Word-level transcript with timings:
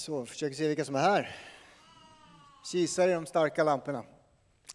Så, 0.00 0.26
försöker 0.26 0.56
se 0.56 0.68
vilka 0.68 0.84
som 0.84 0.94
är 0.94 1.00
här. 1.00 1.36
Kisar 2.72 3.08
i 3.08 3.12
de 3.12 3.26
starka 3.26 3.64
lamporna. 3.64 4.04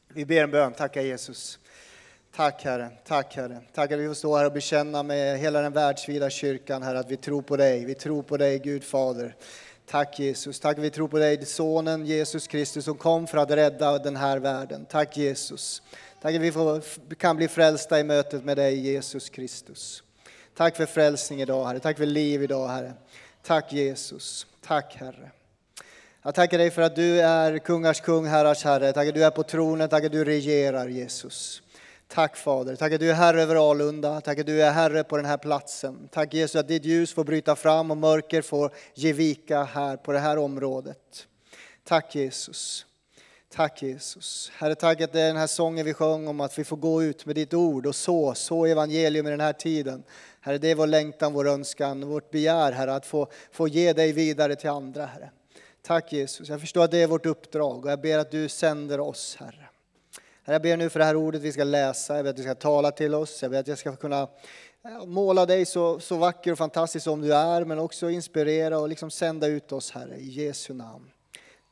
Vi 0.08 0.26
ber 0.26 0.44
en 0.44 0.52
bön. 0.52 0.74
Tacka 0.74 1.02
Jesus. 1.02 1.60
Tack 2.36 2.64
Herre, 2.64 2.92
tack 3.06 3.36
Herre. 3.36 3.62
Tack 3.74 3.92
att 3.92 4.00
vi 4.00 4.08
får 4.08 4.14
stå 4.14 4.38
här 4.38 4.46
och 4.46 4.52
bekänna 4.54 5.04
med 5.04 5.40
hela 5.40 5.62
den 5.62 5.74
världsvida 5.74 6.30
kyrkan 6.30 6.84
Herre 6.84 7.00
att 7.00 7.12
vi 7.12 7.18
tror 7.18 7.42
på 7.42 7.58
dig. 7.58 7.86
Vi 7.86 7.96
tror 7.96 8.24
på 8.24 8.38
dig 8.38 8.60
Gud 8.60 8.84
Fader. 8.84 9.36
Tack 9.86 10.20
Jesus, 10.20 10.60
tack 10.60 10.78
att 10.78 10.84
vi 10.84 10.90
tror 10.90 11.08
på 11.08 11.18
dig, 11.18 11.46
Sonen 11.46 12.06
Jesus 12.06 12.48
Kristus 12.48 12.86
som 12.86 12.98
kom 12.98 13.28
för 13.28 13.38
att 13.38 13.52
rädda 13.52 14.00
den 14.00 14.16
här 14.16 14.40
världen. 14.40 14.86
Tack 14.86 15.18
Jesus. 15.18 15.82
Tack 16.22 16.36
att 16.36 16.42
vi 16.42 16.52
får, 16.52 16.84
kan 17.16 17.38
bli 17.38 17.48
frälsta 17.48 18.00
i 18.00 18.04
mötet 18.04 18.44
med 18.44 18.58
dig 18.58 18.80
Jesus 18.80 19.30
Kristus. 19.30 20.04
Tack 20.56 20.76
för 20.76 20.86
frälsning 20.86 21.42
idag 21.42 21.66
Herre, 21.66 21.80
tack 21.80 21.98
för 21.98 22.06
liv 22.06 22.44
idag 22.44 22.68
Herre. 22.68 22.94
Tack 23.46 23.74
Jesus. 23.74 24.48
Tack 24.62 24.96
Herre. 24.96 25.32
Jag 26.22 26.36
tackar 26.36 26.58
dig 26.58 26.72
för 26.72 26.82
att 26.82 26.96
du 26.96 27.22
är 27.22 27.58
kungars 27.58 28.02
kung, 28.02 28.26
herrars 28.26 28.64
herre. 28.64 28.94
Tack 28.94 29.08
att 29.08 29.14
du 29.14 29.24
är 29.24 29.32
på 29.32 29.44
tronen, 29.44 29.90
tack 29.90 30.04
att 30.04 30.12
du 30.12 30.26
regerar 30.26 30.88
Jesus. 30.88 31.62
Tack 32.08 32.38
Fader, 32.38 32.76
tack 32.76 32.94
att 32.94 33.00
du 33.00 33.10
är 33.10 33.14
herre 33.14 33.42
över 33.42 33.72
Alunda, 33.72 34.22
tack 34.22 34.40
att 34.40 34.46
du 34.46 34.62
är 34.62 34.72
herre 34.72 35.04
på 35.04 35.18
den 35.18 35.26
här 35.26 35.38
platsen. 35.38 36.10
Tack 36.12 36.34
Jesus 36.34 36.56
att 36.56 36.68
ditt 36.68 36.86
ljus 36.86 37.14
får 37.14 37.24
bryta 37.24 37.56
fram 37.56 37.92
och 37.92 37.98
mörker 37.98 38.42
får 38.42 38.72
ge 38.94 39.14
vika 39.14 39.64
här 39.64 39.98
på 39.98 40.12
det 40.12 40.20
här 40.20 40.38
området. 40.38 41.28
Tack 41.84 42.16
Jesus. 42.16 42.86
Tack 43.56 43.82
Jesus. 43.82 44.52
Herre, 44.56 44.76
tack 44.76 45.02
att 45.02 45.14
det 45.14 45.22
är 45.22 45.28
den 45.28 45.38
här 45.38 45.48
sången 45.48 45.86
vi 45.86 45.94
sjöng 45.94 46.28
om 46.28 46.40
att 46.40 46.60
vi 46.60 46.64
får 46.64 46.78
gå 46.78 47.04
ut 47.04 47.26
med 47.26 47.36
ditt 47.36 47.54
ord 47.54 47.86
och 47.86 47.96
så, 47.96 48.34
så 48.34 48.66
evangelium 48.66 49.28
i 49.28 49.30
den 49.30 49.40
här 49.40 49.54
tiden. 49.54 50.04
Herre, 50.42 50.58
det 50.58 50.72
är 50.72 50.76
vår 50.76 50.88
längtan, 50.88 51.34
vår 51.34 51.48
önskan, 51.48 52.08
vårt 52.08 52.32
begär, 52.32 52.72
Herre, 52.72 52.96
att 52.96 53.06
få, 53.06 53.28
få 53.52 53.68
ge 53.68 53.94
dig 53.94 54.12
vidare 54.12 54.56
till 54.56 54.70
andra, 54.70 55.06
Herre. 55.06 55.30
Tack 55.82 56.14
Jesus, 56.14 56.50
jag 56.50 56.62
förstår 56.62 56.84
att 56.84 56.92
det 56.92 56.98
är 56.98 57.08
vårt 57.08 57.26
uppdrag 57.26 57.86
och 57.86 57.92
jag 57.92 58.02
ber 58.02 58.18
att 58.18 58.32
du 58.32 58.50
sänder 58.50 59.00
oss, 59.00 59.38
Herre. 59.40 59.70
Herre, 60.44 60.56
jag 60.56 60.62
ber 60.62 60.78
nu 60.78 60.90
för 60.90 61.00
det 61.00 61.06
här 61.06 61.16
ordet 61.16 61.42
vi 61.42 61.52
ska 61.52 61.64
läsa, 61.64 62.16
jag 62.16 62.24
ber 62.24 62.30
att 62.30 62.38
du 62.38 62.44
ska 62.44 62.56
tala 62.56 62.92
till 62.92 63.16
oss, 63.16 63.42
jag 63.42 63.52
ber 63.52 63.60
att 63.60 63.68
jag 63.68 63.78
ska 63.78 63.96
kunna 63.96 64.28
eh, 64.86 65.06
måla 65.06 65.46
dig 65.46 65.66
så, 65.66 66.00
så 66.00 66.18
vacker 66.18 66.52
och 66.52 66.58
fantastisk 66.58 67.04
som 67.04 67.22
du 67.22 67.34
är, 67.34 67.66
men 67.66 67.80
också 67.80 68.10
inspirera 68.10 68.80
och 68.80 68.90
liksom 68.90 69.12
sända 69.12 69.48
ut 69.48 69.72
oss, 69.72 69.92
Herre, 69.92 70.16
i 70.16 70.30
Jesu 70.30 70.74
namn. 70.74 71.12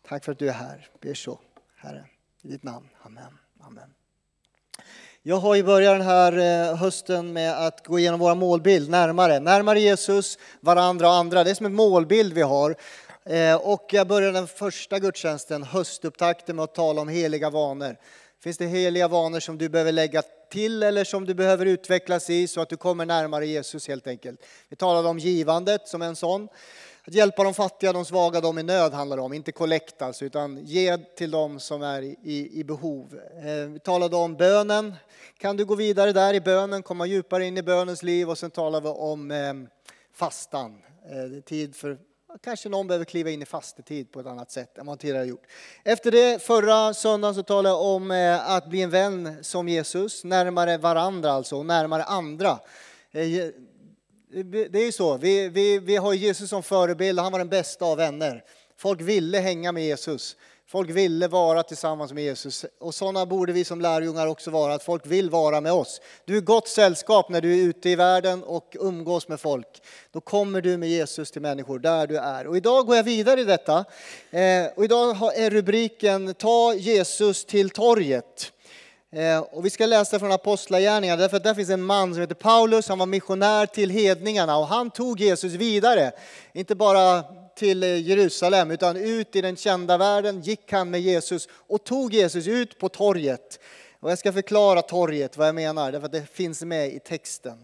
Tack 0.07 0.25
för 0.25 0.31
att 0.31 0.39
du 0.39 0.49
är 0.49 0.53
här, 0.53 0.89
ber 1.01 1.13
så, 1.13 1.39
Herre, 1.83 2.05
i 2.41 2.47
ditt 2.47 2.63
namn. 2.63 2.89
Amen. 3.01 3.37
Amen. 3.59 3.93
Jag 5.21 5.35
har 5.35 5.55
ju 5.55 5.63
börjat 5.63 5.93
den 5.93 6.07
här 6.07 6.37
eh, 6.37 6.75
hösten 6.77 7.33
med 7.33 7.65
att 7.67 7.87
gå 7.87 7.99
igenom 7.99 8.19
våra 8.19 8.35
målbild 8.35 8.89
närmare. 8.89 9.39
Närmare 9.39 9.79
Jesus, 9.79 10.37
varandra 10.59 11.07
och 11.07 11.13
andra. 11.13 11.43
Det 11.43 11.49
är 11.49 11.55
som 11.55 11.65
en 11.65 11.73
målbild 11.73 12.33
vi 12.33 12.41
har. 12.41 12.75
Eh, 13.25 13.55
och 13.55 13.85
jag 13.91 14.07
började 14.07 14.33
den 14.33 14.47
första 14.47 14.99
gudstjänsten, 14.99 15.63
höstupptakten, 15.63 16.55
med 16.55 16.63
att 16.63 16.75
tala 16.75 17.01
om 17.01 17.07
heliga 17.07 17.49
vanor. 17.49 17.95
Finns 18.43 18.57
det 18.57 18.65
heliga 18.65 19.07
vanor 19.07 19.39
som 19.39 19.57
du 19.57 19.69
behöver 19.69 19.91
lägga 19.91 20.23
till 20.51 20.83
eller 20.83 21.03
som 21.03 21.25
du 21.25 21.33
behöver 21.33 21.65
utvecklas 21.65 22.29
i 22.29 22.47
så 22.47 22.61
att 22.61 22.69
du 22.69 22.77
kommer 22.77 23.05
närmare 23.05 23.47
Jesus 23.47 23.87
helt 23.87 24.07
enkelt? 24.07 24.39
Vi 24.69 24.75
talade 24.75 25.09
om 25.09 25.19
givandet 25.19 25.87
som 25.87 26.01
en 26.01 26.15
sån. 26.15 26.47
Att 27.07 27.13
hjälpa 27.13 27.43
de 27.43 27.53
fattiga, 27.53 27.93
de 27.93 28.05
svaga, 28.05 28.41
de 28.41 28.59
i 28.59 28.63
nöd 28.63 28.93
handlar 28.93 29.17
det 29.17 29.23
om. 29.23 29.33
Inte 29.33 29.51
kollekt 29.51 30.01
alltså, 30.01 30.25
utan 30.25 30.65
ge 30.65 30.97
till 30.97 31.31
dem 31.31 31.59
som 31.59 31.81
är 31.81 32.01
i, 32.01 32.49
i 32.53 32.63
behov. 32.63 33.19
Eh, 33.45 33.69
vi 33.69 33.79
talade 33.79 34.15
om 34.15 34.35
bönen. 34.35 34.93
Kan 35.37 35.57
du 35.57 35.65
gå 35.65 35.75
vidare 35.75 36.11
där 36.11 36.33
i 36.33 36.41
bönen, 36.41 36.83
komma 36.83 37.05
djupare 37.05 37.45
in 37.45 37.57
i 37.57 37.63
bönens 37.63 38.03
liv 38.03 38.29
och 38.29 38.37
sen 38.37 38.51
talar 38.51 38.81
vi 38.81 38.87
om 38.87 39.31
eh, 39.31 39.53
fastan. 40.13 40.81
Eh, 41.05 41.41
tid 41.41 41.75
för 41.75 41.97
Kanske 42.43 42.69
någon 42.69 42.87
behöver 42.87 43.05
kliva 43.05 43.29
in 43.29 43.41
i 43.41 43.45
fastetid 43.45 44.11
på 44.11 44.19
ett 44.19 44.25
annat 44.25 44.51
sätt 44.51 44.77
än 44.77 44.85
man 44.85 44.97
tidigare 44.97 45.25
gjort. 45.25 45.43
Efter 45.83 46.11
det, 46.11 46.43
förra 46.43 46.93
söndagen, 46.93 47.35
så 47.35 47.43
talade 47.43 47.69
jag 47.69 47.81
om 47.81 48.11
eh, 48.11 48.49
att 48.49 48.69
bli 48.69 48.81
en 48.81 48.89
vän 48.89 49.43
som 49.43 49.69
Jesus, 49.69 50.23
närmare 50.23 50.77
varandra 50.77 51.31
alltså, 51.31 51.55
och 51.55 51.65
närmare 51.65 52.03
andra. 52.03 52.59
Eh, 53.11 53.49
det 54.33 54.79
är 54.79 54.85
ju 54.85 54.91
så, 54.91 55.17
vi, 55.17 55.49
vi, 55.49 55.79
vi 55.79 55.95
har 55.95 56.13
Jesus 56.13 56.49
som 56.49 56.63
förebild, 56.63 57.19
han 57.19 57.31
var 57.31 57.39
den 57.39 57.49
bästa 57.49 57.85
av 57.85 57.97
vänner. 57.97 58.43
Folk 58.77 59.01
ville 59.01 59.39
hänga 59.39 59.71
med 59.71 59.83
Jesus. 59.83 60.35
Folk 60.67 60.89
ville 60.89 61.27
vara 61.27 61.63
tillsammans 61.63 62.13
med 62.13 62.23
Jesus. 62.23 62.65
Och 62.79 62.95
sådana 62.95 63.25
borde 63.25 63.53
vi 63.53 63.63
som 63.63 63.81
lärjungar 63.81 64.27
också 64.27 64.51
vara, 64.51 64.73
att 64.73 64.83
folk 64.83 65.05
vill 65.05 65.29
vara 65.29 65.61
med 65.61 65.73
oss. 65.73 66.01
Du 66.25 66.37
är 66.37 66.41
gott 66.41 66.67
sällskap 66.67 67.29
när 67.29 67.41
du 67.41 67.53
är 67.53 67.63
ute 67.67 67.89
i 67.89 67.95
världen 67.95 68.43
och 68.43 68.75
umgås 68.79 69.27
med 69.27 69.39
folk. 69.39 69.81
Då 70.11 70.21
kommer 70.21 70.61
du 70.61 70.77
med 70.77 70.89
Jesus 70.89 71.31
till 71.31 71.41
människor 71.41 71.79
där 71.79 72.07
du 72.07 72.17
är. 72.17 72.47
Och 72.47 72.57
idag 72.57 72.85
går 72.85 72.95
jag 72.95 73.03
vidare 73.03 73.41
i 73.41 73.43
detta. 73.43 73.85
Eh, 74.31 74.65
och 74.75 74.83
idag 74.83 75.37
är 75.37 75.49
rubriken 75.49 76.33
Ta 76.33 76.73
Jesus 76.73 77.45
till 77.45 77.69
torget. 77.69 78.51
Eh, 79.15 79.39
och 79.39 79.65
vi 79.65 79.69
ska 79.69 79.85
läsa 79.85 80.19
från 80.19 80.31
Apostlagärningarna, 80.31 81.21
därför 81.21 81.37
att 81.37 81.43
där 81.43 81.53
finns 81.53 81.69
en 81.69 81.83
man 81.83 82.13
som 82.13 82.21
heter 82.21 82.35
Paulus, 82.35 82.89
han 82.89 82.99
var 82.99 83.05
missionär 83.05 83.65
till 83.65 83.89
hedningarna 83.89 84.57
och 84.57 84.67
han 84.67 84.91
tog 84.91 85.19
Jesus 85.19 85.53
vidare. 85.53 86.11
Inte 86.53 86.75
bara 86.75 87.23
till 87.55 87.83
eh, 87.83 87.97
Jerusalem, 87.97 88.71
utan 88.71 88.97
ut 88.97 89.35
i 89.35 89.41
den 89.41 89.55
kända 89.55 89.97
världen 89.97 90.41
gick 90.41 90.71
han 90.71 90.89
med 90.89 91.01
Jesus 91.01 91.47
och 91.51 91.83
tog 91.83 92.13
Jesus 92.13 92.47
ut 92.47 92.79
på 92.79 92.89
torget. 92.89 93.59
Och 93.99 94.11
jag 94.11 94.17
ska 94.17 94.33
förklara 94.33 94.81
torget, 94.81 95.37
vad 95.37 95.47
jag 95.47 95.55
menar, 95.55 95.91
därför 95.91 96.05
att 96.05 96.11
det 96.11 96.29
finns 96.33 96.61
med 96.61 96.93
i 96.93 96.99
texten. 96.99 97.57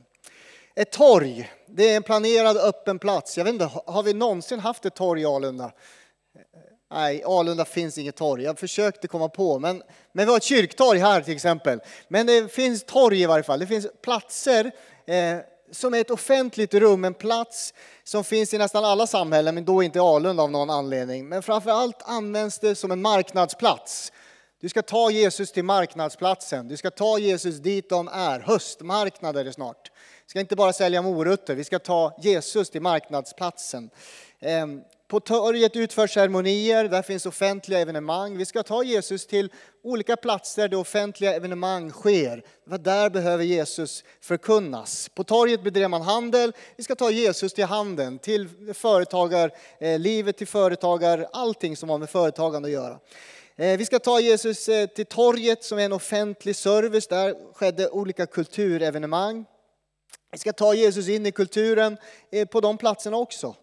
Ett 0.75 0.91
torg, 0.91 1.51
det 1.65 1.89
är 1.89 1.95
en 1.95 2.03
planerad 2.03 2.57
öppen 2.57 2.99
plats. 2.99 3.37
Jag 3.37 3.45
vet 3.45 3.53
inte, 3.53 3.69
har 3.85 4.03
vi 4.03 4.13
någonsin 4.13 4.59
haft 4.59 4.85
ett 4.85 4.95
torg 4.95 5.21
i 5.21 5.25
Alunda? 5.25 5.71
Nej, 6.91 7.23
Alunda 7.25 7.65
finns 7.65 7.97
inget 7.97 8.15
torg. 8.15 8.43
Jag 8.43 8.59
försökte 8.59 9.07
komma 9.07 9.29
på, 9.29 9.59
men, 9.59 9.83
men 10.11 10.25
vi 10.25 10.31
har 10.31 10.37
ett 10.37 10.43
kyrktorg 10.43 10.99
här 10.99 11.21
till 11.21 11.33
exempel. 11.35 11.81
Men 12.07 12.25
det 12.25 12.51
finns 12.51 12.83
torg 12.83 13.21
i 13.21 13.25
varje 13.25 13.43
fall. 13.43 13.59
Det 13.59 13.67
finns 13.67 13.87
platser 14.01 14.71
eh, 15.05 15.37
som 15.71 15.93
är 15.93 16.01
ett 16.01 16.11
offentligt 16.11 16.73
rum, 16.73 17.05
en 17.05 17.13
plats 17.13 17.73
som 18.03 18.23
finns 18.23 18.53
i 18.53 18.57
nästan 18.57 18.85
alla 18.85 19.07
samhällen, 19.07 19.55
men 19.55 19.65
då 19.65 19.83
inte 19.83 19.99
i 19.99 20.01
Alunda 20.01 20.43
av 20.43 20.51
någon 20.51 20.69
anledning. 20.69 21.29
Men 21.29 21.43
framför 21.43 21.71
allt 21.71 22.01
används 22.01 22.59
det 22.59 22.75
som 22.75 22.91
en 22.91 23.01
marknadsplats. 23.01 24.11
Du 24.61 24.69
ska 24.69 24.81
ta 24.81 25.11
Jesus 25.11 25.51
till 25.51 25.63
marknadsplatsen. 25.63 26.67
Du 26.67 26.77
ska 26.77 26.91
ta 26.91 27.19
Jesus 27.19 27.55
dit 27.55 27.89
de 27.89 28.07
är. 28.07 28.39
Höstmarknad 28.39 29.37
är 29.37 29.43
det 29.43 29.53
snart. 29.53 29.91
Vi 30.25 30.29
ska 30.29 30.39
inte 30.39 30.55
bara 30.55 30.73
sälja 30.73 31.01
morötter, 31.01 31.55
vi 31.55 31.63
ska 31.63 31.79
ta 31.79 32.17
Jesus 32.21 32.69
till 32.69 32.81
marknadsplatsen. 32.81 33.89
Ehm, 34.39 34.81
på 35.09 35.19
torget 35.19 35.75
utförs 35.75 36.13
ceremonier, 36.13 36.87
där 36.87 37.01
finns 37.01 37.25
offentliga 37.25 37.79
evenemang. 37.79 38.37
Vi 38.37 38.45
ska 38.45 38.63
ta 38.63 38.83
Jesus 38.83 39.27
till 39.27 39.51
olika 39.83 40.15
platser 40.17 40.67
där 40.67 40.77
offentliga 40.77 41.33
evenemang 41.33 41.91
sker. 41.91 42.43
Där 42.79 43.09
behöver 43.09 43.43
Jesus 43.43 44.03
förkunnas. 44.21 45.09
På 45.09 45.23
torget 45.23 45.63
bedrev 45.63 45.89
man 45.89 46.01
handel. 46.01 46.53
Vi 46.75 46.83
ska 46.83 46.95
ta 46.95 47.11
Jesus 47.11 47.53
till 47.53 47.65
handeln, 47.65 48.19
till 48.19 48.49
företagar, 48.73 49.51
eh, 49.79 49.99
livet 49.99 50.37
till 50.37 50.47
företagare, 50.47 51.27
allting 51.33 51.77
som 51.77 51.89
har 51.89 51.97
med 51.97 52.09
företagande 52.09 52.67
att 52.67 52.73
göra. 52.73 52.99
Eh, 53.55 53.77
vi 53.77 53.85
ska 53.85 53.99
ta 53.99 54.19
Jesus 54.19 54.69
eh, 54.69 54.85
till 54.85 55.05
torget 55.05 55.63
som 55.63 55.79
är 55.79 55.85
en 55.85 55.93
offentlig 55.93 56.55
service. 56.55 57.07
Där 57.07 57.53
skedde 57.53 57.89
olika 57.89 58.25
kulturevenemang. 58.25 59.45
Vi 60.31 60.37
ska 60.37 60.53
ta 60.53 60.73
Jesus 60.73 61.07
in 61.07 61.25
i 61.25 61.31
kulturen 61.31 61.97
på 62.51 62.61
de 62.61 62.77
platserna 62.77 63.17
också. 63.17 63.55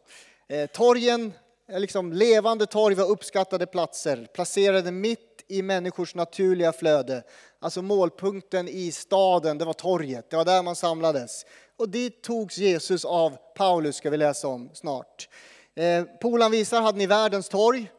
Eh, 0.49 0.67
torgen, 0.67 1.33
liksom 1.69 2.13
levande 2.13 2.67
torg 2.67 2.95
var 2.95 3.11
uppskattade 3.11 3.67
platser, 3.67 4.29
placerade 4.35 4.91
mitt 4.91 5.45
i 5.49 5.63
människors 5.63 6.15
naturliga 6.15 6.73
flöde. 6.73 7.23
Alltså 7.59 7.83
målpunkten 7.83 8.69
i 8.69 8.93
staden, 8.93 9.59
det 9.59 9.65
var 9.65 9.73
torget, 9.73 10.31
det 10.31 10.37
var 10.37 10.45
där 10.45 10.63
man 10.63 10.77
samlades. 10.77 11.47
Och 11.77 11.89
dit 11.89 12.23
togs 12.23 12.59
Jesus 12.59 13.05
av 13.05 13.37
Paulus, 13.57 13.97
ska 13.97 14.11
vi 14.11 14.17
läsa 14.17 14.49
om 14.49 14.71
snart. 14.73 15.29
Eh, 15.75 16.05
Polan 16.21 16.51
visar 16.51 16.81
hade 16.81 16.99
ni 16.99 17.07
världens 17.07 17.49
torg, 17.49 17.91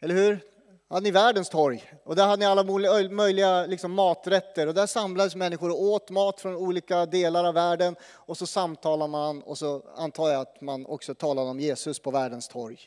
eller 0.00 0.14
hur? 0.14 0.40
Hade 0.94 1.04
ni 1.04 1.10
världens 1.10 1.48
torg. 1.48 1.92
Och 2.04 2.16
där 2.16 2.26
hade 2.26 2.40
ni 2.40 2.46
alla 2.46 2.64
möjliga 3.10 3.66
liksom, 3.66 3.92
maträtter. 3.92 4.66
Och 4.66 4.74
där 4.74 4.86
samlades 4.86 5.36
människor 5.36 5.70
och 5.70 5.82
åt 5.82 6.10
mat 6.10 6.40
från 6.40 6.56
olika 6.56 7.06
delar 7.06 7.44
av 7.44 7.54
världen. 7.54 7.96
Och 8.12 8.36
så 8.36 8.46
samtalar 8.46 9.08
man 9.08 9.42
och 9.42 9.58
så 9.58 9.82
antar 9.96 10.30
jag 10.30 10.40
att 10.40 10.60
man 10.60 10.86
också 10.86 11.14
talar 11.14 11.42
om 11.42 11.60
Jesus 11.60 11.98
på 11.98 12.10
världens 12.10 12.48
torg. 12.48 12.78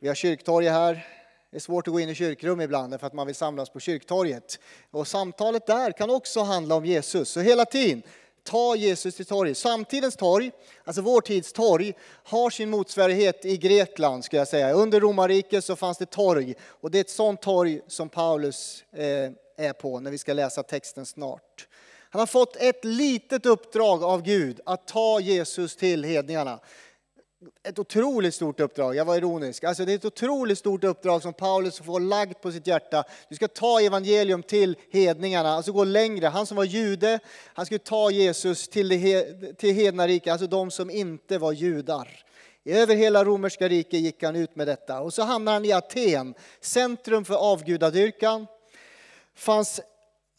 Vi 0.00 0.08
har 0.08 0.14
kyrktorg 0.14 0.68
här. 0.68 1.06
Det 1.50 1.56
är 1.56 1.60
svårt 1.60 1.88
att 1.88 1.92
gå 1.92 2.00
in 2.00 2.08
i 2.08 2.14
kyrkrum 2.14 2.60
ibland 2.60 3.00
för 3.00 3.06
att 3.06 3.12
man 3.12 3.26
vill 3.26 3.36
samlas 3.36 3.70
på 3.70 3.80
kyrktorget. 3.80 4.58
Och 4.90 5.08
samtalet 5.08 5.66
där 5.66 5.92
kan 5.92 6.10
också 6.10 6.40
handla 6.40 6.74
om 6.74 6.84
Jesus. 6.84 7.28
Så 7.28 7.40
hela 7.40 7.64
tiden 7.64 8.02
ta 8.44 8.76
Jesus 8.76 9.14
till 9.14 9.26
torget. 9.26 9.58
Samtidens 9.58 10.16
torg, 10.16 10.50
alltså 10.84 11.02
vår 11.02 11.20
tids 11.20 11.52
torg, 11.52 11.94
har 12.24 12.50
sin 12.50 12.70
motsvarighet 12.70 13.44
i 13.44 13.56
Grekland. 13.56 14.24
Ska 14.24 14.36
jag 14.36 14.48
säga. 14.48 14.72
Under 14.72 15.00
romarriket 15.00 15.64
så 15.64 15.76
fanns 15.76 15.98
det 15.98 16.10
torg 16.10 16.54
och 16.62 16.90
det 16.90 16.98
är 16.98 17.00
ett 17.00 17.10
sånt 17.10 17.42
torg 17.42 17.80
som 17.88 18.08
Paulus 18.08 18.84
eh, 18.92 19.30
är 19.66 19.72
på 19.72 20.00
när 20.00 20.10
vi 20.10 20.18
ska 20.18 20.32
läsa 20.32 20.62
texten 20.62 21.06
snart. 21.06 21.68
Han 22.10 22.20
har 22.20 22.26
fått 22.26 22.56
ett 22.56 22.84
litet 22.84 23.46
uppdrag 23.46 24.04
av 24.04 24.22
Gud 24.22 24.60
att 24.66 24.86
ta 24.86 25.20
Jesus 25.20 25.76
till 25.76 26.04
hedningarna 26.04 26.60
ett 27.68 27.78
otroligt 27.78 28.34
stort 28.34 28.60
uppdrag. 28.60 28.96
Jag 28.96 29.04
var 29.04 29.16
ironisk. 29.16 29.64
Alltså 29.64 29.84
det 29.84 29.92
är 29.92 29.96
ett 29.96 30.04
otroligt 30.04 30.58
stort 30.58 30.84
uppdrag 30.84 31.22
som 31.22 31.32
Paulus 31.32 31.78
får 31.78 32.00
lagt 32.00 32.40
på 32.40 32.52
sitt 32.52 32.66
hjärta. 32.66 33.04
Du 33.28 33.34
ska 33.34 33.48
ta 33.48 33.80
evangelium 33.80 34.42
till 34.42 34.76
hedningarna, 34.90 35.48
alltså 35.48 35.72
gå 35.72 35.84
längre. 35.84 36.26
Han 36.26 36.46
som 36.46 36.56
var 36.56 36.64
jude, 36.64 37.18
han 37.54 37.66
skulle 37.66 37.78
ta 37.78 38.10
Jesus 38.10 38.68
till, 38.68 38.88
det, 38.88 39.52
till 39.58 39.74
hednarika, 39.74 40.32
alltså 40.32 40.46
de 40.46 40.70
som 40.70 40.90
inte 40.90 41.38
var 41.38 41.52
judar. 41.52 42.24
Över 42.64 42.94
hela 42.94 43.24
romerska 43.24 43.68
riket 43.68 44.00
gick 44.00 44.22
han 44.22 44.36
ut 44.36 44.56
med 44.56 44.66
detta. 44.66 45.00
Och 45.00 45.14
så 45.14 45.22
hamnar 45.22 45.52
han 45.52 45.64
i 45.64 45.72
Aten, 45.72 46.34
centrum 46.60 47.24
för 47.24 47.34
avgudadyrkan. 47.34 48.46
Fanns 49.34 49.80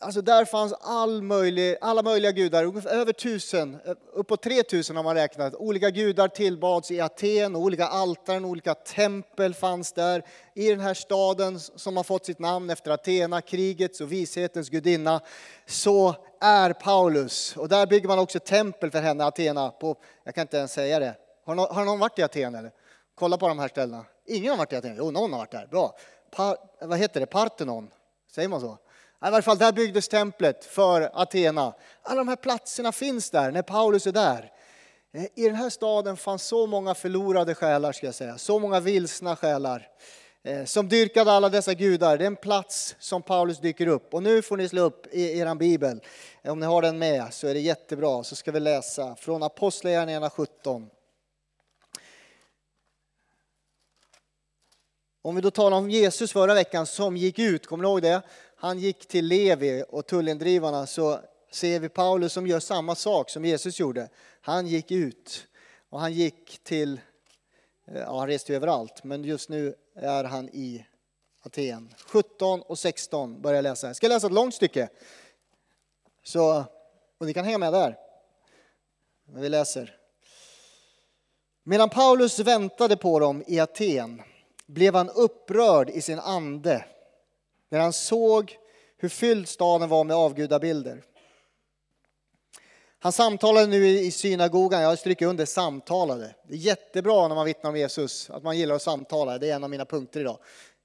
Alltså 0.03 0.21
där 0.21 0.45
fanns 0.45 0.73
all 0.81 1.21
möjlig, 1.21 1.77
alla 1.81 2.01
möjliga 2.01 2.31
gudar, 2.31 2.87
över 2.87 3.13
tusen, 3.13 3.77
uppåt 4.13 4.41
tre 4.41 4.63
tusen 4.63 4.95
har 4.95 5.03
man 5.03 5.15
räknat. 5.15 5.55
Olika 5.55 5.89
gudar 5.89 6.27
tillbads 6.27 6.91
i 6.91 7.01
Aten, 7.01 7.55
olika 7.55 7.87
altaren, 7.87 8.45
olika 8.45 8.73
tempel 8.73 9.53
fanns 9.53 9.93
där. 9.93 10.23
I 10.53 10.69
den 10.69 10.79
här 10.79 10.93
staden 10.93 11.59
som 11.59 11.97
har 11.97 12.03
fått 12.03 12.25
sitt 12.25 12.39
namn 12.39 12.69
efter 12.69 12.91
Athena, 12.91 13.41
krigets 13.41 14.01
och 14.01 14.11
vishetens 14.11 14.69
gudinna, 14.69 15.21
så 15.65 16.15
är 16.41 16.73
Paulus. 16.73 17.57
Och 17.57 17.69
där 17.69 17.87
bygger 17.87 18.07
man 18.07 18.19
också 18.19 18.39
tempel 18.39 18.91
för 18.91 19.01
henne, 19.01 19.25
Athena, 19.25 19.69
på, 19.69 19.95
jag 20.23 20.35
kan 20.35 20.41
inte 20.41 20.57
ens 20.57 20.73
säga 20.73 20.99
det. 20.99 21.15
Har 21.45 21.55
någon, 21.55 21.75
har 21.75 21.85
någon 21.85 21.99
varit 21.99 22.19
i 22.19 22.23
Aten 22.23 22.55
eller? 22.55 22.71
Kolla 23.15 23.37
på 23.37 23.47
de 23.47 23.59
här 23.59 23.67
ställena. 23.67 24.05
Ingen 24.25 24.49
har 24.49 24.57
varit 24.57 24.73
i 24.73 24.75
Aten? 24.75 24.95
Jo, 24.97 25.11
någon 25.11 25.31
har 25.31 25.39
varit 25.39 25.51
där. 25.51 25.67
Bra. 25.67 25.97
Pa, 26.31 26.55
vad 26.81 26.99
heter 26.99 27.19
det? 27.19 27.25
Parthenon? 27.25 27.89
Säger 28.31 28.49
man 28.49 28.61
så? 28.61 28.77
I 29.27 29.29
varje 29.29 29.41
fall 29.41 29.57
där 29.57 29.71
byggdes 29.71 30.07
templet 30.07 30.65
för 30.65 31.09
Athena. 31.13 31.73
Alla 32.01 32.17
de 32.17 32.27
här 32.27 32.35
platserna 32.35 32.91
finns 32.91 33.29
där 33.29 33.51
när 33.51 33.61
Paulus 33.61 34.07
är 34.07 34.11
där. 34.11 34.51
Eh, 35.13 35.23
I 35.35 35.45
den 35.45 35.55
här 35.55 35.69
staden 35.69 36.17
fanns 36.17 36.43
så 36.43 36.67
många 36.67 36.95
förlorade 36.95 37.55
själar, 37.55 37.91
ska 37.91 38.05
jag 38.05 38.15
säga. 38.15 38.37
Så 38.37 38.59
många 38.59 38.79
vilsna 38.79 39.35
själar 39.35 39.87
eh, 40.43 40.65
som 40.65 40.89
dyrkade 40.89 41.31
alla 41.31 41.49
dessa 41.49 41.73
gudar. 41.73 42.17
Det 42.17 42.23
är 42.23 42.27
en 42.27 42.35
plats 42.35 42.95
som 42.99 43.21
Paulus 43.21 43.59
dyker 43.59 43.87
upp. 43.87 44.13
Och 44.13 44.23
nu 44.23 44.41
får 44.41 44.57
ni 44.57 44.69
slå 44.69 44.81
upp 44.81 45.07
i 45.11 45.39
er 45.39 45.55
bibel. 45.55 46.01
Eh, 46.41 46.51
om 46.51 46.59
ni 46.59 46.65
har 46.65 46.81
den 46.81 46.99
med 46.99 47.33
så 47.33 47.47
är 47.47 47.53
det 47.53 47.59
jättebra. 47.59 48.23
Så 48.23 48.35
ska 48.35 48.51
vi 48.51 48.59
läsa 48.59 49.15
från 49.15 49.43
Apostlagärningarna 49.43 50.29
17. 50.29 50.89
Om 55.21 55.35
vi 55.35 55.41
då 55.41 55.51
talar 55.51 55.77
om 55.77 55.89
Jesus 55.89 56.31
förra 56.31 56.53
veckan 56.53 56.85
som 56.85 57.17
gick 57.17 57.39
ut, 57.39 57.67
kommer 57.67 57.83
ni 57.83 57.89
ihåg 57.89 58.01
det? 58.01 58.21
Han 58.63 58.79
gick 58.79 59.07
till 59.07 59.25
Levi 59.25 59.83
och 59.89 60.05
tullindrivarna 60.05 60.87
så 60.87 61.19
ser 61.51 61.79
vi 61.79 61.89
Paulus 61.89 62.33
som 62.33 62.47
gör 62.47 62.59
samma 62.59 62.95
sak 62.95 63.29
som 63.29 63.45
Jesus 63.45 63.79
gjorde. 63.79 64.09
Han 64.41 64.67
gick 64.67 64.91
ut 64.91 65.47
och 65.89 65.99
han 65.99 66.13
gick 66.13 66.63
till, 66.63 66.99
eh, 67.87 67.99
ja 67.99 68.19
han 68.19 68.27
reste 68.27 68.55
överallt, 68.55 69.03
men 69.03 69.23
just 69.23 69.49
nu 69.49 69.75
är 69.95 70.23
han 70.23 70.49
i 70.49 70.85
Aten. 71.41 71.93
17 72.05 72.61
och 72.61 72.79
16 72.79 73.41
börjar 73.41 73.55
jag 73.55 73.63
läsa. 73.63 73.87
Jag 73.87 73.95
ska 73.95 74.07
läsa 74.07 74.27
ett 74.27 74.33
långt 74.33 74.55
stycke. 74.55 74.89
Så, 76.23 76.63
och 77.17 77.25
ni 77.25 77.33
kan 77.33 77.45
hänga 77.45 77.57
med 77.57 77.73
där. 77.73 77.97
Vi 79.35 79.49
läser. 79.49 79.97
Medan 81.63 81.89
Paulus 81.89 82.39
väntade 82.39 82.97
på 82.97 83.19
dem 83.19 83.43
i 83.47 83.59
Aten 83.59 84.21
blev 84.65 84.95
han 84.95 85.09
upprörd 85.09 85.89
i 85.89 86.01
sin 86.01 86.19
ande 86.19 86.85
när 87.73 87.79
han 87.79 87.93
såg 87.93 88.57
hur 88.97 89.09
fylld 89.09 89.47
staden 89.47 89.89
var 89.89 90.03
med 90.03 90.15
avgudabilder. 90.15 91.03
Han 92.99 93.11
samtalade 93.11 93.67
nu 93.67 93.87
i 93.87 94.11
synagogan, 94.11 94.81
jag 94.81 94.99
stryker 94.99 95.25
under 95.25 95.45
samtalade. 95.45 96.35
Det 96.47 96.53
är 96.53 96.57
jättebra 96.57 97.27
när 97.27 97.35
man 97.35 97.45
vittnar 97.45 97.69
om 97.69 97.77
Jesus, 97.77 98.29
att 98.29 98.43
man 98.43 98.57
gillar 98.57 98.75
att 98.75 98.81
samtala. 98.81 99.37
Det 99.37 99.49
är 99.49 99.55
en 99.55 99.63
av 99.63 99.69
mina 99.69 99.85
punkter 99.85 100.19
idag. 100.19 100.37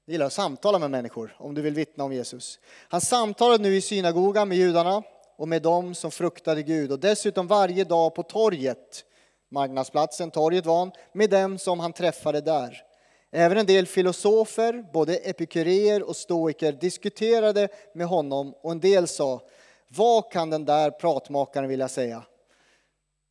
Jag 0.05 0.11
gillar 0.11 0.25
att 0.25 0.33
samtala 0.33 0.79
med 0.79 0.91
människor 0.91 1.35
om 1.39 1.53
du 1.53 1.61
vill 1.61 1.73
vittna 1.73 2.03
om 2.03 2.13
Jesus. 2.13 2.59
Han 2.87 3.01
samtalade 3.01 3.63
nu 3.63 3.75
i 3.75 3.81
synagogan 3.81 4.49
med 4.49 4.57
judarna 4.57 5.03
och 5.37 5.47
med 5.47 5.61
dem 5.61 5.95
som 5.95 6.11
fruktade 6.11 6.63
Gud 6.63 6.91
och 6.91 6.99
dessutom 6.99 7.47
varje 7.47 7.83
dag 7.83 8.15
på 8.15 8.23
torget, 8.23 9.05
marknadsplatsen, 9.51 10.31
torget 10.31 10.65
var 10.65 10.79
han, 10.79 10.91
med 11.13 11.29
dem 11.29 11.57
som 11.57 11.79
han 11.79 11.93
träffade 11.93 12.41
där. 12.41 12.88
Även 13.31 13.57
en 13.57 13.65
del 13.65 13.87
filosofer, 13.87 14.85
både 14.93 15.15
epikuréer 15.15 16.03
och 16.03 16.15
stoiker, 16.15 16.71
diskuterade 16.71 17.67
med 17.93 18.07
honom 18.07 18.53
och 18.61 18.71
en 18.71 18.79
del 18.79 19.07
sa, 19.07 19.41
vad 19.87 20.31
kan 20.31 20.49
den 20.49 20.65
där 20.65 20.91
pratmakaren 20.91 21.69
vilja 21.69 21.87
säga? 21.87 22.23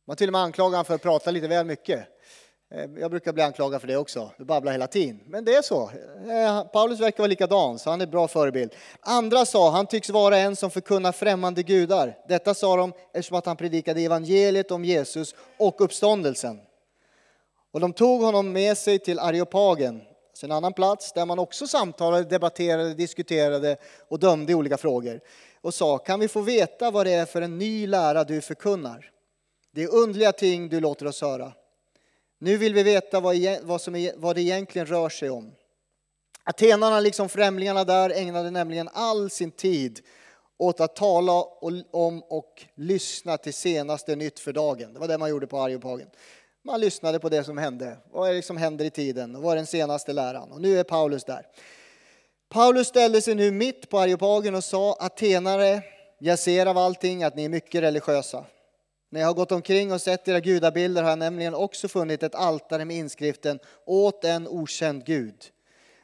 Man 0.07 0.17
till 0.17 0.29
och 0.29 0.31
med 0.31 0.41
anklagade 0.41 0.75
honom 0.75 0.85
för 0.85 0.95
att 0.95 1.01
prata 1.01 1.31
lite 1.31 1.47
väl 1.47 1.65
mycket. 1.65 2.07
Eh, 2.75 2.89
jag 2.97 3.11
brukar 3.11 3.33
bli 3.33 3.43
anklagad 3.43 3.81
för 3.81 3.87
det 3.87 3.97
också, 3.97 4.31
du 4.37 4.45
babblar 4.45 4.71
hela 4.71 4.87
tiden. 4.87 5.19
Men 5.25 5.45
det 5.45 5.55
är 5.55 5.61
så. 5.61 5.91
Eh, 6.29 6.63
Paulus 6.63 6.99
verkar 6.99 7.17
vara 7.17 7.27
likadan, 7.27 7.79
så 7.79 7.89
han 7.89 8.01
är 8.01 8.05
en 8.05 8.11
bra 8.11 8.27
förebild. 8.27 8.75
Andra 8.99 9.45
sa, 9.45 9.71
han 9.71 9.87
tycks 9.87 10.09
vara 10.09 10.37
en 10.37 10.55
som 10.55 10.71
förkunnar 10.71 11.11
främmande 11.11 11.63
gudar. 11.63 12.17
Detta 12.27 12.53
sa 12.53 12.75
de 12.75 12.93
eftersom 13.13 13.37
att 13.37 13.45
han 13.45 13.57
predikade 13.57 14.01
evangeliet 14.01 14.71
om 14.71 14.85
Jesus 14.85 15.35
och 15.57 15.81
uppståndelsen. 15.81 16.59
Och 17.71 17.79
de 17.79 17.93
tog 17.93 18.21
honom 18.21 18.51
med 18.51 18.77
sig 18.77 18.99
till 18.99 19.19
Areopagen, 19.19 20.01
alltså 20.29 20.45
en 20.45 20.51
annan 20.51 20.73
plats 20.73 21.13
där 21.13 21.25
man 21.25 21.39
också 21.39 21.67
samtalade, 21.67 22.23
debatterade, 22.23 22.93
diskuterade 22.93 23.77
och 24.07 24.19
dömde 24.19 24.51
i 24.51 24.55
olika 24.55 24.77
frågor. 24.77 25.21
Och 25.61 25.73
sa, 25.73 25.97
kan 25.97 26.19
vi 26.19 26.27
få 26.27 26.41
veta 26.41 26.91
vad 26.91 27.05
det 27.05 27.13
är 27.13 27.25
för 27.25 27.41
en 27.41 27.57
ny 27.57 27.87
lära 27.87 28.23
du 28.23 28.41
förkunnar? 28.41 29.11
Det 29.71 29.83
är 29.83 29.93
underliga 29.93 30.31
ting 30.31 30.69
du 30.69 30.79
låter 30.79 31.07
oss 31.07 31.21
höra. 31.21 31.53
Nu 32.39 32.57
vill 32.57 32.73
vi 32.73 32.83
veta 32.83 33.19
vad, 33.19 33.35
vad, 33.61 33.81
som 33.81 33.95
e-, 33.95 34.13
vad 34.15 34.35
det 34.35 34.41
egentligen 34.41 34.85
rör 34.85 35.09
sig 35.09 35.29
om. 35.29 35.51
Atenarna, 36.43 36.99
liksom 36.99 37.29
främlingarna 37.29 37.83
där, 37.83 38.09
ägnade 38.09 38.51
nämligen 38.51 38.89
all 38.93 39.29
sin 39.29 39.51
tid 39.51 39.99
åt 40.57 40.79
att 40.79 40.95
tala 40.95 41.43
om 41.91 42.23
och 42.23 42.65
lyssna 42.75 43.37
till 43.37 43.53
senaste 43.53 44.15
nytt 44.15 44.39
för 44.39 44.53
dagen. 44.53 44.93
Det 44.93 44.99
var 44.99 45.07
det 45.07 45.17
man 45.17 45.29
gjorde 45.29 45.47
på 45.47 45.59
Areopagen. 45.59 46.09
Man 46.63 46.81
lyssnade 46.81 47.19
på 47.19 47.29
det 47.29 47.43
som 47.43 47.57
hände. 47.57 47.97
Vad 48.11 48.29
är 48.29 48.33
det 48.33 48.41
som 48.41 48.57
händer 48.57 48.85
i 48.85 48.89
tiden? 48.89 49.41
Vad 49.41 49.51
är 49.51 49.55
den 49.55 49.65
senaste 49.65 50.13
läran? 50.13 50.51
Och 50.51 50.61
nu 50.61 50.79
är 50.79 50.83
Paulus 50.83 51.23
där. 51.23 51.45
Paulus 52.49 52.87
ställde 52.87 53.21
sig 53.21 53.35
nu 53.35 53.51
mitt 53.51 53.89
på 53.89 53.99
Areopagen 53.99 54.55
och 54.55 54.63
sa 54.63 54.97
Atenare, 54.99 55.81
jag 56.19 56.39
ser 56.39 56.65
av 56.65 56.77
allting 56.77 57.23
att 57.23 57.35
ni 57.35 57.45
är 57.45 57.49
mycket 57.49 57.81
religiösa. 57.81 58.45
När 59.09 59.19
jag 59.19 59.27
har 59.27 59.33
gått 59.33 59.51
omkring 59.51 59.91
och 59.91 60.01
sett 60.01 60.27
era 60.27 60.39
gudabilder 60.39 61.03
har 61.03 61.09
jag 61.09 61.19
nämligen 61.19 61.55
också 61.55 61.87
funnit 61.87 62.23
ett 62.23 62.35
altare 62.35 62.85
med 62.85 62.97
inskriften 62.97 63.59
åt 63.85 64.23
en 64.23 64.47
okänd 64.47 65.05
Gud. 65.05 65.35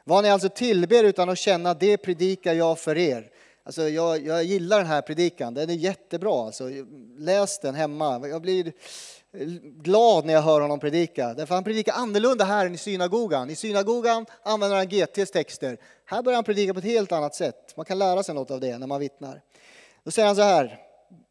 Vad 0.04 0.24
ni 0.24 0.30
alltså 0.30 0.48
tillber 0.48 1.04
utan 1.04 1.28
att 1.28 1.38
känna 1.38 1.74
det 1.74 1.96
predikar 1.96 2.54
jag 2.54 2.78
för 2.78 2.98
er. 2.98 3.30
Alltså 3.64 3.88
jag, 3.88 4.26
jag 4.26 4.44
gillar 4.44 4.78
den 4.78 4.86
här 4.86 5.02
predikan, 5.02 5.54
den 5.54 5.70
är 5.70 5.74
jättebra. 5.74 6.46
Alltså, 6.46 6.70
läs 7.18 7.58
den 7.58 7.74
hemma. 7.74 8.28
Jag 8.28 8.42
blir 8.42 8.72
glad 9.82 10.24
när 10.24 10.32
jag 10.32 10.42
hör 10.42 10.60
honom 10.60 10.80
predika. 10.80 11.34
Därför 11.34 11.54
han 11.54 11.64
predikar 11.64 11.92
annorlunda 11.92 12.44
här 12.44 12.66
än 12.66 12.74
i 12.74 12.78
synagogan. 12.78 13.50
I 13.50 13.56
synagogan 13.56 14.26
använder 14.42 14.76
han 14.76 14.88
GTs 14.88 15.30
texter. 15.30 15.78
Här 16.04 16.22
börjar 16.22 16.36
han 16.36 16.44
predika 16.44 16.72
på 16.74 16.78
ett 16.78 16.84
helt 16.84 17.12
annat 17.12 17.34
sätt. 17.34 17.76
Man 17.76 17.86
kan 17.86 17.98
lära 17.98 18.22
sig 18.22 18.34
något 18.34 18.50
av 18.50 18.60
det 18.60 18.78
när 18.78 18.86
man 18.86 19.00
vittnar. 19.00 19.42
Då 20.04 20.10
säger 20.10 20.26
han 20.26 20.36
så 20.36 20.42
här. 20.42 20.78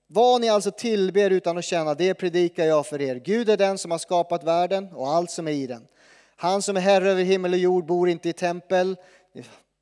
Vad 0.08 0.42
ni 0.42 0.50
alltså 0.50 0.72
tillber 0.72 1.30
utan 1.30 1.58
att 1.58 1.66
känna, 1.66 1.94
det 1.94 2.14
predikar 2.14 2.66
jag 2.66 2.86
för 2.86 3.02
er. 3.02 3.16
Gud 3.16 3.50
är 3.50 3.58
den 3.58 3.78
som 3.78 3.92
har 3.92 3.98
skapat 3.98 4.44
världen 4.44 4.94
och 4.94 5.10
allt 5.10 5.32
som 5.32 5.48
är 5.48 5.52
i 5.52 5.68
den. 5.68 5.88
Han 6.36 6.62
som 6.62 6.78
är 6.78 6.82
herre 6.82 7.12
över 7.12 7.24
himmel 7.24 7.54
och 7.54 7.60
jord 7.60 7.86
bor 7.86 8.10
inte 8.10 8.30
i 8.30 8.34
tempel, 8.34 8.96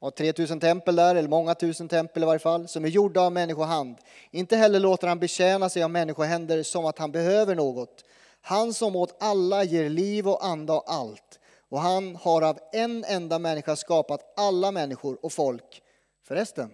har 0.01 0.11
3000 0.11 0.59
tempel 0.59 0.95
där, 0.95 1.15
eller 1.15 1.29
många 1.29 1.55
tusen 1.55 1.87
tempel 1.87 2.23
i 2.23 2.25
varje 2.25 2.39
fall, 2.39 2.67
som 2.67 2.85
är 2.85 2.89
gjorda 2.89 3.21
av 3.21 3.31
människohand. 3.31 3.97
Inte 4.31 4.55
heller 4.55 4.79
låter 4.79 5.07
han 5.07 5.19
betjäna 5.19 5.69
sig 5.69 5.83
av 5.83 5.91
människohänder 5.91 6.63
som 6.63 6.85
att 6.85 6.99
han 6.99 7.11
behöver 7.11 7.55
något. 7.55 8.03
Han 8.45 8.73
som 8.73 8.95
åt 8.95 9.15
alla 9.19 9.63
ger 9.63 9.89
liv 9.89 10.27
och 10.27 10.45
anda 10.45 10.73
och 10.73 10.91
allt. 10.91 11.39
Och 11.69 11.79
han 11.79 12.15
har 12.15 12.41
av 12.41 12.59
en 12.71 13.03
enda 13.03 13.39
människa 13.39 13.75
skapat 13.75 14.33
alla 14.37 14.71
människor 14.71 15.25
och 15.25 15.33
folk. 15.33 15.81
Förresten, 16.23 16.73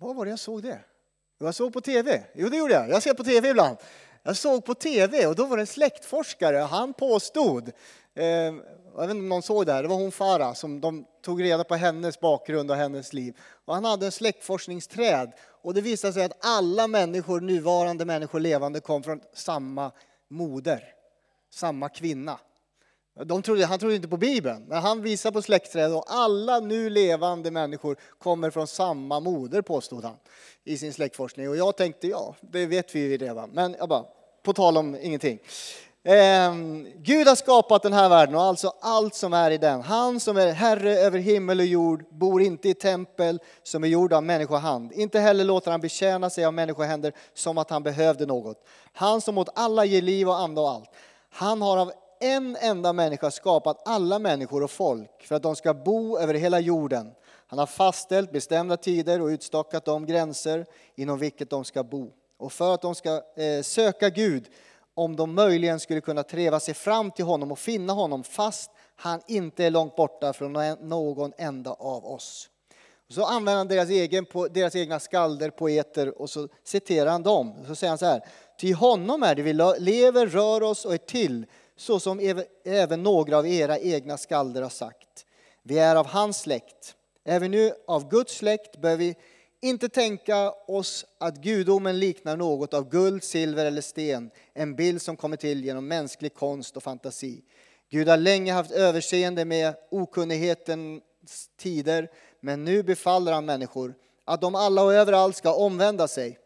Vad 0.00 0.16
var 0.16 0.24
det 0.24 0.30
jag 0.30 0.38
såg 0.38 0.62
det? 0.62 0.80
Jag 1.38 1.54
såg 1.54 1.72
på 1.72 1.80
tv. 1.80 2.24
Jo, 2.34 2.48
det 2.48 2.56
gjorde 2.56 2.74
jag. 2.74 2.88
Jag 2.88 3.02
ser 3.02 3.14
på 3.14 3.24
tv 3.24 3.48
ibland. 3.48 3.76
Jag 4.22 4.36
såg 4.36 4.64
på 4.64 4.74
tv 4.74 5.26
och 5.26 5.34
då 5.34 5.46
var 5.46 5.56
det 5.56 5.62
en 5.62 5.66
släktforskare. 5.66 6.56
Han 6.56 6.92
påstod 6.92 7.72
Eh, 8.20 8.54
jag 8.94 9.00
vet 9.00 9.10
inte 9.10 9.20
om 9.20 9.28
någon 9.28 9.42
såg 9.42 9.66
det 9.66 9.72
här, 9.72 9.82
det 9.82 9.88
var 9.88 9.96
hon 9.96 10.12
Farah 10.12 10.54
som 10.54 10.80
de 10.80 11.04
tog 11.22 11.42
reda 11.42 11.64
på 11.64 11.74
hennes 11.74 12.20
bakgrund 12.20 12.70
och 12.70 12.76
hennes 12.76 13.12
liv. 13.12 13.36
Och 13.64 13.74
han 13.74 13.84
hade 13.84 14.06
en 14.06 14.12
släktforskningsträd 14.12 15.32
och 15.62 15.74
det 15.74 15.80
visade 15.80 16.12
sig 16.12 16.24
att 16.24 16.44
alla 16.46 16.86
människor, 16.86 17.40
nuvarande 17.40 18.04
människor 18.04 18.40
levande, 18.40 18.80
kom 18.80 19.02
från 19.02 19.20
samma 19.34 19.92
moder, 20.28 20.84
samma 21.50 21.88
kvinna. 21.88 22.38
De 23.24 23.42
trodde, 23.42 23.66
han 23.66 23.78
trodde 23.78 23.96
inte 23.96 24.08
på 24.08 24.16
Bibeln, 24.16 24.64
men 24.68 24.82
han 24.82 25.02
visade 25.02 25.32
på 25.32 25.42
släktträdet 25.42 25.96
och 25.96 26.04
alla 26.06 26.60
nu 26.60 26.90
levande 26.90 27.50
människor 27.50 27.96
kommer 28.18 28.50
från 28.50 28.66
samma 28.66 29.20
moder, 29.20 29.62
påstod 29.62 30.04
han 30.04 30.16
i 30.64 30.78
sin 30.78 30.92
släktforskning. 30.92 31.48
Och 31.48 31.56
jag 31.56 31.76
tänkte, 31.76 32.08
ja, 32.08 32.34
det 32.40 32.66
vet 32.66 32.94
vi 32.94 33.00
ju 33.00 33.16
redan. 33.16 33.50
Men 33.50 33.76
jag 33.78 33.88
bara, 33.88 34.04
på 34.42 34.52
tal 34.52 34.76
om 34.76 34.96
ingenting. 35.00 35.38
Eh, 36.02 36.54
Gud 36.96 37.28
har 37.28 37.34
skapat 37.34 37.82
den 37.82 37.92
här 37.92 38.08
världen 38.08 38.34
och 38.34 38.42
alltså 38.42 38.72
allt 38.80 39.14
som 39.14 39.32
är 39.32 39.50
i 39.50 39.58
den. 39.58 39.82
Han 39.82 40.20
som 40.20 40.36
är 40.36 40.52
herre 40.52 40.96
över 40.96 41.18
himmel 41.18 41.60
och 41.60 41.66
jord 41.66 42.04
bor 42.10 42.42
inte 42.42 42.68
i 42.68 42.74
tempel 42.74 43.40
som 43.62 43.84
är 43.84 43.88
gjorda 43.88 44.16
av 44.16 44.22
människohand. 44.22 44.92
Inte 44.92 45.20
heller 45.20 45.44
låter 45.44 45.70
han 45.70 45.80
betjäna 45.80 46.30
sig 46.30 46.44
av 46.44 46.54
människohänder 46.54 47.12
som 47.34 47.58
att 47.58 47.70
han 47.70 47.82
behövde 47.82 48.26
något. 48.26 48.66
Han 48.92 49.20
som 49.20 49.38
åt 49.38 49.48
alla 49.54 49.84
ger 49.84 50.02
liv 50.02 50.28
och 50.28 50.38
ande 50.38 50.60
och 50.60 50.70
allt. 50.70 50.90
Han 51.30 51.62
har 51.62 51.78
av 51.78 51.92
en 52.20 52.56
enda 52.60 52.92
människa 52.92 53.30
skapat 53.30 53.88
alla 53.88 54.18
människor 54.18 54.62
och 54.62 54.70
folk 54.70 55.26
för 55.26 55.34
att 55.34 55.42
de 55.42 55.56
ska 55.56 55.74
bo 55.74 56.18
över 56.18 56.34
hela 56.34 56.60
jorden. 56.60 57.12
Han 57.46 57.58
har 57.58 57.66
fastställt 57.66 58.32
bestämda 58.32 58.76
tider 58.76 59.20
och 59.20 59.26
utstakat 59.26 59.84
de 59.84 60.06
gränser 60.06 60.66
inom 60.94 61.18
vilket 61.18 61.50
de 61.50 61.64
ska 61.64 61.82
bo. 61.82 62.10
Och 62.38 62.52
för 62.52 62.74
att 62.74 62.82
de 62.82 62.94
ska 62.94 63.22
eh, 63.36 63.62
söka 63.62 64.08
Gud 64.08 64.48
om 65.00 65.16
de 65.16 65.34
möjligen 65.34 65.80
skulle 65.80 66.00
kunna 66.00 66.22
treva 66.22 66.60
sig 66.60 66.74
fram 66.74 67.10
till 67.10 67.24
honom 67.24 67.52
och 67.52 67.58
finna 67.58 67.92
honom 67.92 68.24
fast 68.24 68.70
han 68.96 69.20
inte 69.26 69.64
är 69.64 69.70
långt 69.70 69.96
borta 69.96 70.32
från 70.32 70.52
någon 70.80 71.32
enda 71.38 71.70
av 71.72 72.06
oss. 72.06 72.48
Så 73.08 73.24
använder 73.24 73.56
han 73.56 73.68
deras, 73.68 73.88
egen, 73.88 74.26
deras 74.50 74.76
egna 74.76 75.00
skalder, 75.00 75.50
poeter 75.50 76.20
och 76.20 76.30
så 76.30 76.48
citerar 76.64 77.10
han 77.10 77.22
dem. 77.22 77.54
Så 77.66 77.74
säger 77.74 77.88
han 77.88 77.98
så 77.98 78.06
här. 78.06 78.24
Till 78.58 78.74
honom 78.74 79.22
är 79.22 79.34
det 79.34 79.42
vi 79.42 79.52
lever, 79.78 80.26
rör 80.26 80.62
oss 80.62 80.84
och 80.84 80.94
är 80.94 80.98
till 80.98 81.46
så 81.76 82.00
som 82.00 82.42
även 82.64 83.02
några 83.02 83.38
av 83.38 83.46
era 83.46 83.78
egna 83.78 84.16
skalder 84.16 84.62
har 84.62 84.70
sagt. 84.70 85.26
Vi 85.62 85.78
är 85.78 85.96
av 85.96 86.06
hans 86.06 86.40
släkt. 86.40 86.94
Är 87.24 87.40
vi 87.40 87.48
nu 87.48 87.72
av 87.86 88.10
Guds 88.10 88.36
släkt 88.36 88.80
bör 88.80 88.96
vi 88.96 89.16
inte 89.60 89.88
tänka 89.88 90.50
oss 90.50 91.06
att 91.18 91.36
gudomen 91.36 91.98
liknar 91.98 92.36
något 92.36 92.74
av 92.74 92.88
guld, 92.90 93.24
silver 93.24 93.66
eller 93.66 93.80
sten, 93.80 94.30
en 94.54 94.74
bild 94.74 95.02
som 95.02 95.16
kommer 95.16 95.36
till 95.36 95.64
genom 95.64 95.88
mänsklig 95.88 96.34
konst 96.34 96.76
och 96.76 96.82
fantasi. 96.82 97.42
Gud 97.90 98.08
har 98.08 98.16
länge 98.16 98.52
haft 98.52 98.70
överseende 98.70 99.44
med 99.44 99.74
okunnighetens 99.90 101.02
tider, 101.58 102.10
men 102.40 102.64
nu 102.64 102.82
befaller 102.82 103.32
han 103.32 103.44
människor 103.44 103.94
att 104.24 104.40
de 104.40 104.54
alla 104.54 104.82
och 104.82 104.94
överallt 104.94 105.36
ska 105.36 105.54
omvända 105.54 106.08
sig. 106.08 106.38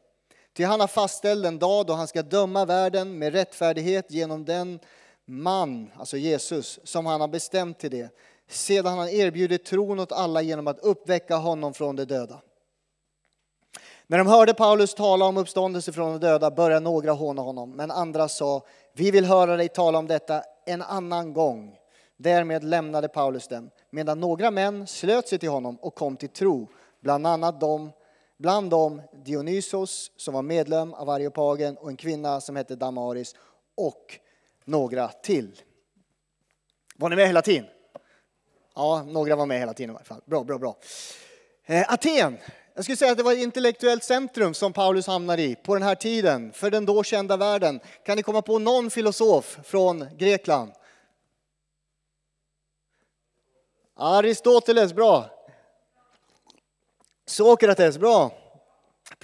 Till 0.52 0.66
han 0.66 0.80
har 0.80 0.86
fastställt 0.86 1.46
en 1.46 1.58
dag 1.58 1.86
då 1.86 1.92
han 1.92 2.08
ska 2.08 2.22
döma 2.22 2.64
världen 2.64 3.18
med 3.18 3.32
rättfärdighet 3.32 4.10
genom 4.10 4.44
den 4.44 4.80
man, 5.26 5.90
alltså 5.96 6.16
Jesus, 6.16 6.80
som 6.84 7.06
han 7.06 7.20
har 7.20 7.28
bestämt 7.28 7.78
till 7.78 7.90
det, 7.90 8.08
sedan 8.48 8.98
han 8.98 9.08
erbjudit 9.08 9.64
tron 9.64 10.00
åt 10.00 10.12
alla 10.12 10.42
genom 10.42 10.66
att 10.66 10.78
uppväcka 10.78 11.36
honom 11.36 11.74
från 11.74 11.96
de 11.96 12.04
döda. 12.04 12.40
När 14.06 14.18
de 14.18 14.26
hörde 14.26 14.54
Paulus 14.54 14.94
tala 14.94 15.24
om 15.24 15.36
uppståndelse 15.36 15.92
från 15.92 16.12
de 16.12 16.26
döda 16.26 16.50
började 16.50 16.80
några 16.80 17.12
håna 17.12 17.42
honom, 17.42 17.70
men 17.70 17.90
andra 17.90 18.28
sa, 18.28 18.62
vi 18.92 19.10
vill 19.10 19.24
höra 19.24 19.56
dig 19.56 19.68
tala 19.68 19.98
om 19.98 20.06
detta 20.06 20.42
en 20.66 20.82
annan 20.82 21.32
gång. 21.32 21.78
Därmed 22.16 22.64
lämnade 22.64 23.08
Paulus 23.08 23.48
dem, 23.48 23.70
medan 23.90 24.20
några 24.20 24.50
män 24.50 24.86
slöt 24.86 25.28
sig 25.28 25.38
till 25.38 25.48
honom 25.48 25.76
och 25.76 25.94
kom 25.94 26.16
till 26.16 26.28
tro, 26.28 26.68
bland 27.00 27.26
annat 27.26 27.60
de, 27.60 27.92
bland 28.36 28.70
dem 28.70 29.02
Dionysos 29.24 30.10
som 30.16 30.34
var 30.34 30.42
medlem 30.42 30.94
av 30.94 31.10
Areopagen 31.10 31.76
och 31.76 31.88
en 31.88 31.96
kvinna 31.96 32.40
som 32.40 32.56
hette 32.56 32.76
Damaris 32.76 33.34
och 33.74 34.18
några 34.64 35.08
till. 35.08 35.60
Var 36.96 37.08
ni 37.08 37.16
med 37.16 37.26
hela 37.26 37.42
tiden? 37.42 37.66
Ja, 38.74 39.02
några 39.02 39.36
var 39.36 39.46
med 39.46 39.58
hela 39.58 39.74
tiden 39.74 39.90
i 39.90 39.96
alla 39.96 40.04
fall. 40.04 40.20
Bra, 40.24 40.44
bra, 40.44 40.58
bra. 40.58 40.76
Eh, 41.66 41.92
Aten. 41.92 42.38
Jag 42.76 42.84
skulle 42.84 42.96
säga 42.96 43.10
att 43.10 43.16
det 43.16 43.22
var 43.22 43.32
ett 43.32 43.38
intellektuellt 43.38 44.04
centrum 44.04 44.54
som 44.54 44.72
Paulus 44.72 45.06
hamnade 45.06 45.42
i 45.42 45.56
på 45.56 45.74
den 45.74 45.82
här 45.82 45.94
tiden, 45.94 46.52
för 46.52 46.70
den 46.70 46.86
då 46.86 47.02
kända 47.02 47.36
världen. 47.36 47.80
Kan 48.06 48.16
ni 48.16 48.22
komma 48.22 48.42
på 48.42 48.58
någon 48.58 48.90
filosof 48.90 49.58
från 49.64 50.06
Grekland? 50.16 50.72
Aristoteles, 53.96 54.92
bra. 54.92 55.30
Sokrates, 57.26 57.98
bra. 57.98 58.32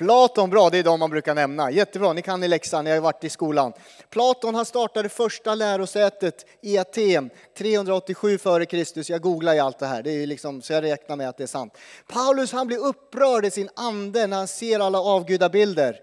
Platon, 0.01 0.51
bra, 0.51 0.71
det 0.71 0.79
är 0.79 0.83
de 0.83 1.01
man 1.01 1.11
brukar 1.11 1.35
nämna. 1.35 1.71
Jättebra, 1.71 2.13
ni 2.13 2.23
kan 2.23 2.43
i 2.45 2.49
läxan, 2.49 2.85
ni 2.85 2.91
har 2.91 2.95
ju 2.95 3.01
varit 3.01 3.25
i 3.25 3.29
skolan. 3.29 3.73
Platon 4.11 4.55
han 4.55 4.65
startade 4.65 5.09
första 5.09 5.55
lärosätet 5.55 6.47
i 6.63 6.79
Aten 6.79 7.31
387 7.59 8.35
f.Kr. 8.35 9.11
Jag 9.11 9.21
googlar 9.21 9.55
ju 9.55 9.61
allt 9.61 9.79
det 9.79 9.87
här, 9.87 10.03
det 10.03 10.11
är 10.11 10.27
liksom, 10.27 10.63
så 10.63 10.73
jag 10.73 10.85
räknar 10.85 11.17
med 11.17 11.29
att 11.29 11.37
det 11.37 11.43
är 11.43 11.47
sant. 11.47 11.79
Paulus 12.09 12.53
han 12.53 12.67
blir 12.67 12.79
upprörd 12.79 13.45
i 13.45 13.51
sin 13.51 13.69
ande 13.75 14.27
när 14.27 14.37
han 14.37 14.49
ser 14.49 14.81
alla 14.81 15.01
avgudabilder. 15.01 16.01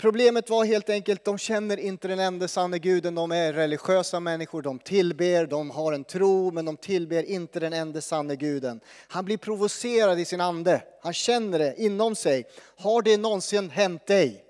Problemet 0.00 0.50
var 0.50 0.64
helt 0.64 0.90
enkelt, 0.90 1.24
de 1.24 1.38
känner 1.38 1.76
inte 1.76 2.08
den 2.08 2.18
enda 2.18 2.48
sanne 2.48 2.78
guden. 2.78 3.14
De 3.14 3.32
är 3.32 3.52
religiösa 3.52 4.20
människor, 4.20 4.62
de 4.62 4.78
tillber, 4.78 5.46
de 5.46 5.70
har 5.70 5.92
en 5.92 6.04
tro, 6.04 6.50
men 6.50 6.64
de 6.64 6.76
tillber 6.76 7.22
inte 7.22 7.60
den 7.60 7.72
enda 7.72 8.00
sanne 8.00 8.36
guden. 8.36 8.80
Han 9.08 9.24
blir 9.24 9.36
provocerad 9.36 10.20
i 10.20 10.24
sin 10.24 10.40
ande. 10.40 10.82
Han 11.02 11.12
känner 11.12 11.58
det 11.58 11.74
inom 11.78 12.14
sig. 12.14 12.46
Har 12.76 13.02
det 13.02 13.16
någonsin 13.16 13.70
hänt 13.70 14.06
dig? 14.06 14.44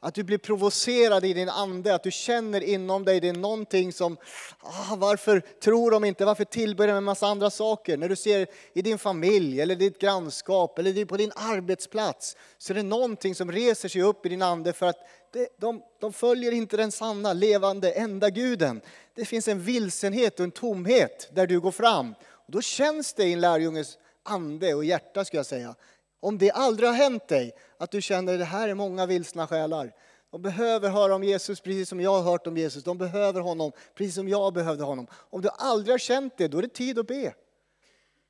Att 0.00 0.14
du 0.14 0.22
blir 0.22 0.38
provocerad 0.38 1.24
i 1.24 1.32
din 1.32 1.48
ande, 1.48 1.94
att 1.94 2.02
du 2.02 2.10
känner 2.10 2.60
inom 2.60 3.04
dig, 3.04 3.20
det 3.20 3.28
är 3.28 3.32
någonting 3.32 3.92
som, 3.92 4.16
ah, 4.60 4.96
varför 4.96 5.40
tror 5.40 5.90
de 5.90 6.04
inte, 6.04 6.24
varför 6.24 6.44
tillber 6.44 6.86
de 6.86 6.92
en 6.92 7.04
massa 7.04 7.26
andra 7.26 7.50
saker? 7.50 7.96
När 7.96 8.08
du 8.08 8.16
ser 8.16 8.46
i 8.72 8.82
din 8.82 8.98
familj, 8.98 9.60
eller 9.60 9.76
ditt 9.76 9.98
grannskap, 9.98 10.78
eller 10.78 11.04
på 11.04 11.16
din 11.16 11.32
arbetsplats, 11.36 12.36
så 12.58 12.72
är 12.72 12.74
det 12.74 12.82
någonting 12.82 13.34
som 13.34 13.52
reser 13.52 13.88
sig 13.88 14.02
upp 14.02 14.26
i 14.26 14.28
din 14.28 14.42
ande 14.42 14.72
för 14.72 14.86
att 14.86 14.98
det, 15.32 15.48
de, 15.60 15.82
de 16.00 16.12
följer 16.12 16.52
inte 16.52 16.76
den 16.76 16.92
sanna, 16.92 17.32
levande, 17.32 17.92
enda 17.92 18.30
guden. 18.30 18.80
Det 19.14 19.24
finns 19.24 19.48
en 19.48 19.60
vilsenhet 19.60 20.40
och 20.40 20.44
en 20.44 20.50
tomhet 20.50 21.30
där 21.32 21.46
du 21.46 21.60
går 21.60 21.70
fram. 21.70 22.14
Och 22.22 22.52
då 22.52 22.60
känns 22.60 23.12
det 23.12 23.24
i 23.24 23.32
en 23.32 23.40
lärjunges 23.40 23.98
ande 24.22 24.74
och 24.74 24.84
hjärta, 24.84 25.24
skulle 25.24 25.38
jag 25.38 25.46
säga, 25.46 25.74
om 26.20 26.38
det 26.38 26.50
aldrig 26.50 26.88
har 26.88 26.96
hänt 26.96 27.28
dig, 27.28 27.52
att 27.78 27.90
du 27.90 28.02
känner 28.02 28.32
att 28.32 28.38
det 28.38 28.44
här 28.44 28.68
är 28.68 28.74
många 28.74 29.06
vilsna 29.06 29.46
själar. 29.46 29.92
De 30.30 30.42
behöver 30.42 30.88
höra 30.88 31.14
om 31.14 31.24
Jesus 31.24 31.60
precis 31.60 31.88
som 31.88 32.00
jag 32.00 32.10
har 32.10 32.22
hört 32.22 32.46
om 32.46 32.56
Jesus. 32.56 32.84
De 32.84 32.98
behöver 32.98 33.40
honom 33.40 33.72
precis 33.94 34.14
som 34.14 34.28
jag 34.28 34.54
behövde 34.54 34.84
honom. 34.84 35.06
Om 35.12 35.42
du 35.42 35.48
aldrig 35.52 35.92
har 35.92 35.98
känt 35.98 36.36
det, 36.36 36.48
då 36.48 36.58
är 36.58 36.62
det 36.62 36.68
tid 36.68 36.98
att 36.98 37.06
be. 37.06 37.34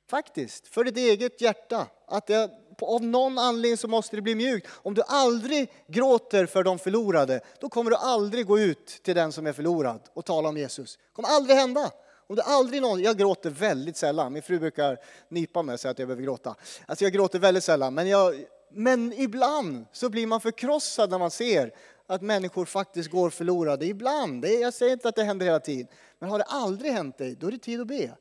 Faktiskt, 0.09 0.67
för 0.67 0.83
ditt 0.83 0.97
eget 0.97 1.41
hjärta. 1.41 1.87
Att 2.07 2.27
det, 2.27 2.51
av 2.81 3.03
någon 3.03 3.37
anledning 3.37 3.77
så 3.77 3.87
måste 3.87 4.15
det 4.15 4.21
bli 4.21 4.35
mjukt. 4.35 4.67
Om 4.71 4.93
du 4.93 5.01
aldrig 5.07 5.71
gråter 5.87 6.45
för 6.45 6.63
de 6.63 6.79
förlorade, 6.79 7.39
då 7.59 7.69
kommer 7.69 7.91
du 7.91 7.97
aldrig 7.97 8.45
gå 8.45 8.59
ut 8.59 8.87
till 9.03 9.15
den 9.15 9.31
som 9.31 9.47
är 9.47 9.53
förlorad 9.53 9.99
och 10.13 10.25
tala 10.25 10.49
om 10.49 10.57
Jesus. 10.57 10.97
Det 10.97 11.13
kommer 11.13 11.29
aldrig 11.29 11.57
hända. 11.57 11.91
Om 12.29 12.35
det 12.35 12.43
aldrig 12.43 12.81
någon, 12.81 13.01
jag 13.01 13.17
gråter 13.17 13.49
väldigt 13.49 13.97
sällan, 13.97 14.33
min 14.33 14.41
fru 14.41 14.59
brukar 14.59 14.97
nypa 15.29 15.61
mig 15.61 15.73
och 15.73 15.79
säga 15.79 15.91
att 15.91 15.99
jag 15.99 16.07
behöver 16.07 16.23
gråta. 16.23 16.55
Alltså 16.85 17.05
jag 17.05 17.13
gråter 17.13 17.39
väldigt 17.39 17.63
sällan, 17.63 17.93
men, 17.93 18.07
jag, 18.07 18.35
men 18.71 19.13
ibland 19.13 19.85
så 19.91 20.09
blir 20.09 20.27
man 20.27 20.41
förkrossad 20.41 21.09
när 21.09 21.19
man 21.19 21.31
ser 21.31 21.71
att 22.07 22.21
människor 22.21 22.65
faktiskt 22.65 23.09
går 23.09 23.29
förlorade. 23.29 23.85
Ibland, 23.85 24.41
det, 24.41 24.53
jag 24.53 24.73
säger 24.73 24.93
inte 24.93 25.09
att 25.09 25.15
det 25.15 25.23
händer 25.23 25.45
hela 25.45 25.59
tiden, 25.59 25.87
men 26.19 26.29
har 26.29 26.37
det 26.37 26.45
aldrig 26.45 26.91
hänt 26.91 27.17
dig, 27.17 27.35
då 27.39 27.47
är 27.47 27.51
det 27.51 27.57
tid 27.57 27.81
att 27.81 27.87
be. 27.87 28.11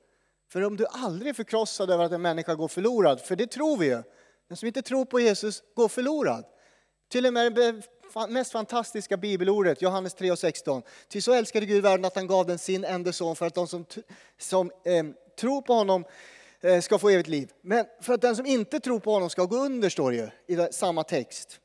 För 0.52 0.64
om 0.64 0.76
du 0.76 0.86
aldrig 0.90 1.30
är 1.30 1.34
förkrossad 1.34 1.90
över 1.90 2.04
att 2.04 2.12
en 2.12 2.22
människa 2.22 2.54
går 2.54 2.68
förlorad, 2.68 3.20
för 3.20 3.36
det 3.36 3.46
tror 3.46 3.76
vi 3.76 3.86
ju, 3.86 4.02
den 4.48 4.56
som 4.56 4.66
inte 4.66 4.82
tror 4.82 5.04
på 5.04 5.20
Jesus 5.20 5.62
går 5.74 5.88
förlorad. 5.88 6.44
Till 7.08 7.26
och 7.26 7.32
med 7.32 7.82
mest 8.28 8.52
fantastiska 8.52 9.16
bibelordet, 9.16 9.82
Johannes 9.82 10.14
3 10.14 10.30
och 10.30 10.38
16. 10.38 10.82
Ty 11.08 11.20
så 11.20 11.32
älskade 11.32 11.66
Gud 11.66 11.82
världen 11.82 12.04
att 12.04 12.14
han 12.14 12.26
gav 12.26 12.46
den 12.46 12.58
sin 12.58 12.84
enda 12.84 13.12
son 13.12 13.36
för 13.36 13.46
att 13.46 13.54
de 13.54 13.68
som, 13.68 13.84
som 14.38 14.70
eh, 14.84 15.04
tror 15.38 15.62
på 15.62 15.74
honom 15.74 16.04
eh, 16.60 16.80
ska 16.80 16.98
få 16.98 17.08
evigt 17.08 17.28
liv. 17.28 17.52
Men 17.60 17.86
för 18.00 18.14
att 18.14 18.20
den 18.20 18.36
som 18.36 18.46
inte 18.46 18.80
tror 18.80 19.00
på 19.00 19.12
honom 19.12 19.30
ska 19.30 19.44
gå 19.44 19.56
under, 19.56 19.88
står 19.88 20.10
det 20.10 20.16
ju 20.16 20.56
i 20.56 20.68
samma 20.72 21.04
text. 21.04 21.60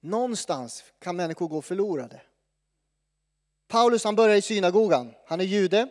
Någonstans 0.00 0.84
kan 0.98 1.16
människor 1.16 1.48
gå 1.48 1.62
förlorade. 1.62 2.20
Paulus 3.68 4.04
han 4.04 4.16
börjar 4.16 4.36
i 4.36 4.42
synagogan. 4.42 5.14
Han 5.26 5.40
är 5.40 5.44
jude. 5.44 5.88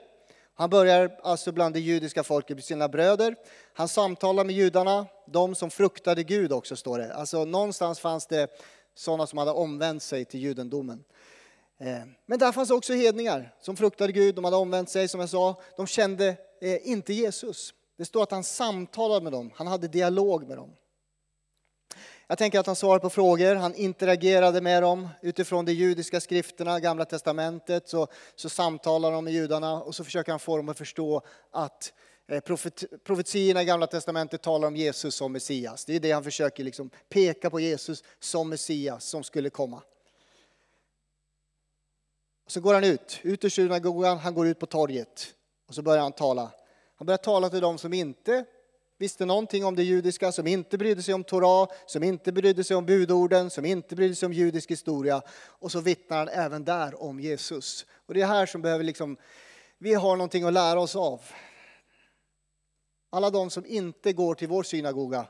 Han 0.53 0.69
börjar 0.69 1.17
alltså 1.24 1.51
bland 1.51 1.75
det 1.75 1.79
judiska 1.79 2.24
folket, 2.24 2.57
med 2.57 2.63
sina 2.63 2.88
bröder. 2.88 3.36
Han 3.74 3.88
samtalar 3.88 4.43
med 4.43 4.55
judarna, 4.55 5.05
de 5.27 5.55
som 5.55 5.69
fruktade 5.71 6.24
Gud 6.24 6.51
också 6.51 6.75
står 6.75 7.00
det. 7.00 7.13
Alltså 7.13 7.45
någonstans 7.45 8.00
fanns 8.00 8.27
det 8.27 8.48
sådana 8.95 9.27
som 9.27 9.38
hade 9.38 9.51
omvänt 9.51 10.03
sig 10.03 10.25
till 10.25 10.39
judendomen. 10.39 11.03
Eh, 11.79 12.01
men 12.25 12.39
där 12.39 12.51
fanns 12.51 12.71
också 12.71 12.93
hedningar 12.93 13.55
som 13.62 13.75
fruktade 13.75 14.13
Gud, 14.13 14.36
de 14.36 14.43
hade 14.43 14.57
omvänt 14.57 14.89
sig 14.89 15.07
som 15.07 15.19
jag 15.19 15.29
sa. 15.29 15.62
De 15.77 15.88
kände 15.88 16.38
eh, 16.62 16.89
inte 16.89 17.13
Jesus. 17.13 17.74
Det 17.98 18.05
står 18.05 18.24
att 18.24 18.31
han 18.31 18.43
samtalade 18.43 19.24
med 19.24 19.31
dem, 19.31 19.51
han 19.55 19.67
hade 19.67 19.88
dialog 19.88 20.48
med 20.48 20.57
dem. 20.57 20.69
Jag 22.27 22.38
tänker 22.38 22.60
att 22.60 22.65
han 22.65 22.75
svarade 22.75 23.00
på 23.00 23.10
frågor, 23.10 23.55
han 23.55 23.75
interagerade 23.75 24.62
med 24.62 24.83
dem 24.83 25.10
utifrån 25.21 25.65
de 25.65 25.74
judiska 25.74 26.21
skrifterna, 26.21 26.79
Gamla 26.79 27.05
Testamentet. 27.05 27.89
Så, 27.89 28.07
så 28.36 28.50
samtalar 28.50 29.12
de 29.12 29.24
med 29.24 29.33
judarna 29.33 29.81
och 29.83 29.95
så 29.95 30.03
försöker 30.03 30.31
han 30.31 30.39
få 30.39 30.57
dem 30.57 30.69
att 30.69 30.77
förstå 30.77 31.21
att 31.51 31.93
Eh, 32.32 32.40
profetierna 32.40 32.98
profetiorna 33.04 33.62
i 33.62 33.66
Gamla 33.66 33.88
Testamentet 33.88 34.42
talar 34.42 34.68
om 34.68 34.76
Jesus 34.76 35.16
som 35.16 35.32
Messias. 35.32 35.86
Det 35.86 35.96
är 35.96 36.00
det 36.00 36.12
han 36.12 36.24
försöker 36.24 36.64
liksom 36.64 36.90
peka 37.10 37.50
på 37.50 37.60
Jesus 37.60 38.04
som 38.20 38.50
Messias 38.50 39.06
som 39.06 39.24
skulle 39.24 39.50
komma. 39.50 39.84
Så 42.48 42.62
går 42.62 42.74
han 42.74 42.84
ut, 42.84 43.20
ut 43.24 43.46
ur 43.46 43.50
synagogan, 43.50 44.18
han 44.18 44.34
går 44.34 44.48
ut 44.48 44.60
på 44.60 44.66
torget 44.66 45.34
och 45.68 45.76
så 45.76 45.82
börjar 45.82 46.02
han 46.02 46.12
tala. 46.12 46.52
Han 46.96 47.06
börjar 47.06 47.18
tala 47.18 47.50
till 47.50 47.62
dem 47.62 47.78
som 47.78 47.94
inte 47.94 48.46
visste 48.98 49.26
någonting 49.26 49.66
om 49.66 49.76
det 49.76 49.84
judiska, 49.84 50.32
som 50.32 50.48
inte 50.48 50.78
brydde 50.78 51.04
sig 51.04 51.14
om 51.14 51.24
Torah, 51.24 51.70
som 51.86 52.04
inte 52.04 52.32
brydde 52.32 52.64
sig 52.64 52.76
om 52.78 52.86
budorden, 52.86 53.50
som 53.50 53.66
inte 53.66 53.96
brydde 53.96 54.16
sig 54.16 54.26
om 54.26 54.34
judisk 54.34 54.72
historia. 54.72 55.22
Och 55.32 55.72
så 55.72 55.80
vittnar 55.80 56.18
han 56.18 56.28
även 56.28 56.66
där 56.66 57.04
om 57.04 57.20
Jesus. 57.20 57.86
Och 58.06 58.14
det 58.14 58.22
är 58.22 58.28
här 58.28 58.46
som 58.46 58.62
behöver 58.62 58.84
liksom, 58.84 59.18
vi 59.78 59.94
har 59.94 60.16
någonting 60.16 60.44
att 60.44 60.54
lära 60.54 60.80
oss 60.80 60.96
av. 60.96 61.22
Alla 63.13 63.30
de 63.30 63.50
som 63.50 63.65
inte 63.65 64.13
går 64.13 64.36
till 64.36 64.48
vår 64.48 64.63
synagoga, 64.63 65.27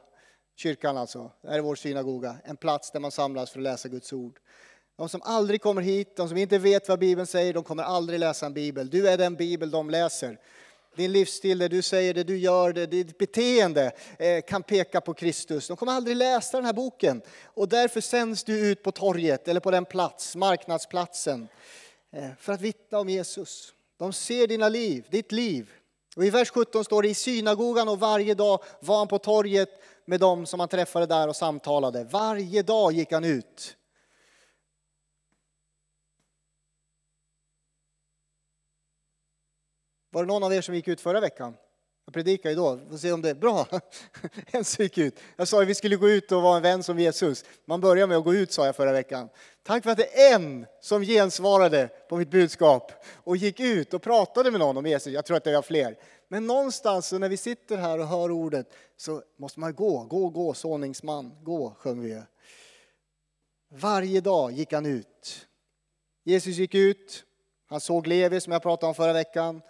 kyrkan 0.55 0.97
alltså, 0.97 1.31
är 1.43 1.59
vår 1.59 1.75
synagoga, 1.75 2.37
en 2.43 2.57
plats 2.57 2.91
där 2.91 2.99
man 2.99 3.11
samlas 3.11 3.51
för 3.51 3.59
att 3.59 3.63
läsa 3.63 3.89
Guds 3.89 4.13
ord. 4.13 4.39
De 4.97 5.09
som 5.09 5.21
aldrig 5.23 5.61
kommer 5.61 5.81
hit, 5.81 6.15
de 6.15 6.29
som 6.29 6.37
inte 6.37 6.57
vet 6.57 6.89
vad 6.89 6.99
Bibeln 6.99 7.27
säger, 7.27 7.53
de 7.53 7.63
kommer 7.63 7.83
aldrig 7.83 8.19
läsa 8.19 8.45
en 8.45 8.53
bibel. 8.53 8.89
Du 8.89 9.09
är 9.09 9.17
den 9.17 9.35
bibel 9.35 9.71
de 9.71 9.89
läser. 9.89 10.39
Din 10.95 11.11
livsstil, 11.11 11.57
det 11.57 11.67
du 11.67 11.81
säger, 11.81 12.13
det 12.13 12.23
du 12.23 12.37
gör, 12.37 12.73
det, 12.73 12.85
ditt 12.85 13.17
beteende 13.17 13.91
eh, 14.19 14.41
kan 14.41 14.63
peka 14.63 15.01
på 15.01 15.13
Kristus. 15.13 15.67
De 15.67 15.77
kommer 15.77 15.91
aldrig 15.91 16.15
läsa 16.15 16.57
den 16.57 16.65
här 16.65 16.73
boken. 16.73 17.21
Och 17.43 17.69
därför 17.69 18.01
sänds 18.01 18.43
du 18.43 18.71
ut 18.71 18.83
på 18.83 18.91
torget 18.91 19.47
eller 19.47 19.59
på 19.59 19.71
den 19.71 19.85
plats, 19.85 20.35
marknadsplatsen, 20.35 21.47
eh, 22.11 22.29
för 22.39 22.53
att 22.53 22.61
vittna 22.61 22.99
om 22.99 23.09
Jesus. 23.09 23.73
De 23.97 24.13
ser 24.13 24.47
dina 24.47 24.69
liv, 24.69 25.07
ditt 25.11 25.31
liv. 25.31 25.71
Och 26.15 26.25
i 26.25 26.29
vers 26.29 26.49
17 26.51 26.83
står 26.83 27.01
det 27.01 27.09
i 27.09 27.13
synagogan 27.13 27.89
och 27.89 27.99
varje 27.99 28.33
dag 28.33 28.63
var 28.79 28.97
han 28.97 29.07
på 29.07 29.19
torget 29.19 29.69
med 30.05 30.19
dem 30.19 30.45
som 30.45 30.59
han 30.59 30.69
träffade 30.69 31.05
där 31.05 31.27
och 31.27 31.35
samtalade. 31.35 32.03
Varje 32.03 32.63
dag 32.63 32.91
gick 32.91 33.11
han 33.11 33.23
ut. 33.23 33.77
Var 40.09 40.23
det 40.23 40.27
någon 40.27 40.43
av 40.43 40.53
er 40.53 40.61
som 40.61 40.75
gick 40.75 40.87
ut 40.87 41.01
förra 41.01 41.19
veckan? 41.19 41.53
Jag 42.11 42.13
predikade 42.13 42.53
idag, 42.53 42.75
vi 42.75 42.89
får 42.89 42.97
se 42.97 43.11
om 43.11 43.21
det 43.21 43.29
är 43.29 43.33
bra. 43.33 43.67
En 44.51 44.63
gick 44.79 44.97
ut. 44.97 45.19
Jag 45.35 45.47
sa 45.47 45.61
att 45.61 45.67
vi 45.67 45.75
skulle 45.75 45.95
gå 45.95 46.09
ut 46.09 46.31
och 46.31 46.41
vara 46.41 46.57
en 46.57 46.63
vän 46.63 46.83
som 46.83 46.99
Jesus. 46.99 47.45
Man 47.65 47.81
börjar 47.81 48.07
med 48.07 48.17
att 48.17 48.23
gå 48.23 48.33
ut 48.33 48.51
sa 48.51 48.65
jag 48.65 48.75
förra 48.75 48.91
veckan. 48.91 49.29
Tack 49.63 49.83
för 49.83 49.91
att 49.91 49.97
det 49.97 50.19
är 50.21 50.35
en 50.35 50.65
som 50.81 51.01
gensvarade 51.01 51.89
på 52.09 52.17
mitt 52.17 52.31
budskap 52.31 52.91
och 53.23 53.37
gick 53.37 53.59
ut 53.59 53.93
och 53.93 54.01
pratade 54.01 54.51
med 54.51 54.59
någon 54.59 54.77
om 54.77 54.85
Jesus. 54.85 55.13
Jag 55.13 55.25
tror 55.25 55.37
att 55.37 55.43
det 55.43 55.53
var 55.53 55.61
fler. 55.61 55.97
Men 56.27 56.47
någonstans 56.47 57.11
när 57.11 57.29
vi 57.29 57.37
sitter 57.37 57.77
här 57.77 57.99
och 57.99 58.07
hör 58.07 58.31
ordet 58.31 58.67
så 58.97 59.23
måste 59.37 59.59
man 59.59 59.75
gå, 59.75 60.03
gå, 60.03 60.29
gå, 60.29 60.53
såningsman, 60.53 61.31
gå 61.43 61.75
sjöng 61.77 62.01
vi. 62.01 62.21
Varje 63.69 64.21
dag 64.21 64.51
gick 64.51 64.73
han 64.73 64.85
ut. 64.85 65.47
Jesus 66.23 66.55
gick 66.55 66.75
ut, 66.75 67.23
han 67.67 67.81
såg 67.81 68.07
Levi 68.07 68.41
som 68.41 68.53
jag 68.53 68.61
pratade 68.61 68.87
om 68.87 68.95
förra 68.95 69.13
veckan. 69.13 69.61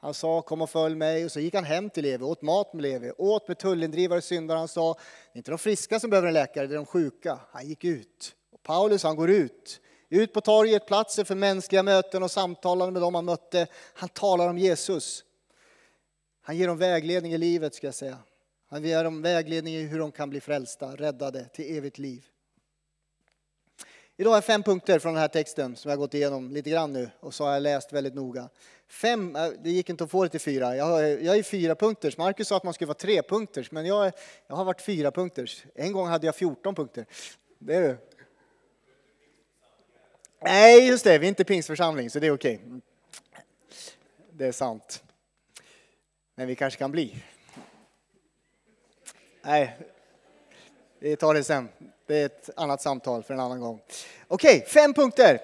Han 0.00 0.14
sa 0.14 0.42
kom 0.42 0.62
och 0.62 0.70
följ 0.70 0.94
mig 0.94 1.24
och 1.24 1.32
så 1.32 1.40
gick 1.40 1.54
han 1.54 1.64
hem 1.64 1.90
till 1.90 2.02
Levi, 2.02 2.24
åt 2.24 2.42
mat 2.42 2.72
med 2.72 2.82
Levi, 2.82 3.12
åt 3.18 3.48
med 3.48 3.58
tullindrivare 3.58 4.18
och 4.18 4.24
syndare. 4.24 4.58
Han 4.58 4.68
sa, 4.68 4.94
det 5.32 5.36
är 5.36 5.38
inte 5.38 5.50
de 5.50 5.58
friska 5.58 6.00
som 6.00 6.10
behöver 6.10 6.28
en 6.28 6.34
läkare, 6.34 6.66
det 6.66 6.74
är 6.74 6.76
de 6.76 6.86
sjuka. 6.86 7.38
Han 7.50 7.68
gick 7.68 7.84
ut. 7.84 8.34
Och 8.52 8.62
Paulus 8.62 9.02
han 9.02 9.16
går 9.16 9.30
ut. 9.30 9.80
Ut 10.08 10.32
på 10.32 10.40
torget, 10.40 10.86
platser 10.86 11.24
för 11.24 11.34
mänskliga 11.34 11.82
möten 11.82 12.22
och 12.22 12.30
samtalande 12.30 12.92
med 12.92 13.02
dem 13.02 13.14
han 13.14 13.24
mötte. 13.24 13.66
Han 13.94 14.08
talar 14.08 14.48
om 14.48 14.58
Jesus. 14.58 15.24
Han 16.40 16.56
ger 16.56 16.68
dem 16.68 16.78
vägledning 16.78 17.32
i 17.32 17.38
livet 17.38 17.74
ska 17.74 17.86
jag 17.86 17.94
säga. 17.94 18.18
Han 18.68 18.84
ger 18.84 19.04
dem 19.04 19.22
vägledning 19.22 19.74
i 19.74 19.82
hur 19.82 19.98
de 19.98 20.12
kan 20.12 20.30
bli 20.30 20.40
frälsta, 20.40 20.96
räddade 20.96 21.44
till 21.44 21.76
evigt 21.76 21.98
liv. 21.98 22.24
Idag 24.16 24.36
är 24.36 24.40
fem 24.40 24.62
punkter 24.62 24.98
från 24.98 25.14
den 25.14 25.20
här 25.20 25.28
texten 25.28 25.76
som 25.76 25.88
jag 25.88 25.98
gått 25.98 26.14
igenom 26.14 26.50
lite 26.50 26.70
grann 26.70 26.92
nu 26.92 27.10
och 27.20 27.34
så 27.34 27.44
har 27.44 27.52
jag 27.52 27.62
läst 27.62 27.92
väldigt 27.92 28.14
noga. 28.14 28.48
Fem, 28.88 29.36
äh, 29.36 29.48
det 29.62 29.70
gick 29.70 29.90
inte 29.90 30.04
att 30.04 30.10
få 30.10 30.22
det 30.22 30.28
till 30.28 30.40
fyra. 30.40 30.76
Jag, 30.76 31.22
jag 31.22 31.38
är 31.38 31.42
fyra 31.42 31.74
punkters. 31.74 32.16
Marcus 32.16 32.48
sa 32.48 32.56
att 32.56 32.64
man 32.64 32.74
skulle 32.74 32.86
vara 32.86 32.98
tre 32.98 33.22
punkters, 33.22 33.70
men 33.70 33.86
jag, 33.86 34.12
jag 34.46 34.56
har 34.56 34.64
varit 34.64 34.80
fyra 34.80 35.10
punkters. 35.10 35.64
En 35.74 35.92
gång 35.92 36.08
hade 36.08 36.26
jag 36.26 36.36
14 36.36 36.74
punkter. 36.74 37.06
Det 37.58 37.74
är 37.74 37.82
du. 37.82 37.96
Nej, 40.40 40.86
just 40.86 41.04
det, 41.04 41.18
vi 41.18 41.26
är 41.26 41.28
inte 41.28 41.44
pingstförsamling, 41.44 42.10
så 42.10 42.18
det 42.18 42.26
är 42.26 42.34
okej. 42.34 42.60
Det 44.32 44.46
är 44.46 44.52
sant. 44.52 45.02
Men 46.34 46.46
vi 46.46 46.54
kanske 46.54 46.78
kan 46.78 46.90
bli. 46.90 47.22
Nej, 49.42 49.76
vi 50.98 51.16
tar 51.16 51.34
det 51.34 51.44
sen. 51.44 51.68
Det 52.06 52.16
är 52.16 52.26
ett 52.26 52.50
annat 52.56 52.82
samtal 52.82 53.22
för 53.22 53.34
en 53.34 53.40
annan 53.40 53.60
gång. 53.60 53.80
Okej, 54.28 54.64
fem 54.68 54.94
punkter. 54.94 55.40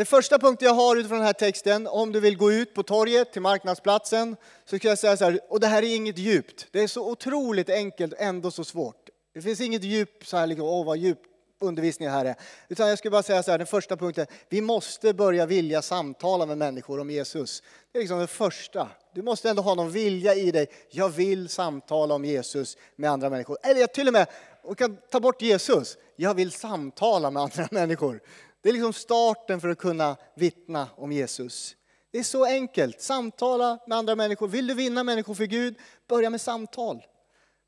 Den 0.00 0.06
första 0.06 0.38
punkten 0.38 0.66
jag 0.66 0.74
har 0.74 0.96
utifrån 0.96 1.18
den 1.18 1.26
här 1.26 1.32
texten, 1.32 1.86
om 1.86 2.12
du 2.12 2.20
vill 2.20 2.36
gå 2.36 2.52
ut 2.52 2.74
på 2.74 2.82
torget 2.82 3.32
till 3.32 3.42
marknadsplatsen, 3.42 4.36
så 4.64 4.78
kan 4.78 4.88
jag 4.88 4.98
säga 4.98 5.16
så 5.16 5.24
här, 5.24 5.40
och 5.48 5.60
det 5.60 5.66
här 5.66 5.82
är 5.82 5.96
inget 5.96 6.18
djupt. 6.18 6.66
Det 6.70 6.82
är 6.82 6.86
så 6.86 7.10
otroligt 7.10 7.70
enkelt, 7.70 8.14
ändå 8.18 8.50
så 8.50 8.64
svårt. 8.64 9.08
Det 9.34 9.42
finns 9.42 9.60
inget 9.60 9.84
djup 9.84 10.26
så 10.26 10.36
här, 10.36 10.46
liksom, 10.46 10.68
åh 10.68 10.86
vad 10.86 10.98
djup 10.98 11.18
undervisning 11.60 12.08
här 12.08 12.24
är. 12.24 12.34
Utan 12.68 12.88
jag 12.88 12.98
skulle 12.98 13.10
bara 13.10 13.22
säga 13.22 13.42
så 13.42 13.50
här, 13.50 13.58
den 13.58 13.66
första 13.66 13.96
punkten, 13.96 14.26
vi 14.48 14.60
måste 14.60 15.14
börja 15.14 15.46
vilja 15.46 15.82
samtala 15.82 16.46
med 16.46 16.58
människor 16.58 17.00
om 17.00 17.10
Jesus. 17.10 17.62
Det 17.92 17.98
är 17.98 18.02
liksom 18.02 18.18
det 18.18 18.26
första. 18.26 18.88
Du 19.14 19.22
måste 19.22 19.50
ändå 19.50 19.62
ha 19.62 19.74
någon 19.74 19.90
vilja 19.90 20.34
i 20.34 20.50
dig. 20.50 20.66
Jag 20.90 21.08
vill 21.08 21.48
samtala 21.48 22.14
om 22.14 22.24
Jesus 22.24 22.76
med 22.96 23.10
andra 23.10 23.30
människor. 23.30 23.58
Eller 23.62 23.80
jag 23.80 23.92
till 23.92 24.06
och 24.06 24.12
med, 24.12 24.26
och 24.62 24.78
kan 24.78 24.96
ta 25.10 25.20
bort 25.20 25.42
Jesus. 25.42 25.96
Jag 26.16 26.34
vill 26.34 26.50
samtala 26.52 27.30
med 27.30 27.42
andra 27.42 27.68
människor. 27.70 28.20
Det 28.62 28.68
är 28.68 28.72
liksom 28.72 28.92
starten 28.92 29.60
för 29.60 29.68
att 29.68 29.78
kunna 29.78 30.16
vittna 30.34 30.88
om 30.96 31.12
Jesus. 31.12 31.76
Det 32.12 32.18
är 32.18 32.22
så 32.22 32.44
enkelt. 32.44 33.00
Samtala 33.00 33.78
med 33.86 33.98
andra 33.98 34.16
människor. 34.16 34.48
Vill 34.48 34.66
du 34.66 34.74
vinna 34.74 35.04
människor 35.04 35.34
för 35.34 35.44
Gud, 35.44 35.74
börja 36.08 36.30
med 36.30 36.40
samtal. 36.40 37.02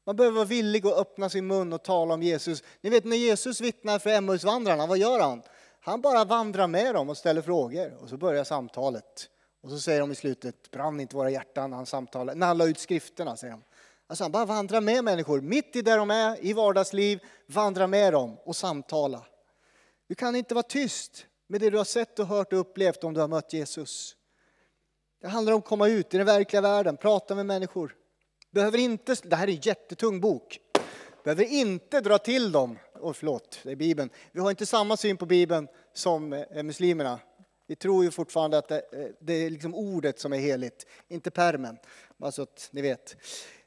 Man 0.07 0.17
behöver 0.17 0.35
vara 0.35 0.45
villig 0.45 0.87
att 0.87 0.99
öppna 0.99 1.29
sin 1.29 1.47
mun 1.47 1.73
och 1.73 1.83
tala 1.83 2.15
om 2.15 2.23
Jesus. 2.23 2.63
Ni 2.81 2.91
vet 2.91 3.05
när 3.05 3.17
Jesus 3.17 3.61
vittnar 3.61 3.99
för 3.99 4.11
Emmausvandrarna, 4.11 4.87
vad 4.87 4.99
gör 4.99 5.21
han? 5.21 5.43
Han 5.81 6.01
bara 6.01 6.25
vandrar 6.25 6.67
med 6.67 6.95
dem 6.95 7.09
och 7.09 7.17
ställer 7.17 7.43
frågor 7.43 7.97
och 8.03 8.09
så 8.09 8.17
börjar 8.17 8.45
samtalet. 8.45 9.29
Och 9.63 9.71
så 9.71 9.79
säger 9.79 10.01
de 10.01 10.13
i 10.13 10.15
slutet, 10.15 10.71
brann 10.71 11.01
inte 11.01 11.17
våra 11.17 11.31
hjärtan 11.31 11.71
när 11.71 11.77
han 11.77 11.87
samtalade, 11.87 12.39
när 12.39 12.47
han 12.47 12.59
la 12.59 12.67
ut 12.67 12.79
skrifterna, 12.79 13.37
säger 13.37 13.53
de. 13.53 13.63
Alltså 14.07 14.25
han 14.25 14.33
bara 14.33 14.45
vandrar 14.45 14.81
med 14.81 15.05
människor, 15.05 15.41
mitt 15.41 15.77
i 15.77 15.83
där 15.83 15.99
de 15.99 16.11
är, 16.11 16.45
i 16.47 16.53
vardagsliv, 16.53 17.21
vandra 17.47 17.87
med 17.87 18.13
dem 18.13 18.37
och 18.45 18.57
samtala. 18.57 19.25
Du 20.09 20.15
kan 20.15 20.37
inte 20.37 20.55
vara 20.55 20.63
tyst 20.63 21.27
med 21.47 21.61
det 21.61 21.71
du 21.71 21.77
har 21.77 21.85
sett 21.85 22.19
och 22.19 22.27
hört 22.27 22.53
och 22.53 22.59
upplevt 22.59 23.05
om 23.05 23.15
du 23.15 23.21
har 23.21 23.29
mött 23.29 23.53
Jesus. 23.53 24.17
Det 25.21 25.29
handlar 25.29 25.53
om 25.53 25.59
att 25.59 25.65
komma 25.65 25.89
ut 25.89 26.15
i 26.15 26.17
den 26.17 26.27
verkliga 26.27 26.61
världen, 26.61 26.97
prata 26.97 27.35
med 27.35 27.47
människor. 27.47 27.97
Behöver 28.51 28.79
inte, 28.79 29.17
det 29.23 29.37
här 29.37 29.49
är 29.49 29.53
en 29.53 29.61
jättetung 29.61 30.21
bok. 30.21 30.59
Behöver 31.25 31.45
inte 31.45 32.01
dra 32.01 32.19
till 32.19 32.53
dem. 32.53 32.79
Oh, 32.95 33.13
förlåt, 33.13 33.61
det 33.63 33.71
är 33.71 33.77
Bibeln. 33.77 34.11
Vi 34.33 34.41
har 34.41 34.51
inte 34.51 34.67
samma 34.67 34.97
syn 34.97 35.17
på 35.17 35.27
Bibeln 35.27 35.69
som 35.93 36.33
eh, 36.33 36.63
muslimerna. 36.63 37.21
Vi 37.67 37.77
tror 37.77 38.05
ju 38.05 38.11
fortfarande 38.11 38.59
att 38.59 38.69
det, 38.69 38.83
eh, 38.93 39.07
det 39.21 39.33
är 39.33 39.51
liksom 39.51 39.75
ordet 39.75 40.21
som 40.21 40.33
är 40.33 40.39
heligt, 40.39 40.87
inte 41.09 41.31
permen. 41.31 41.79
Bara 42.17 42.33
så 42.33 42.43
att 42.43 42.69
ni 42.73 42.83
vet. 42.83 43.17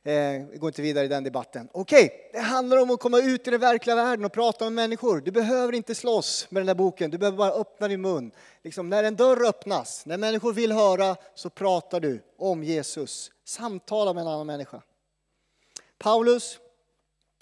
Eh, 0.08 0.46
vi 0.52 0.58
går 0.58 0.70
inte 0.70 0.82
vidare 0.82 1.06
i 1.06 1.08
den 1.08 1.24
debatten. 1.24 1.70
Okej, 1.72 2.06
okay, 2.06 2.18
det 2.34 2.40
handlar 2.40 2.78
om 2.78 2.92
att 2.92 3.00
komma 3.00 3.20
ut 3.20 3.48
i 3.48 3.52
den 3.52 3.60
verkliga 3.60 3.96
världen 3.96 4.26
och 4.26 4.32
prata 4.32 4.66
med 4.66 4.74
människor. 4.74 5.22
Du 5.22 5.32
behöver 5.32 5.74
inte 5.74 5.96
slåss 5.96 6.48
med 6.50 6.60
den 6.60 6.68
där 6.68 6.76
boken, 6.76 7.12
du 7.12 7.18
behöver 7.18 7.38
bara 7.38 7.52
öppna 7.52 7.88
din 7.88 8.02
mun. 8.02 8.32
Liksom, 8.64 8.90
när 8.90 9.04
en 9.04 9.16
dörr 9.16 9.46
öppnas, 9.46 10.06
när 10.06 10.18
människor 10.18 10.54
vill 10.54 10.72
höra, 10.72 11.16
så 11.36 11.50
pratar 11.50 12.00
du 12.00 12.24
om 12.38 12.64
Jesus. 12.64 13.32
Samtala 13.46 14.14
med 14.14 14.22
en 14.22 14.28
annan 14.28 14.48
människa. 14.48 14.82
Paulus, 15.98 16.60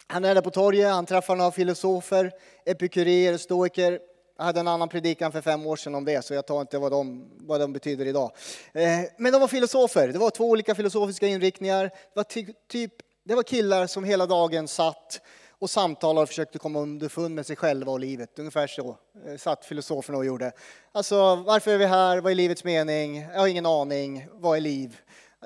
han 0.07 0.25
är 0.25 0.35
där 0.35 0.41
på 0.41 0.51
torget, 0.51 0.91
han 0.91 1.05
träffar 1.05 1.35
några 1.35 1.51
filosofer, 1.51 2.31
epikureer, 2.65 3.37
stoiker, 3.37 3.99
jag 4.43 4.47
hade 4.47 4.59
en 4.59 4.67
annan 4.67 4.89
predikan 4.89 5.31
för 5.31 5.41
fem 5.41 5.67
år 5.67 5.75
sedan 5.75 5.95
om 5.95 6.05
det, 6.05 6.25
så 6.25 6.33
jag 6.33 6.45
tar 6.45 6.61
inte 6.61 6.77
vad 6.77 6.91
de, 6.91 7.29
vad 7.37 7.59
de 7.59 7.73
betyder 7.73 8.05
idag. 8.05 8.31
Eh, 8.73 8.99
men 9.17 9.31
de 9.31 9.41
var 9.41 9.47
filosofer. 9.47 10.07
Det 10.07 10.19
var 10.19 10.29
två 10.29 10.49
olika 10.49 10.75
filosofiska 10.75 11.27
inriktningar. 11.27 11.83
Det 11.83 11.91
var, 12.13 12.23
typ, 12.67 12.91
det 13.23 13.35
var 13.35 13.43
killar 13.43 13.87
som 13.87 14.03
hela 14.03 14.25
dagen 14.25 14.67
satt 14.67 15.21
och 15.49 15.69
samtalade 15.69 16.21
och 16.21 16.27
försökte 16.27 16.59
komma 16.59 16.79
underfund 16.79 17.35
med 17.35 17.45
sig 17.45 17.55
själva 17.55 17.91
och 17.91 17.99
livet. 17.99 18.39
Ungefär 18.39 18.67
så 18.67 18.97
eh, 19.27 19.37
satt 19.37 19.65
filosoferna 19.65 20.17
och 20.17 20.25
gjorde. 20.25 20.51
Alltså, 20.91 21.35
varför 21.35 21.71
är 21.71 21.77
vi 21.77 21.85
här? 21.85 22.17
Vad 22.17 22.31
är 22.31 22.35
livets 22.35 22.63
mening? 22.63 23.21
Jag 23.33 23.39
har 23.39 23.47
ingen 23.47 23.65
aning. 23.65 24.27
Vad 24.31 24.57
är 24.57 24.61
liv? 24.61 24.97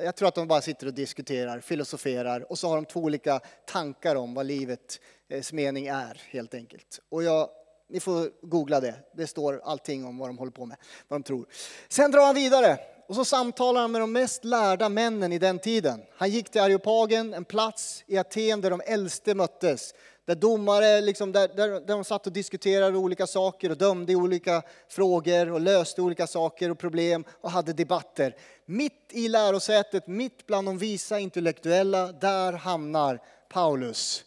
Jag 0.03 0.15
tror 0.15 0.27
att 0.27 0.36
de 0.36 0.47
bara 0.47 0.62
sitter 0.62 0.88
och 0.88 0.93
diskuterar, 0.93 1.60
filosoferar 1.60 2.51
och 2.51 2.60
så 2.60 2.67
har 2.67 2.75
de 2.75 2.86
två 2.86 2.99
olika 2.99 3.39
tankar 3.65 4.15
om 4.15 4.33
vad 4.33 4.45
livets 4.45 4.99
eh, 5.29 5.43
mening 5.51 5.88
är 5.88 6.21
helt 6.29 6.53
enkelt. 6.53 6.99
Och 7.10 7.23
jag 7.23 7.49
ni 7.89 8.00
får 8.00 8.30
googla 8.41 8.80
det. 8.80 8.95
Det 9.13 9.28
står 9.28 9.62
allting 9.63 10.06
om 10.06 10.17
vad 10.17 10.30
de 10.30 10.38
håller 10.38 10.52
på 10.52 10.65
med, 10.65 10.78
vad 11.08 11.19
de 11.19 11.23
tror. 11.23 11.45
Sen 11.89 12.12
drar 12.12 12.26
han 12.26 12.36
vidare 12.36 12.80
och 13.08 13.15
så 13.15 13.26
samtalar 13.26 13.82
han 13.82 13.91
med 13.91 14.02
de 14.02 14.12
mest 14.12 14.43
lärda 14.43 14.89
männen 14.89 15.34
i 15.34 15.39
den 15.39 15.60
tiden. 15.60 16.02
Han 16.17 16.30
gick 16.30 16.50
till 16.50 16.62
Areopagen, 16.62 17.34
en 17.34 17.45
plats 17.45 18.04
i 18.08 18.17
Aten 18.17 18.62
där 18.62 18.69
de 18.69 18.82
äldste 18.86 19.36
möttes. 19.36 19.93
Där 20.26 20.36
domare, 20.36 21.02
liksom, 21.02 21.32
där, 21.32 21.47
där, 21.47 21.69
där 21.69 21.88
de 21.88 22.04
satt 22.04 22.28
och 22.28 22.34
diskuterade 22.34 22.97
olika 22.97 23.28
saker 23.28 23.69
och 23.69 23.78
dömde 23.78 24.12
i 24.12 24.15
olika 24.15 24.62
frågor 24.89 25.52
och 25.52 25.62
löste 25.62 26.02
olika 26.02 26.28
saker 26.28 26.71
och 26.71 26.78
problem 26.78 27.23
och 27.41 27.52
hade 27.52 27.73
debatter. 27.73 28.36
Mitt 28.65 29.10
i 29.10 29.28
lärosätet, 29.28 30.08
mitt 30.08 30.47
bland 30.47 30.67
de 30.67 30.78
visa 30.78 31.19
intellektuella, 31.19 32.12
där 32.12 32.54
hamnar 32.54 33.21
Paulus. 33.50 34.23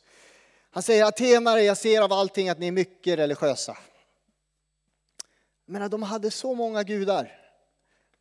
Han 0.70 0.83
säger 0.83 1.04
atenare, 1.04 1.62
jag 1.62 1.76
ser 1.76 2.02
av 2.02 2.12
allting 2.12 2.48
att 2.48 2.59
ni 2.59 2.66
är 2.68 2.72
mycket 2.72 3.18
religiösa. 3.18 3.76
Men 5.66 5.90
de 5.90 6.02
hade 6.02 6.30
så 6.30 6.54
många 6.54 6.83
gudar. 6.83 7.37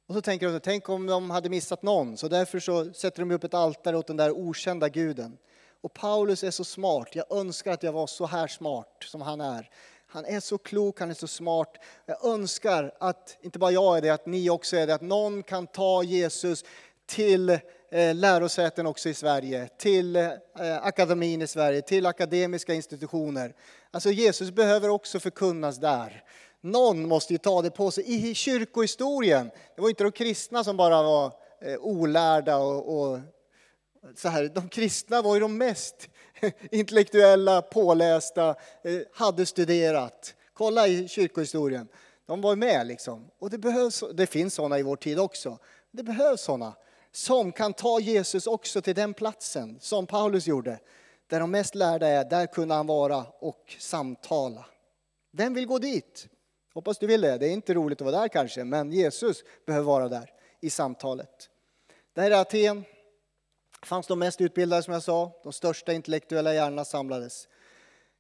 Och 0.08 0.16
så 0.16 0.22
tänker 0.22 0.48
de, 0.48 0.60
tänk 0.60 0.90
om 0.90 1.06
de 1.06 1.30
hade 1.30 1.50
missat 1.50 1.84
någon. 1.84 2.18
Så 2.18 2.28
därför 2.28 2.60
så 2.60 2.94
sätter 2.94 3.20
de 3.20 3.32
upp 3.32 3.44
ett 3.44 3.54
altare 3.54 3.98
åt 3.98 4.08
den 4.08 4.18
där 4.18 4.32
okända 4.32 4.90
guden. 4.90 5.38
Och 5.82 5.94
Paulus 5.94 6.44
är 6.44 6.52
så 6.52 6.64
smart. 6.64 7.16
Jag 7.16 7.32
önskar 7.32 7.72
att 7.72 7.84
jag 7.84 7.92
var 7.92 8.08
så 8.08 8.26
här 8.26 8.48
smart 8.48 9.04
som 9.06 9.22
han 9.22 9.42
är. 9.42 9.70
Han 10.08 10.26
är 10.26 10.40
så 10.40 10.58
klok, 10.58 11.00
han 11.00 11.10
är 11.10 11.14
så 11.14 11.28
smart. 11.28 11.78
Jag 12.06 12.26
önskar 12.26 12.94
att, 13.00 13.38
inte 13.42 13.60
bara 13.60 13.72
jag 13.72 13.98
är 13.98 14.02
det, 14.02 14.10
att 14.10 14.26
ni 14.26 14.50
också 14.50 14.78
är 14.78 14.88
det, 14.88 14.94
att 14.94 15.02
någon 15.02 15.44
kan 15.44 15.68
ta 15.68 16.04
Jesus 16.04 16.64
till 17.06 17.60
Eh, 17.92 18.16
lärosäten 18.16 18.86
också 18.86 19.10
i 19.10 19.14
Sverige, 19.14 19.70
till 19.78 20.16
eh, 20.16 20.32
akademin 20.82 21.42
i 21.42 21.48
Sverige, 21.48 21.82
till 21.82 22.06
akademiska 22.06 22.74
institutioner. 22.74 23.54
Alltså 23.92 24.12
Jesus 24.12 24.52
behöver 24.52 24.90
också 24.90 25.20
förkunnas 25.20 25.78
där. 25.78 26.24
Någon 26.62 27.08
måste 27.08 27.34
ju 27.34 27.38
ta 27.38 27.62
det 27.62 27.72
på 27.72 27.92
sig. 27.92 28.30
I 28.30 28.34
kyrkohistorien, 28.34 29.52
det 29.76 29.82
var 29.82 29.90
inte 29.90 30.04
de 30.04 30.12
kristna 30.12 30.64
som 30.64 30.78
bara 30.78 31.04
var 31.04 31.34
eh, 31.62 31.78
olärda 31.80 32.58
och, 32.58 33.00
och 33.00 33.20
så 34.16 34.30
här, 34.30 34.52
de 34.56 34.70
kristna 34.70 35.22
var 35.22 35.36
ju 35.36 35.42
de 35.42 35.58
mest 35.58 36.10
intellektuella, 36.72 37.62
pålästa, 37.62 38.56
hade 39.14 39.46
studerat. 39.46 40.36
Kolla 40.54 40.88
i 40.88 41.08
kyrkohistorien. 41.08 41.88
De 42.26 42.42
var 42.42 42.56
med 42.56 42.88
liksom. 42.88 43.28
Och 43.40 43.50
det, 43.50 43.58
behövs, 43.58 44.04
det 44.14 44.28
finns 44.28 44.54
sådana 44.54 44.80
i 44.80 44.84
vår 44.84 44.96
tid 44.96 45.20
också. 45.20 45.58
Det 45.92 46.04
behövs 46.04 46.42
sådana 46.42 46.74
som 47.12 47.52
kan 47.52 47.74
ta 47.74 48.00
Jesus 48.00 48.48
också 48.48 48.82
till 48.82 48.96
den 48.96 49.14
platsen 49.14 49.80
som 49.80 50.08
Paulus 50.08 50.48
gjorde. 50.48 50.80
Där 51.28 51.40
de 51.40 51.52
mest 51.52 51.76
lärda 51.76 52.08
är, 52.08 52.26
där 52.26 52.46
kunde 52.48 52.76
han 52.76 52.88
vara 52.88 53.26
och 53.40 53.76
samtala. 53.80 54.66
Vem 55.32 55.54
vill 55.54 55.66
gå 55.66 55.80
dit? 55.80 56.28
Hoppas 56.74 56.98
du 56.98 57.08
vill 57.08 57.22
det. 57.22 57.38
Det 57.38 57.48
är 57.48 57.52
inte 57.52 57.74
roligt 57.74 58.02
att 58.02 58.06
vara 58.06 58.22
där 58.22 58.28
kanske, 58.28 58.64
men 58.64 58.92
Jesus 58.92 59.44
behöver 59.66 59.86
vara 59.86 60.08
där 60.08 60.34
i 60.62 60.70
samtalet. 60.70 61.50
Det 62.14 62.22
här 62.22 62.32
är 62.32 62.42
Aten. 62.42 62.84
fanns 63.84 64.08
de 64.08 64.20
mest 64.20 64.42
utbildade 64.42 64.84
som 64.84 64.94
jag 64.94 65.04
sa, 65.04 65.32
de 65.44 65.54
största 65.54 65.94
intellektuella 65.94 66.54
hjärnorna 66.54 66.86
samlades. 66.86 67.48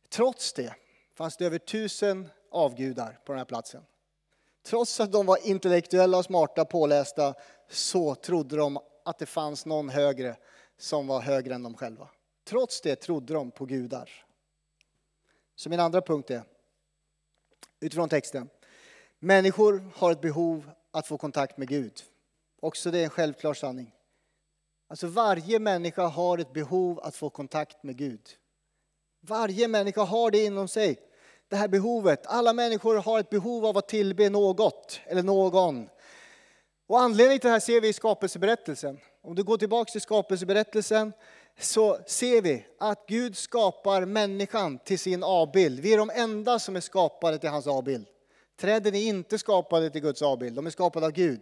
Trots 0.10 0.54
det 0.54 0.74
fanns 1.16 1.38
det 1.38 1.46
över 1.46 1.58
tusen 1.58 2.30
avgudar 2.52 3.20
på 3.26 3.32
den 3.32 3.38
här 3.38 3.46
platsen. 3.46 3.82
Trots 4.64 5.00
att 5.00 5.12
de 5.12 5.26
var 5.26 5.48
intellektuella 5.48 6.18
och 6.18 6.26
smarta, 6.26 6.66
pålästa, 6.66 7.34
så 7.70 8.16
trodde 8.16 8.56
de 8.56 8.80
att 9.06 9.20
det 9.20 9.26
fanns 9.26 9.66
någon 9.66 9.90
högre 9.90 10.36
som 10.78 11.08
var 11.08 11.22
högre 11.22 11.56
än 11.56 11.64
de 11.64 11.74
själva. 11.74 12.10
Trots 12.44 12.82
det 12.82 12.96
trodde 12.96 13.34
de 13.34 13.52
på 13.52 13.66
gudar. 13.66 14.26
Så 15.56 15.70
min 15.70 15.80
andra 15.80 16.02
punkt 16.02 16.32
är, 16.32 16.44
utifrån 17.80 18.10
texten. 18.10 18.50
Människor 19.20 19.90
har 19.96 20.12
ett 20.12 20.22
behov 20.22 20.72
att 20.92 21.08
få 21.08 21.18
kontakt 21.18 21.58
med 21.58 21.68
Gud. 21.68 22.04
Också 22.60 22.92
det 22.92 23.00
är 23.00 23.04
en 23.04 23.10
självklar 23.10 23.54
sanning. 23.54 23.96
Alltså 24.88 25.08
varje 25.08 25.60
människa 25.60 26.08
har 26.08 26.38
ett 26.38 26.54
behov 26.54 27.00
att 27.00 27.16
få 27.16 27.30
kontakt 27.30 27.84
med 27.84 27.98
Gud. 27.98 28.30
Varje 29.22 29.68
människa 29.68 30.02
har 30.02 30.32
det 30.32 30.46
inom 30.46 30.68
sig. 30.68 31.00
Det 31.50 31.56
här 31.56 31.68
behovet. 31.68 32.26
Alla 32.26 32.54
människor 32.54 32.96
har 32.96 33.20
ett 33.20 33.30
behov 33.30 33.66
av 33.66 33.78
att 33.78 33.88
tillbe 33.88 34.30
något 34.30 35.00
eller 35.06 35.24
någon. 35.24 35.90
Och 36.88 37.00
anledningen 37.00 37.40
till 37.40 37.48
det 37.48 37.52
här 37.52 37.60
ser 37.60 37.82
vi 37.82 37.88
i 37.88 37.94
skapelseberättelsen. 37.94 39.00
Om 39.24 39.36
du 39.36 39.44
går 39.44 39.58
tillbaka 39.58 39.92
till 39.92 40.02
skapelseberättelsen 40.02 41.14
så 41.60 41.98
ser 42.08 42.42
vi 42.42 42.66
att 42.80 43.06
Gud 43.08 43.38
skapar 43.38 44.06
människan 44.06 44.78
till 44.78 45.00
sin 45.00 45.24
avbild. 45.24 45.80
Vi 45.80 45.94
är 45.94 45.98
de 45.98 46.10
enda 46.14 46.60
som 46.60 46.76
är 46.76 46.82
skapade 46.82 47.38
till 47.38 47.50
hans 47.50 47.68
avbild. 47.68 48.08
Träden 48.60 48.96
är 48.96 49.02
inte 49.02 49.38
skapade 49.38 49.90
till 49.90 50.02
Guds 50.02 50.22
avbild, 50.22 50.56
de 50.56 50.66
är 50.66 50.70
skapade 50.70 51.06
av 51.06 51.12
Gud. 51.12 51.42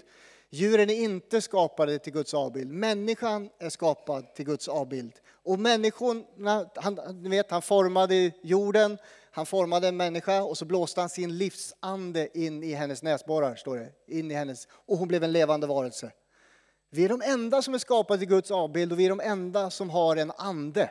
Djuren 0.49 0.89
är 0.89 0.95
inte 0.95 1.41
skapade 1.41 1.99
till 1.99 2.13
Guds 2.13 2.33
avbild. 2.33 2.71
Människan 2.71 3.49
är 3.59 3.69
skapad 3.69 4.35
till 4.35 4.45
Guds 4.45 4.67
avbild. 4.67 5.13
Och 5.29 5.59
människorna, 5.59 6.69
han, 6.75 6.99
ni 7.21 7.29
vet, 7.29 7.51
han 7.51 7.61
formade 7.61 8.31
jorden, 8.41 8.97
han 9.37 9.45
formade 9.45 9.87
en 9.87 9.97
människa 9.97 10.43
och 10.43 10.57
så 10.57 10.65
blåste 10.65 11.01
han 11.01 11.09
sin 11.09 11.37
livsande 11.37 12.29
in 12.33 12.63
i 12.63 12.73
hennes 12.73 13.03
näsborrar, 13.03 13.55
står 13.55 13.77
det. 13.77 13.91
In 14.07 14.31
i 14.31 14.33
hennes, 14.33 14.67
och 14.71 14.97
hon 14.97 15.07
blev 15.07 15.23
en 15.23 15.31
levande 15.31 15.67
varelse. 15.67 16.11
Vi 16.89 17.05
är 17.05 17.09
de 17.09 17.21
enda 17.21 17.61
som 17.61 17.73
är 17.73 17.77
skapade 17.77 18.19
till 18.19 18.27
Guds 18.27 18.51
avbild 18.51 18.91
och 18.91 18.99
vi 18.99 19.05
är 19.05 19.09
de 19.09 19.19
enda 19.19 19.69
som 19.69 19.89
har 19.89 20.15
en 20.15 20.31
ande. 20.37 20.89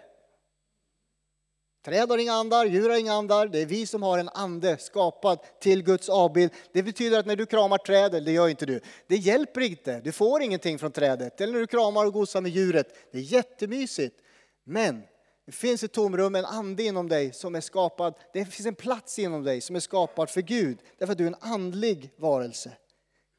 Träd 1.84 2.10
har 2.10 2.18
inga 2.18 2.32
andar, 2.32 2.64
djur 2.64 2.90
har 2.90 2.96
inga 2.96 3.12
andar. 3.12 3.46
Det 3.46 3.62
är 3.62 3.66
vi 3.66 3.86
som 3.86 4.02
har 4.02 4.18
en 4.18 4.28
ande 4.28 4.76
skapad 4.78 5.38
till 5.60 5.82
Guds 5.82 6.08
avbild. 6.08 6.52
Det 6.72 6.82
betyder 6.82 7.18
att 7.18 7.26
när 7.26 7.36
du 7.36 7.46
kramar 7.46 7.78
trädet, 7.78 8.24
det 8.24 8.32
gör 8.32 8.48
inte 8.48 8.66
du, 8.66 8.80
det 9.06 9.16
hjälper 9.16 9.60
inte. 9.60 10.00
Du 10.00 10.12
får 10.12 10.42
ingenting 10.42 10.78
från 10.78 10.92
trädet. 10.92 11.40
Eller 11.40 11.52
när 11.52 11.60
du 11.60 11.66
kramar 11.66 12.06
och 12.06 12.12
gosar 12.12 12.40
med 12.40 12.50
djuret. 12.50 12.86
Det 13.12 13.18
är 13.18 13.22
jättemysigt. 13.22 14.16
Men 14.64 15.02
det 15.46 15.52
finns 15.52 15.82
ett 15.82 15.92
tomrum, 15.92 16.34
en 16.34 16.44
ande 16.44 16.82
inom 16.82 17.08
dig 17.08 17.32
som 17.32 17.54
är 17.54 17.60
skapad. 17.60 18.14
Det 18.32 18.44
finns 18.44 18.66
en 18.66 18.74
plats 18.74 19.18
inom 19.18 19.44
dig 19.44 19.60
som 19.60 19.76
är 19.76 19.80
skapad 19.80 20.30
för 20.30 20.40
Gud. 20.40 20.78
Därför 20.98 21.12
att 21.12 21.18
du 21.18 21.24
är 21.24 21.28
en 21.28 21.36
andlig 21.40 22.10
varelse. 22.16 22.72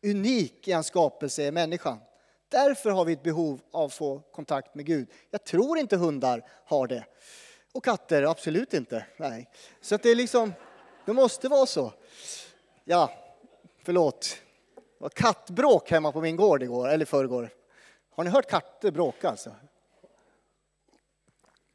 Unik 0.03 0.67
i 0.67 0.71
hans 0.71 0.87
skapelse 0.87 1.43
är 1.43 1.51
människan. 1.51 1.97
Därför 2.49 2.89
har 2.89 3.05
vi 3.05 3.13
ett 3.13 3.23
behov 3.23 3.61
av 3.71 3.85
att 3.85 3.93
få 3.93 4.19
kontakt 4.19 4.75
med 4.75 4.85
Gud. 4.85 5.07
Jag 5.31 5.43
tror 5.43 5.77
inte 5.77 5.97
hundar 5.97 6.49
har 6.65 6.87
det. 6.87 7.05
Och 7.73 7.83
katter, 7.83 8.23
absolut 8.23 8.73
inte. 8.73 9.05
Nej. 9.17 9.49
Så 9.81 9.95
att 9.95 10.03
det 10.03 10.09
är 10.09 10.15
liksom, 10.15 10.53
det 11.05 11.13
måste 11.13 11.47
vara 11.47 11.65
så. 11.65 11.93
Ja, 12.83 13.11
förlåt. 13.83 14.37
Det 14.75 15.03
var 15.03 15.09
kattbråk 15.09 15.91
hemma 15.91 16.11
på 16.11 16.21
min 16.21 16.35
gård 16.35 16.63
igår, 16.63 16.89
eller 16.89 17.05
förrgår. 17.05 17.49
Har 18.15 18.23
ni 18.23 18.29
hört 18.29 18.49
katter 18.49 18.91
bråka 18.91 19.29
alltså? 19.29 19.51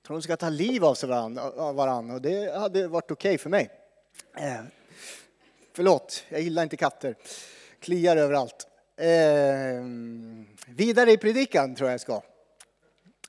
Jag 0.03 0.07
tror 0.07 0.17
de 0.17 0.23
ska 0.23 0.37
ta 0.37 0.49
liv 0.49 0.85
av 0.85 0.95
sig 0.95 1.09
varandra 1.09 2.15
och 2.15 2.23
det 2.23 2.59
hade 2.59 2.89
varit 2.89 3.11
okej 3.11 3.31
okay 3.31 3.39
för 3.39 3.51
mig. 3.51 3.71
Eh, 4.37 4.61
förlåt, 5.73 6.25
jag 6.29 6.41
gillar 6.41 6.63
inte 6.63 6.77
katter. 6.77 7.17
Kliar 7.81 8.17
överallt. 8.17 8.67
Eh, 8.97 9.85
vidare 10.67 11.13
i 11.13 11.17
predikan 11.17 11.75
tror 11.75 11.89
jag 11.89 11.95
jag 11.95 12.01
ska. 12.01 12.23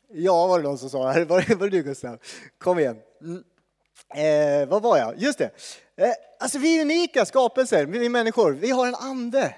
Ja, 0.08 0.48
var 0.48 0.60
det 0.60 0.64
någon 0.64 0.78
som 0.78 0.90
sa. 0.90 1.00
Var, 1.00 1.56
var 1.56 1.70
det 1.70 1.78
du 1.78 1.84
Gustav? 1.84 2.18
Kom 2.58 2.80
igen. 2.80 2.98
Mm. 3.22 3.44
Eh, 4.16 4.68
vad 4.68 4.82
var 4.82 4.98
jag? 4.98 5.18
Just 5.18 5.38
det. 5.38 5.52
Eh, 5.96 6.14
alltså 6.40 6.60
vi 6.60 6.78
är 6.78 6.82
unika 6.82 7.26
skapelser, 7.26 7.86
vi 7.86 8.06
är 8.06 8.10
människor. 8.10 8.52
Vi 8.52 8.72
har 8.72 8.88
en 8.88 8.96
ande. 8.96 9.56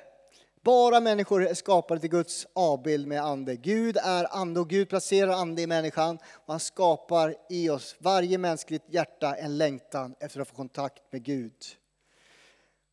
Bara 0.65 0.99
människor 0.99 1.47
är 1.47 1.53
skapade 1.53 2.01
till 2.01 2.09
Guds 2.09 2.47
avbild 2.53 3.07
med 3.07 3.21
ande. 3.21 3.55
Gud 3.55 3.97
är 3.97 4.35
ande 4.35 4.59
och 4.59 4.69
Gud 4.69 4.89
placerar 4.89 5.33
ande 5.33 5.61
i 5.61 5.67
människan. 5.67 6.17
Och 6.33 6.53
han 6.53 6.59
skapar 6.59 7.35
i 7.49 7.69
oss, 7.69 7.95
varje 7.99 8.37
mänskligt 8.37 8.83
hjärta, 8.89 9.35
en 9.35 9.57
längtan 9.57 10.15
efter 10.19 10.39
att 10.39 10.47
få 10.47 10.55
kontakt 10.55 11.11
med 11.11 11.23
Gud. 11.23 11.53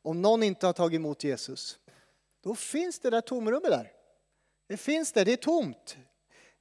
Om 0.03 0.23
någon 0.23 0.43
inte 0.43 0.67
har 0.67 0.73
tagit 0.73 0.97
emot 0.97 1.25
Jesus, 1.25 1.79
då 2.45 2.55
finns 2.55 2.99
det 2.99 3.11
där 3.11 3.21
tomrummet 3.21 3.71
där. 3.71 3.93
Det 4.69 4.77
finns 4.77 5.13
det, 5.13 5.25
det 5.25 5.33
är 5.33 5.37
tomt. 5.37 5.97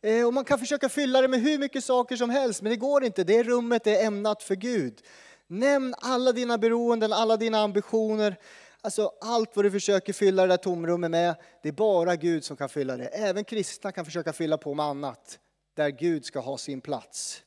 Eh, 0.02 0.28
och 0.28 0.34
man 0.34 0.46
kan 0.46 0.60
försöka 0.60 0.90
fylla 0.90 1.22
det 1.22 1.28
med 1.28 1.42
hur 1.42 1.58
mycket 1.58 1.84
saker 1.84 2.16
som 2.16 2.30
helst, 2.30 2.62
men 2.62 2.70
det 2.70 2.78
går 2.78 3.04
inte. 3.04 3.24
Det 3.24 3.44
rummet 3.44 3.88
är 3.88 4.06
ämnat 4.06 4.44
för 4.44 4.56
Gud. 4.56 5.02
Nämn 5.48 5.96
alla 5.98 6.32
dina 6.32 6.58
beroenden, 6.58 7.14
alla 7.14 7.38
dina 7.38 7.60
ambitioner. 7.60 8.38
Alltså 8.84 9.14
allt 9.22 9.56
vad 9.56 9.66
du 9.66 9.72
försöker 9.72 10.14
fylla 10.14 10.42
det 10.42 10.48
där 10.48 10.58
tomrummet 10.58 11.12
med, 11.12 11.36
det 11.64 11.70
är 11.70 11.74
bara 11.74 12.16
Gud 12.16 12.44
som 12.44 12.58
kan 12.58 12.70
fylla 12.70 12.98
det. 12.98 13.08
Även 13.08 13.44
kristna 13.44 13.92
kan 13.92 14.06
försöka 14.06 14.34
fylla 14.34 14.58
på 14.58 14.74
med 14.74 14.86
annat, 14.86 15.40
där 15.76 15.90
Gud 15.90 16.26
ska 16.26 16.40
ha 16.40 16.58
sin 16.58 16.82
plats. 16.82 17.44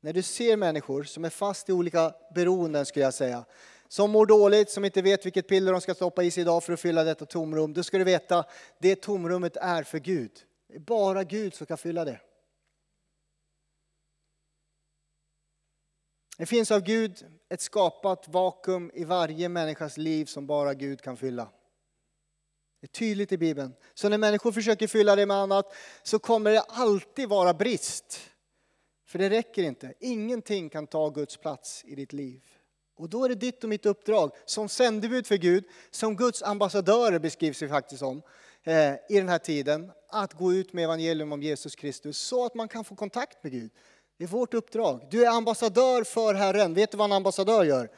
När 0.00 0.12
du 0.12 0.22
ser 0.22 0.56
människor 0.56 1.02
som 1.02 1.24
är 1.24 1.30
fast 1.30 1.68
i 1.68 1.72
olika 1.72 2.14
beroenden, 2.34 2.86
skulle 2.86 3.04
jag 3.04 3.14
säga, 3.14 3.44
som 3.88 4.10
mår 4.10 4.26
dåligt, 4.26 4.70
som 4.70 4.84
inte 4.84 5.02
vet 5.02 5.26
vilket 5.26 5.48
piller 5.48 5.72
de 5.72 5.80
ska 5.80 5.94
stoppa 5.94 6.22
i 6.22 6.30
sig 6.30 6.40
idag 6.40 6.64
för 6.64 6.72
att 6.72 6.80
fylla 6.80 7.04
detta 7.04 7.26
tomrum, 7.26 7.72
då 7.72 7.82
ska 7.82 7.98
du 7.98 8.04
veta, 8.04 8.44
det 8.78 9.02
tomrummet 9.02 9.56
är 9.56 9.82
för 9.82 9.98
Gud. 9.98 10.32
Det 10.68 10.74
är 10.74 10.80
bara 10.80 11.24
Gud 11.24 11.54
som 11.54 11.66
kan 11.66 11.78
fylla 11.78 12.04
det. 12.04 12.20
Det 16.38 16.46
finns 16.46 16.70
av 16.70 16.80
Gud 16.80 17.37
ett 17.48 17.60
skapat 17.60 18.28
vakuum 18.28 18.90
i 18.94 19.04
varje 19.04 19.48
människas 19.48 19.96
liv 19.96 20.24
som 20.24 20.46
bara 20.46 20.74
Gud 20.74 21.00
kan 21.00 21.16
fylla. 21.16 21.48
Det 22.80 22.84
är 22.84 22.88
tydligt 22.88 23.32
i 23.32 23.38
Bibeln. 23.38 23.74
Så 23.94 24.08
när 24.08 24.18
människor 24.18 24.52
försöker 24.52 24.86
fylla 24.86 25.16
det 25.16 25.26
med 25.26 25.36
annat 25.36 25.74
så 26.02 26.18
kommer 26.18 26.50
det 26.50 26.60
alltid 26.60 27.28
vara 27.28 27.54
brist. 27.54 28.20
För 29.06 29.18
det 29.18 29.30
räcker 29.30 29.62
inte. 29.62 29.94
Ingenting 30.00 30.70
kan 30.70 30.86
ta 30.86 31.08
Guds 31.08 31.36
plats 31.36 31.84
i 31.84 31.94
ditt 31.94 32.12
liv. 32.12 32.40
Och 32.96 33.08
då 33.08 33.24
är 33.24 33.28
det 33.28 33.34
ditt 33.34 33.64
och 33.64 33.70
mitt 33.70 33.86
uppdrag 33.86 34.30
som 34.44 34.68
sändebud 34.68 35.26
för 35.26 35.36
Gud, 35.36 35.64
som 35.90 36.16
Guds 36.16 36.42
ambassadörer 36.42 37.18
beskrivs 37.18 37.62
vi 37.62 37.68
faktiskt 37.68 37.98
som 37.98 38.22
eh, 38.64 38.92
i 39.08 39.18
den 39.18 39.28
här 39.28 39.38
tiden, 39.38 39.92
att 40.08 40.32
gå 40.32 40.52
ut 40.52 40.72
med 40.72 40.84
evangelium 40.84 41.32
om 41.32 41.42
Jesus 41.42 41.76
Kristus 41.76 42.18
så 42.18 42.44
att 42.44 42.54
man 42.54 42.68
kan 42.68 42.84
få 42.84 42.94
kontakt 42.94 43.44
med 43.44 43.52
Gud. 43.52 43.70
Det 44.18 44.24
är 44.24 44.28
vårt 44.28 44.54
uppdrag. 44.54 45.06
Du 45.10 45.24
är 45.24 45.30
ambassadör 45.30 46.04
för 46.04 46.34
Herren. 46.34 46.74
Vet 46.74 46.90
du 46.90 46.96
vad 46.96 47.04
en 47.04 47.12
ambassadör 47.12 47.64
gör? 47.64 47.88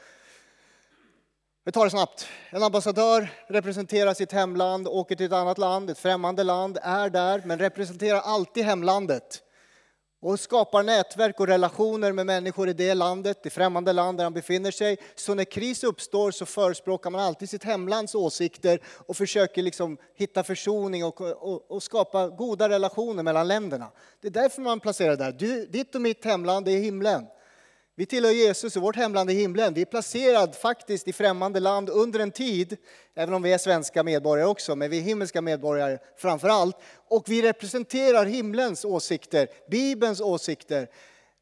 Vi 1.64 1.72
tar 1.72 1.85
det 1.85 1.90
snabbt. 1.90 2.28
En 2.50 2.62
ambassadör 2.62 3.28
representerar 3.46 4.14
sitt 4.14 4.33
hemland, 4.33 4.88
åker 4.88 5.16
till 5.16 5.26
ett 5.26 5.33
annat 5.33 5.59
land, 5.59 5.90
ett 5.90 5.98
främmande 5.98 6.44
land, 6.44 6.78
är 6.83 7.11
där 7.11 7.42
men 7.44 7.59
representerar 7.59 8.20
alltid 8.20 8.64
hemlandet 8.64 9.42
och 10.20 10.40
skapar 10.40 10.83
nätverk 10.83 11.40
och 11.40 11.46
relationer 11.46 12.12
med 12.12 12.26
människor 12.26 12.68
i 12.68 12.72
det 12.72 12.94
landet, 12.94 13.42
det 13.42 13.50
främmande 13.50 13.92
land 13.92 14.18
där 14.18 14.24
han 14.24 14.33
befinner 14.33 14.70
sig. 14.70 14.98
Så 15.14 15.35
när 15.35 15.44
kris 15.44 15.85
uppstår 15.85 16.30
så 16.30 16.46
förespråkar 16.46 17.11
man 17.11 17.20
alltid 17.20 17.50
sitt 17.50 17.64
hemlands 17.64 18.14
åsikter 18.14 18.80
och 19.06 19.16
försöker 19.16 19.62
liksom 19.62 19.98
hitta 20.14 20.44
försoning 20.44 21.04
och, 21.04 21.20
och, 21.20 21.70
och 21.70 21.83
skapa 21.83 22.28
goda 22.28 22.68
relationer 22.68 23.22
mellan 23.22 23.48
länderna. 23.48 23.90
Det 24.20 24.28
är 24.28 24.33
därför 24.33 24.62
man 24.62 24.80
placerar 24.80 25.16
där. 25.16 25.33
Du, 25.33 25.66
ditt 25.66 25.94
och 25.94 26.00
mitt 26.00 26.24
hemland 26.24 26.68
är 26.68 26.78
himlen. 26.78 27.26
Vi 28.01 28.07
tillhör 28.07 28.33
Jesus 28.33 28.77
och 28.77 28.83
vårt 28.83 28.97
hemland 28.97 29.31
är 29.31 29.35
himlen. 29.35 29.75
Vi 29.75 29.81
är 29.81 29.87
placerade 29.87 30.53
faktiskt 30.53 31.09
i 31.09 31.13
främmande 31.13 31.61
land 31.61 31.91
under 31.91 32.21
en 32.21 32.31
tid, 32.31 32.77
även 33.15 33.35
om 33.35 33.43
vi 33.43 33.53
är 33.53 33.59
svenska 33.59 34.03
medborgare 34.03 34.49
också, 34.49 34.77
men 34.77 34.91
vi 34.91 34.99
är 34.99 35.03
himmelska 35.03 35.43
medborgare 35.43 35.99
framför 36.17 36.49
allt. 36.49 36.77
Och 37.09 37.25
vi 37.27 37.43
representerar 37.43 38.25
himlens 38.25 38.85
åsikter, 38.85 39.49
Bibelns 39.71 40.21
åsikter. 40.21 40.89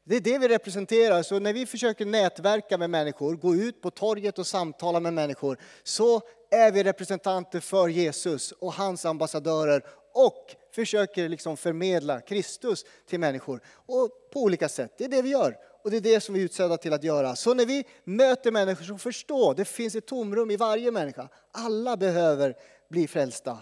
Det 0.05 0.15
är 0.15 0.19
det 0.19 0.37
vi 0.37 0.47
representerar. 0.47 1.23
Så 1.23 1.39
när 1.39 1.53
vi 1.53 1.65
försöker 1.65 2.05
nätverka 2.05 2.77
med 2.77 2.89
människor, 2.89 3.35
gå 3.35 3.55
ut 3.55 3.81
på 3.81 3.91
torget 3.91 4.39
och 4.39 4.47
samtala 4.47 4.99
med 4.99 5.13
människor, 5.13 5.57
så 5.83 6.21
är 6.51 6.71
vi 6.71 6.83
representanter 6.83 7.59
för 7.59 7.87
Jesus 7.87 8.51
och 8.51 8.73
hans 8.73 9.05
ambassadörer 9.05 9.83
och 10.13 10.55
försöker 10.75 11.29
liksom 11.29 11.57
förmedla 11.57 12.21
Kristus 12.21 12.85
till 13.09 13.19
människor 13.19 13.61
och 13.85 14.09
på 14.33 14.41
olika 14.41 14.69
sätt. 14.69 14.95
Det 14.97 15.03
är 15.03 15.09
det 15.09 15.21
vi 15.21 15.29
gör. 15.29 15.68
Och 15.83 15.91
det 15.91 15.97
är 15.97 16.01
det 16.01 16.21
som 16.21 16.35
vi 16.35 16.41
är 16.41 16.45
utsedda 16.45 16.77
till 16.77 16.93
att 16.93 17.03
göra. 17.03 17.35
Så 17.35 17.53
när 17.53 17.65
vi 17.65 17.85
möter 18.03 18.51
människor 18.51 18.85
så 18.85 18.97
förstå, 18.97 19.53
det 19.53 19.65
finns 19.65 19.95
ett 19.95 20.05
tomrum 20.05 20.51
i 20.51 20.55
varje 20.55 20.91
människa. 20.91 21.29
Alla 21.51 21.97
behöver 21.97 22.55
bli 22.89 23.07
frälsta. 23.07 23.57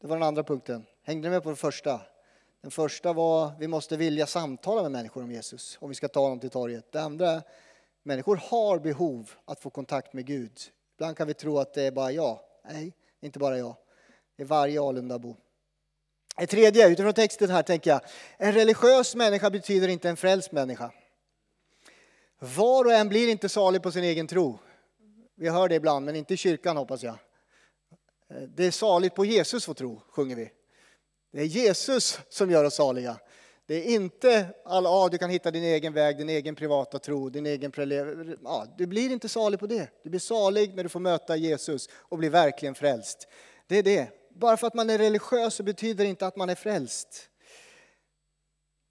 Det 0.00 0.06
var 0.06 0.16
den 0.16 0.22
andra 0.22 0.42
punkten. 0.42 0.86
Hängde 1.02 1.28
ni 1.28 1.30
med 1.30 1.42
på 1.42 1.48
den 1.48 1.56
första? 1.56 2.00
Den 2.60 2.70
första 2.70 3.12
var 3.12 3.52
vi 3.58 3.68
måste 3.68 3.96
vilja 3.96 4.26
samtala 4.26 4.82
med 4.82 4.92
människor 4.92 5.22
om 5.22 5.32
Jesus 5.32 5.78
om 5.80 5.88
vi 5.88 5.94
ska 5.94 6.08
ta 6.08 6.28
dem 6.28 6.40
till 6.40 6.50
torget. 6.50 6.92
Det 6.92 7.00
andra 7.00 7.42
människor 8.02 8.36
har 8.36 8.78
behov 8.78 9.30
att 9.44 9.60
få 9.60 9.70
kontakt 9.70 10.12
med 10.12 10.26
Gud. 10.26 10.60
Ibland 10.94 11.16
kan 11.16 11.26
vi 11.26 11.34
tro 11.34 11.58
att 11.58 11.74
det 11.74 11.82
är 11.82 11.92
bara 11.92 12.12
jag. 12.12 12.40
Nej, 12.64 12.94
inte 13.20 13.38
bara 13.38 13.58
jag. 13.58 13.76
Det 14.36 14.42
är 14.42 14.46
varje 14.46 14.82
Alundabo. 14.82 15.36
Det 16.40 16.46
tredje, 16.46 16.88
utifrån 16.88 17.12
texten 17.12 17.50
här 17.50 17.62
tänker 17.62 17.90
jag, 17.90 18.00
en 18.36 18.52
religiös 18.52 19.14
människa 19.14 19.50
betyder 19.50 19.88
inte 19.88 20.08
en 20.08 20.16
frälst 20.16 20.52
människa. 20.52 20.92
Var 22.38 22.84
och 22.84 22.92
en 22.92 23.08
blir 23.08 23.28
inte 23.28 23.48
salig 23.48 23.82
på 23.82 23.92
sin 23.92 24.04
egen 24.04 24.26
tro. 24.26 24.58
Vi 25.36 25.48
hör 25.48 25.68
det 25.68 25.74
ibland, 25.74 26.06
men 26.06 26.16
inte 26.16 26.34
i 26.34 26.36
kyrkan 26.36 26.76
hoppas 26.76 27.02
jag. 27.02 27.18
Det 28.48 28.66
är 28.66 28.70
saligt 28.70 29.14
på 29.14 29.24
Jesus 29.24 29.68
vår 29.68 29.74
tro, 29.74 30.02
sjunger 30.08 30.36
vi. 30.36 30.50
Det 31.32 31.40
är 31.40 31.44
Jesus 31.44 32.20
som 32.28 32.50
gör 32.50 32.64
oss 32.64 32.74
saliga. 32.74 33.16
Det 33.66 33.74
är 33.74 33.94
inte 33.94 34.46
alla, 34.64 34.88
ah, 34.88 35.04
ja, 35.04 35.08
du 35.08 35.18
kan 35.18 35.30
hitta 35.30 35.50
din 35.50 35.64
egen 35.64 35.92
väg, 35.92 36.16
din 36.16 36.28
egen 36.28 36.54
privata 36.54 36.98
tro, 36.98 37.28
din 37.28 37.46
egen 37.46 37.72
ja, 38.44 38.66
Du 38.78 38.86
blir 38.86 39.12
inte 39.12 39.28
salig 39.28 39.60
på 39.60 39.66
det. 39.66 39.88
Du 40.02 40.10
blir 40.10 40.20
salig 40.20 40.74
när 40.74 40.82
du 40.82 40.88
får 40.88 41.00
möta 41.00 41.36
Jesus 41.36 41.88
och 41.92 42.18
blir 42.18 42.30
verkligen 42.30 42.74
frälst. 42.74 43.28
Det 43.66 43.78
är 43.78 43.82
det. 43.82 44.19
Bara 44.40 44.56
för 44.56 44.66
att 44.66 44.74
man 44.74 44.90
är 44.90 44.98
religiös 44.98 45.54
så 45.54 45.62
betyder 45.62 46.04
det 46.04 46.10
inte 46.10 46.26
att 46.26 46.36
man 46.36 46.50
är 46.50 46.54
frälst. 46.54 47.28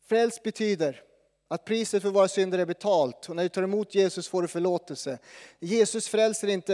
Frälst 0.07 0.43
betyder 0.43 1.01
att 1.47 1.65
priset 1.65 2.01
för 2.01 2.09
våra 2.09 2.27
synder 2.27 2.59
är 2.59 2.65
betalt 2.65 3.29
och 3.29 3.35
när 3.35 3.43
du 3.43 3.49
tar 3.49 3.63
emot 3.63 3.95
Jesus 3.95 4.27
får 4.27 4.41
du 4.41 4.47
förlåtelse. 4.47 5.19
Jesus 5.59 6.07
frälser 6.07 6.47
inte 6.47 6.73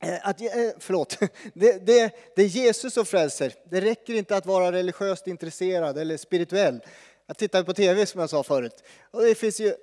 eh, 0.00 0.28
att, 0.28 0.40
eh, 0.40 0.48
förlåt, 0.78 1.18
det, 1.54 1.86
det, 1.86 2.14
det 2.36 2.42
är 2.42 2.46
Jesus 2.46 2.94
som 2.94 3.06
frälser. 3.06 3.54
Det 3.70 3.80
räcker 3.80 4.14
inte 4.14 4.36
att 4.36 4.46
vara 4.46 4.72
religiöst 4.72 5.26
intresserad 5.26 5.98
eller 5.98 6.16
spirituell. 6.16 6.80
Jag 7.26 7.36
tittade 7.36 7.64
på 7.64 7.72
tv 7.72 8.06
som 8.06 8.20
jag 8.20 8.30
sa 8.30 8.42
förut. 8.42 8.82
Och 9.10 9.22
det 9.22 9.34
finns 9.34 9.60
ju 9.60 9.74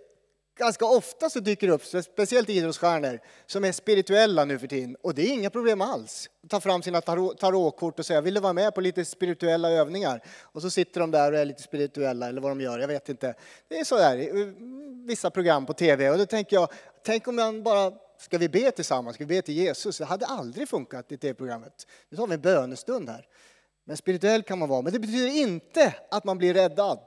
ganska 0.57 0.85
ofta 0.85 1.29
så 1.29 1.39
dyker 1.39 1.67
det 1.67 1.73
upp, 1.73 2.03
speciellt 2.03 2.49
idrottsstjärnor, 2.49 3.19
som 3.45 3.63
är 3.63 3.71
spirituella 3.71 4.45
nu 4.45 4.59
för 4.59 4.67
tiden. 4.67 4.97
Och 5.01 5.15
det 5.15 5.21
är 5.21 5.33
inga 5.33 5.49
problem 5.49 5.81
alls. 5.81 6.29
Ta 6.49 6.59
fram 6.59 6.81
sina 6.81 7.01
tarotkort 7.01 7.99
och 7.99 8.05
säga, 8.05 8.21
vill 8.21 8.33
du 8.33 8.39
vara 8.39 8.53
med 8.53 8.75
på 8.75 8.81
lite 8.81 9.05
spirituella 9.05 9.71
övningar? 9.71 10.23
Och 10.41 10.61
så 10.61 10.69
sitter 10.69 10.99
de 10.99 11.11
där 11.11 11.31
och 11.31 11.39
är 11.39 11.45
lite 11.45 11.61
spirituella, 11.61 12.27
eller 12.27 12.41
vad 12.41 12.51
de 12.51 12.61
gör, 12.61 12.79
jag 12.79 12.87
vet 12.87 13.09
inte. 13.09 13.35
Det 13.67 13.79
är 13.79 13.83
så 13.83 13.97
där, 13.97 14.53
vissa 15.07 15.29
program 15.29 15.65
på 15.65 15.73
tv. 15.73 16.09
Och 16.09 16.17
då 16.17 16.25
tänker 16.25 16.55
jag, 16.55 16.69
tänk 17.05 17.27
om 17.27 17.35
man 17.35 17.63
bara, 17.63 17.91
ska 18.19 18.37
vi 18.37 18.49
be 18.49 18.71
tillsammans, 18.71 19.15
ska 19.15 19.25
vi 19.25 19.35
be 19.35 19.41
till 19.41 19.55
Jesus? 19.55 19.97
Det 19.97 20.05
hade 20.05 20.25
aldrig 20.25 20.69
funkat 20.69 21.11
i 21.11 21.15
det 21.15 21.33
programmet. 21.33 21.87
Nu 22.09 22.17
tar 22.17 22.27
vi 22.27 22.33
en 22.33 22.41
bönestund 22.41 23.09
här. 23.09 23.27
Men 23.85 23.97
spirituell 23.97 24.43
kan 24.43 24.59
man 24.59 24.69
vara, 24.69 24.81
men 24.81 24.93
det 24.93 24.99
betyder 24.99 25.27
inte 25.27 25.95
att 26.11 26.23
man 26.23 26.37
blir 26.37 26.53
räddad. 26.53 26.99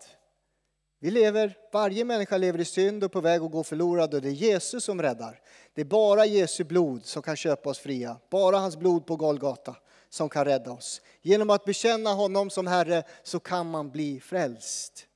Vi 1.03 1.11
lever, 1.11 1.59
varje 1.73 2.05
människa 2.05 2.37
lever 2.37 2.59
i 2.59 2.65
synd 2.65 3.05
och 3.05 3.13
på 3.13 3.21
väg 3.21 3.43
att 3.43 3.51
gå 3.51 3.65
förlorad 3.65 4.15
och 4.15 4.23
det 4.23 4.29
är 4.29 4.33
Jesus 4.33 4.85
som 4.85 5.03
räddar. 5.03 5.41
Det 5.75 5.81
är 5.81 5.85
bara 5.85 6.27
Jesu 6.27 6.65
blod 6.65 7.05
som 7.05 7.23
kan 7.23 7.37
köpa 7.37 7.71
oss 7.71 7.79
fria. 7.79 8.17
Bara 8.31 8.59
hans 8.59 8.77
blod 8.77 9.07
på 9.07 9.17
Golgata 9.17 9.77
som 10.09 10.29
kan 10.29 10.45
rädda 10.45 10.73
oss. 10.73 11.01
Genom 11.23 11.51
att 11.51 11.65
bekänna 11.65 12.11
honom 12.11 12.51
som 12.51 12.67
Herre 12.67 13.03
så 13.23 13.41
kan 13.41 13.71
man 13.71 13.91
bli 13.91 14.21
frälst. 14.21 15.07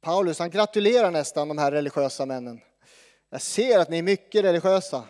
Paulus 0.00 0.38
han 0.38 0.50
gratulerar 0.50 1.10
nästan 1.10 1.48
de 1.48 1.58
här 1.58 1.72
religiösa 1.72 2.26
männen. 2.26 2.60
Jag 3.30 3.42
ser 3.42 3.78
att 3.78 3.90
ni 3.90 3.98
är 3.98 4.02
mycket 4.02 4.44
religiösa. 4.44 5.04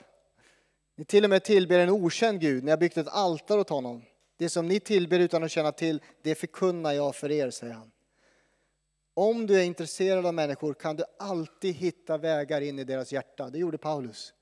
Ni 0.96 1.04
till 1.04 1.24
och 1.24 1.30
med 1.30 1.44
tillber 1.44 1.78
en 1.78 1.90
okänd 1.90 2.40
Gud. 2.40 2.64
Ni 2.64 2.70
har 2.70 2.78
byggt 2.78 2.96
ett 2.96 3.08
altare 3.08 3.60
åt 3.60 3.68
honom. 3.68 4.02
Det 4.36 4.48
som 4.48 4.68
ni 4.68 4.80
tillber 4.80 5.18
utan 5.18 5.44
att 5.44 5.50
känna 5.50 5.72
till, 5.72 6.02
det 6.22 6.34
förkunnar 6.34 6.92
jag 6.92 7.16
för 7.16 7.30
er, 7.30 7.50
säger 7.50 7.74
han. 7.74 7.90
Om 9.14 9.46
du 9.46 9.60
är 9.60 9.64
intresserad 9.64 10.26
av 10.26 10.34
människor 10.34 10.74
kan 10.74 10.96
du 10.96 11.04
alltid 11.18 11.74
hitta 11.74 12.18
vägar 12.18 12.60
in 12.60 12.78
i 12.78 12.84
deras 12.84 13.12
hjärta. 13.12 13.50
Det 13.50 13.58
gjorde 13.58 13.78
Paulus. 13.78 14.32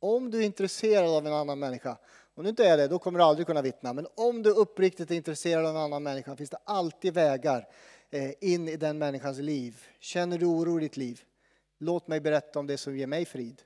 Om 0.00 0.30
du 0.30 0.38
är 0.38 0.42
intresserad 0.42 1.10
av 1.10 1.26
en 1.26 1.32
annan 1.32 1.58
människa, 1.58 1.98
om 2.34 2.44
du 2.44 2.50
inte 2.50 2.64
är 2.64 2.76
det, 2.76 2.88
då 2.88 2.98
kommer 2.98 3.18
du 3.18 3.24
aldrig 3.24 3.46
kunna 3.46 3.62
vittna. 3.62 3.92
Men 3.92 4.06
om 4.14 4.42
du 4.42 4.50
uppriktigt 4.50 5.10
är 5.10 5.14
intresserad 5.14 5.66
av 5.66 5.76
en 5.76 5.82
annan 5.82 6.02
människa 6.02 6.36
finns 6.36 6.50
det 6.50 6.58
alltid 6.64 7.14
vägar 7.14 7.68
eh, 8.10 8.30
in 8.40 8.68
i 8.68 8.76
den 8.76 8.98
människans 8.98 9.38
liv. 9.38 9.86
Känner 10.00 10.38
du 10.38 10.46
oro 10.46 10.78
i 10.78 10.80
ditt 10.80 10.96
liv? 10.96 11.20
Låt 11.78 12.08
mig 12.08 12.20
berätta 12.20 12.58
om 12.58 12.66
det 12.66 12.78
som 12.78 12.96
ger 12.96 13.06
mig 13.06 13.24
frid. 13.24 13.62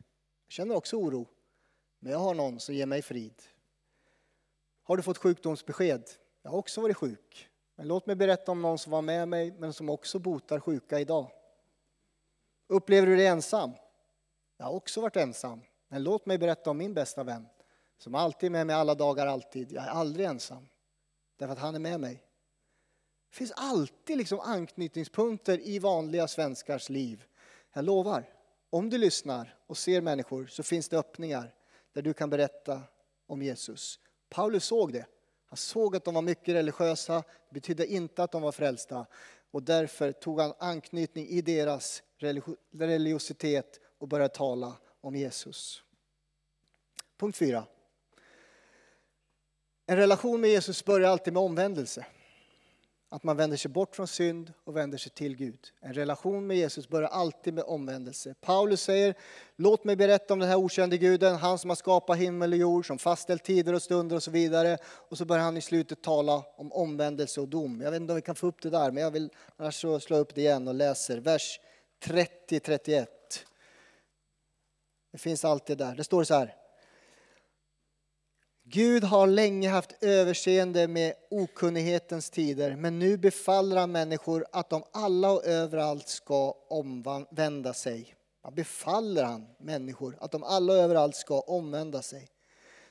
Jag 0.46 0.52
känner 0.52 0.76
också 0.76 0.96
oro, 0.96 1.28
men 2.00 2.12
jag 2.12 2.18
har 2.18 2.34
någon 2.34 2.60
som 2.60 2.74
ger 2.74 2.86
mig 2.86 3.02
frid. 3.02 3.42
Har 4.86 4.96
du 4.96 5.02
fått 5.02 5.18
sjukdomsbesked? 5.18 6.10
Jag 6.42 6.50
har 6.50 6.58
också 6.58 6.80
varit 6.80 6.96
sjuk. 6.96 7.48
Men 7.76 7.88
låt 7.88 8.06
mig 8.06 8.16
berätta 8.16 8.52
om 8.52 8.62
någon 8.62 8.78
som 8.78 8.92
var 8.92 9.02
med 9.02 9.28
mig 9.28 9.52
men 9.58 9.72
som 9.72 9.88
också 9.88 10.18
botar 10.18 10.60
sjuka 10.60 11.00
idag. 11.00 11.30
Upplever 12.68 13.06
du 13.06 13.16
dig 13.16 13.26
ensam? 13.26 13.72
Jag 14.56 14.66
har 14.66 14.72
också 14.72 15.00
varit 15.00 15.16
ensam. 15.16 15.60
Men 15.88 16.02
låt 16.02 16.26
mig 16.26 16.38
berätta 16.38 16.70
om 16.70 16.78
min 16.78 16.94
bästa 16.94 17.24
vän 17.24 17.46
som 17.98 18.14
alltid 18.14 18.46
är 18.46 18.50
med 18.50 18.66
mig 18.66 18.76
alla 18.76 18.94
dagar, 18.94 19.26
alltid. 19.26 19.72
Jag 19.72 19.84
är 19.84 19.88
aldrig 19.88 20.26
ensam. 20.26 20.68
Därför 21.36 21.52
att 21.52 21.58
han 21.58 21.74
är 21.74 21.78
med 21.78 22.00
mig. 22.00 22.22
Det 23.30 23.36
finns 23.36 23.52
alltid 23.56 24.18
liksom 24.18 24.40
anknytningspunkter 24.40 25.60
i 25.68 25.78
vanliga 25.78 26.28
svenskars 26.28 26.88
liv. 26.88 27.24
Jag 27.72 27.84
lovar, 27.84 28.24
om 28.70 28.90
du 28.90 28.98
lyssnar 28.98 29.58
och 29.66 29.76
ser 29.76 30.00
människor 30.00 30.46
så 30.46 30.62
finns 30.62 30.88
det 30.88 30.98
öppningar 30.98 31.54
där 31.92 32.02
du 32.02 32.14
kan 32.14 32.30
berätta 32.30 32.82
om 33.26 33.42
Jesus. 33.42 34.00
Paulus 34.28 34.64
såg 34.64 34.92
det. 34.92 35.06
Han 35.46 35.56
såg 35.56 35.96
att 35.96 36.04
de 36.04 36.14
var 36.14 36.22
mycket 36.22 36.54
religiösa, 36.54 37.14
det 37.14 37.54
betydde 37.54 37.86
inte 37.86 38.22
att 38.22 38.32
de 38.32 38.42
var 38.42 38.52
frälsta. 38.52 39.06
Och 39.50 39.62
därför 39.62 40.12
tog 40.12 40.40
han 40.40 40.54
anknytning 40.58 41.28
i 41.28 41.42
deras 41.42 42.02
religiositet 42.72 43.80
och 43.98 44.08
började 44.08 44.34
tala 44.34 44.76
om 45.00 45.16
Jesus. 45.16 45.82
Punkt 47.16 47.36
4. 47.36 47.64
En 49.86 49.96
relation 49.96 50.40
med 50.40 50.50
Jesus 50.50 50.84
börjar 50.84 51.10
alltid 51.10 51.32
med 51.32 51.42
omvändelse 51.42 52.06
att 53.16 53.22
man 53.22 53.36
vänder 53.36 53.56
sig 53.56 53.70
bort 53.70 53.96
från 53.96 54.06
synd 54.06 54.52
och 54.64 54.76
vänder 54.76 54.98
sig 54.98 55.12
till 55.12 55.36
Gud. 55.36 55.58
En 55.80 55.94
relation 55.94 56.46
med 56.46 56.56
Jesus 56.56 56.88
börjar 56.88 57.08
alltid 57.08 57.54
med 57.54 57.64
omvändelse. 57.64 58.34
Paulus 58.40 58.82
säger, 58.82 59.14
låt 59.56 59.84
mig 59.84 59.96
berätta 59.96 60.34
om 60.34 60.38
den 60.40 60.48
här 60.48 60.56
okände 60.56 60.98
guden, 60.98 61.36
han 61.36 61.58
som 61.58 61.70
har 61.70 61.74
skapat 61.74 62.18
himmel 62.18 62.52
och 62.52 62.58
jord, 62.58 62.86
som 62.86 62.98
fastställt 62.98 63.44
tider 63.44 63.74
och 63.74 63.82
stunder 63.82 64.16
och 64.16 64.22
så 64.22 64.30
vidare. 64.30 64.78
Och 64.84 65.18
så 65.18 65.24
börjar 65.24 65.44
han 65.44 65.56
i 65.56 65.60
slutet 65.60 66.02
tala 66.02 66.44
om 66.56 66.72
omvändelse 66.72 67.40
och 67.40 67.48
dom. 67.48 67.80
Jag 67.80 67.90
vet 67.90 68.00
inte 68.00 68.12
om 68.12 68.16
vi 68.16 68.22
kan 68.22 68.34
få 68.34 68.46
upp 68.46 68.62
det 68.62 68.70
där, 68.70 68.90
men 68.90 69.02
jag 69.02 69.10
vill 69.10 69.30
annars 69.56 69.80
slå 69.80 70.16
upp 70.16 70.34
det 70.34 70.40
igen 70.40 70.68
och 70.68 70.74
läser 70.74 71.18
vers 71.18 71.60
30-31. 72.04 73.06
Det 75.12 75.18
finns 75.18 75.44
alltid 75.44 75.78
där. 75.78 75.94
Det 75.94 76.04
står 76.04 76.24
så 76.24 76.34
här. 76.34 76.54
Gud 78.68 79.04
har 79.04 79.26
länge 79.26 79.68
haft 79.68 80.02
överseende 80.04 80.88
med 80.88 81.14
okunnighetens 81.30 82.30
tider, 82.30 82.76
men 82.76 82.98
nu 82.98 83.16
befaller 83.16 83.76
han 83.76 83.92
människor 83.92 84.46
att 84.52 84.70
de 84.70 84.82
alla 84.92 85.30
och 85.30 85.44
överallt 85.44 86.08
ska 86.08 86.54
omvända 86.68 87.74
sig. 87.74 88.14
Ja, 88.42 88.50
befaller 88.50 89.24
han 89.24 89.46
människor 89.58 90.16
att 90.20 90.32
de 90.32 90.42
alla 90.42 90.72
och 90.72 90.78
överallt 90.78 91.16
ska 91.16 91.40
omvända 91.40 92.02
sig. 92.02 92.28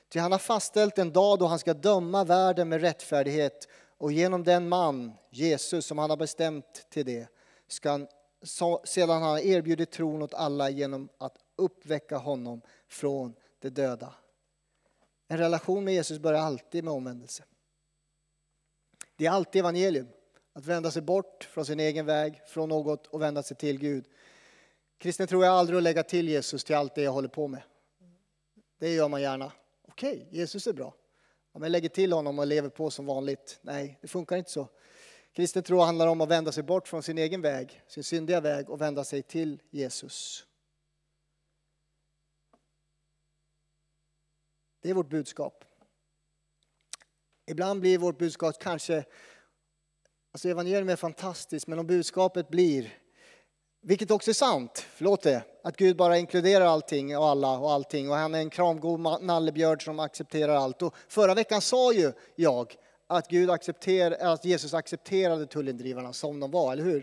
Ty 0.08 0.18
han 0.18 0.32
har 0.32 0.38
fastställt 0.38 0.98
en 0.98 1.12
dag 1.12 1.38
då 1.38 1.46
han 1.46 1.58
ska 1.58 1.74
döma 1.74 2.24
världen 2.24 2.68
med 2.68 2.80
rättfärdighet 2.80 3.68
och 3.98 4.12
genom 4.12 4.44
den 4.44 4.68
man, 4.68 5.12
Jesus, 5.30 5.86
som 5.86 5.98
han 5.98 6.10
har 6.10 6.16
bestämt 6.16 6.86
till 6.90 7.06
det, 7.06 7.28
ska 7.68 7.90
han, 7.90 8.06
sedan 8.84 9.10
han 9.10 9.22
har 9.22 9.38
erbjudit 9.38 9.90
tron 9.90 10.22
åt 10.22 10.34
alla 10.34 10.70
genom 10.70 11.08
att 11.18 11.36
uppväcka 11.56 12.16
honom 12.16 12.60
från 12.88 13.34
de 13.60 13.70
döda. 13.70 14.14
En 15.28 15.38
relation 15.38 15.84
med 15.84 15.94
Jesus 15.94 16.18
börjar 16.18 16.40
alltid 16.40 16.84
med 16.84 16.94
omvändelse. 16.94 17.44
Det 19.16 19.26
är 19.26 19.30
alltid 19.30 19.60
evangelium. 19.60 20.08
Att 20.52 20.66
vända 20.66 20.90
sig 20.90 21.02
bort 21.02 21.48
från 21.50 21.64
sin 21.66 21.80
egen 21.80 22.06
väg, 22.06 22.40
från 22.46 22.68
något 22.68 23.06
och 23.06 23.22
vända 23.22 23.42
sig 23.42 23.56
till 23.56 23.78
Gud. 23.78 24.04
Kristen 24.98 25.26
tror 25.26 25.44
jag 25.44 25.54
aldrig 25.54 25.76
att 25.76 25.82
lägga 25.82 26.02
till 26.02 26.28
Jesus 26.28 26.64
till 26.64 26.76
allt 26.76 26.94
det 26.94 27.02
jag 27.02 27.12
håller 27.12 27.28
på 27.28 27.48
med. 27.48 27.62
Det 28.78 28.94
gör 28.94 29.08
man 29.08 29.22
gärna. 29.22 29.52
Okej, 29.88 30.28
Jesus 30.30 30.66
är 30.66 30.72
bra. 30.72 30.94
Om 31.52 31.62
jag 31.62 31.70
lägger 31.70 31.88
till 31.88 32.12
honom 32.12 32.38
och 32.38 32.46
lever 32.46 32.68
på 32.68 32.90
som 32.90 33.06
vanligt. 33.06 33.58
Nej, 33.62 33.98
det 34.00 34.08
funkar 34.08 34.36
inte 34.36 34.50
så. 34.50 34.68
Kristen 35.32 35.62
tro 35.62 35.80
handlar 35.80 36.06
om 36.06 36.20
att 36.20 36.28
vända 36.28 36.52
sig 36.52 36.62
bort 36.62 36.88
från 36.88 37.02
sin 37.02 37.18
egen 37.18 37.42
väg, 37.42 37.82
sin 37.86 38.04
syndiga 38.04 38.40
väg 38.40 38.70
och 38.70 38.80
vända 38.80 39.04
sig 39.04 39.22
till 39.22 39.62
Jesus. 39.70 40.46
Det 44.86 44.90
är 44.90 44.94
vårt 44.94 45.10
budskap. 45.10 45.64
Ibland 47.46 47.80
blir 47.80 47.98
vårt 47.98 48.18
budskap 48.18 48.58
kanske, 48.60 49.04
alltså 50.32 50.48
evangelium 50.48 50.88
är 50.88 50.96
fantastiskt, 50.96 51.66
men 51.66 51.78
om 51.78 51.86
budskapet 51.86 52.48
blir, 52.48 52.98
vilket 53.82 54.10
också 54.10 54.30
är 54.30 54.34
sant, 54.34 54.86
förlåt 54.90 55.22
det, 55.22 55.42
att 55.62 55.76
Gud 55.76 55.96
bara 55.96 56.18
inkluderar 56.18 56.64
allting 56.64 57.18
och 57.18 57.26
alla 57.26 57.58
och 57.58 57.72
allting 57.72 58.10
och 58.10 58.16
han 58.16 58.34
är 58.34 58.38
en 58.38 58.50
kramgod 58.50 59.00
nallebjörn 59.22 59.80
som 59.80 59.98
accepterar 59.98 60.54
allt. 60.54 60.82
Och 60.82 60.94
förra 61.08 61.34
veckan 61.34 61.60
sa 61.60 61.92
ju 61.92 62.12
jag 62.34 62.74
att, 63.06 63.28
Gud 63.28 63.50
accepterar, 63.50 64.32
att 64.32 64.44
Jesus 64.44 64.74
accepterade 64.74 65.46
tullindrivarna 65.46 66.12
som 66.12 66.40
de 66.40 66.50
var, 66.50 66.72
eller 66.72 66.84
hur? 66.84 67.00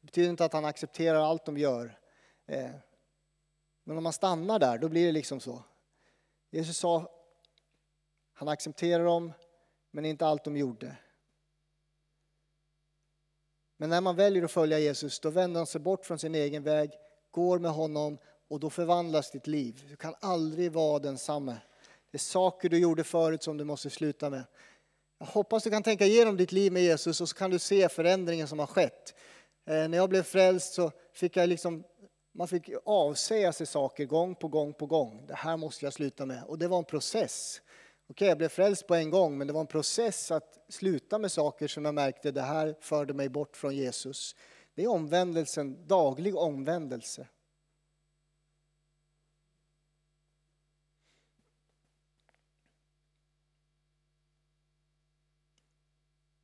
Det 0.00 0.06
betyder 0.06 0.30
inte 0.30 0.44
att 0.44 0.52
han 0.52 0.64
accepterar 0.64 1.20
allt 1.20 1.44
de 1.44 1.58
gör. 1.58 1.98
Eh, 2.46 2.70
men 3.84 3.96
om 3.96 4.02
man 4.02 4.12
stannar 4.12 4.58
där, 4.58 4.78
då 4.78 4.88
blir 4.88 5.06
det 5.06 5.12
liksom 5.12 5.40
så. 5.40 5.62
Jesus 6.54 6.78
sa, 6.78 7.13
han 8.34 8.48
accepterar 8.48 9.04
dem, 9.04 9.32
men 9.90 10.04
inte 10.04 10.26
allt 10.26 10.44
de 10.44 10.56
gjorde. 10.56 10.96
Men 13.76 13.90
när 13.90 14.00
man 14.00 14.16
väljer 14.16 14.42
att 14.42 14.50
följa 14.50 14.78
Jesus, 14.78 15.20
då 15.20 15.30
vänder 15.30 15.60
han 15.60 15.66
sig 15.66 15.80
bort 15.80 16.06
från 16.06 16.18
sin 16.18 16.34
egen 16.34 16.62
väg, 16.62 16.90
går 17.30 17.58
med 17.58 17.70
honom 17.70 18.18
och 18.48 18.60
då 18.60 18.70
förvandlas 18.70 19.30
ditt 19.30 19.46
liv. 19.46 19.86
Du 19.88 19.96
kan 19.96 20.14
aldrig 20.20 20.72
vara 20.72 20.98
densamme. 20.98 21.56
Det 22.10 22.16
är 22.16 22.18
saker 22.18 22.68
du 22.68 22.78
gjorde 22.78 23.04
förut 23.04 23.42
som 23.42 23.56
du 23.56 23.64
måste 23.64 23.90
sluta 23.90 24.30
med. 24.30 24.44
Jag 25.18 25.26
hoppas 25.26 25.64
du 25.64 25.70
kan 25.70 25.82
tänka 25.82 26.06
igenom 26.06 26.36
ditt 26.36 26.52
liv 26.52 26.72
med 26.72 26.82
Jesus 26.82 27.20
och 27.20 27.28
så 27.28 27.34
kan 27.34 27.50
du 27.50 27.58
se 27.58 27.88
förändringen 27.88 28.48
som 28.48 28.58
har 28.58 28.66
skett. 28.66 29.14
Eh, 29.66 29.88
när 29.88 29.96
jag 29.96 30.08
blev 30.10 30.22
frälst 30.22 30.74
så 30.74 30.92
fick 31.12 31.36
jag 31.36 31.48
liksom 31.48 31.84
man 32.34 32.48
fick 32.48 32.70
avsäga 32.84 33.52
sig 33.52 33.66
saker 33.66 34.04
gång 34.04 34.34
på 34.34 34.48
gång 34.48 34.72
på 34.72 34.86
gång. 34.86 35.26
Det 35.26 35.34
här 35.34 35.56
måste 35.56 35.86
jag 35.86 35.92
sluta 35.92 36.26
med. 36.26 36.44
Och 36.44 36.58
det 36.58 36.68
var 36.68 36.78
en 36.78 36.84
process 36.84 37.60
okay, 38.08 38.28
jag 38.28 38.38
blev 38.38 38.48
frälst 38.48 38.86
på 38.86 38.94
en 38.94 39.10
gång, 39.10 39.38
men 39.38 39.46
det 39.46 39.52
var 39.52 39.60
en 39.60 39.66
process 39.66 40.30
att 40.30 40.64
sluta 40.68 41.18
med 41.18 41.32
saker 41.32 41.68
som 41.68 41.84
jag 41.84 41.94
märkte, 41.94 42.30
det 42.30 42.42
här 42.42 42.76
förde 42.80 43.14
mig 43.14 43.28
bort 43.28 43.56
från 43.56 43.76
Jesus. 43.76 44.36
Det 44.74 44.84
är 44.84 44.88
omvändelsen, 44.88 45.86
daglig 45.86 46.36
omvändelse. 46.36 47.28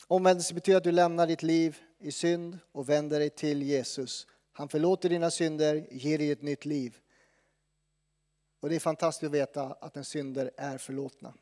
Omvändelse 0.06 0.54
betyder 0.54 0.76
att 0.78 0.84
du 0.84 0.92
lämnar 0.92 1.26
ditt 1.26 1.42
liv 1.42 1.78
i 1.98 2.12
synd 2.12 2.58
och 2.72 2.88
vänder 2.88 3.18
dig 3.18 3.30
till 3.30 3.62
Jesus 3.62 4.26
han 4.60 4.68
förlåter 4.68 5.08
dina 5.08 5.30
synder, 5.30 5.86
ger 5.90 6.18
dig 6.18 6.30
ett 6.30 6.42
nytt 6.42 6.64
liv. 6.64 6.98
Och 8.60 8.68
det 8.68 8.74
är 8.74 8.80
fantastiskt 8.80 9.24
att 9.24 9.34
veta 9.34 9.62
att 9.72 9.96
en 9.96 10.04
synder 10.04 10.50
är 10.56 10.78
förlåtna. 10.78 11.34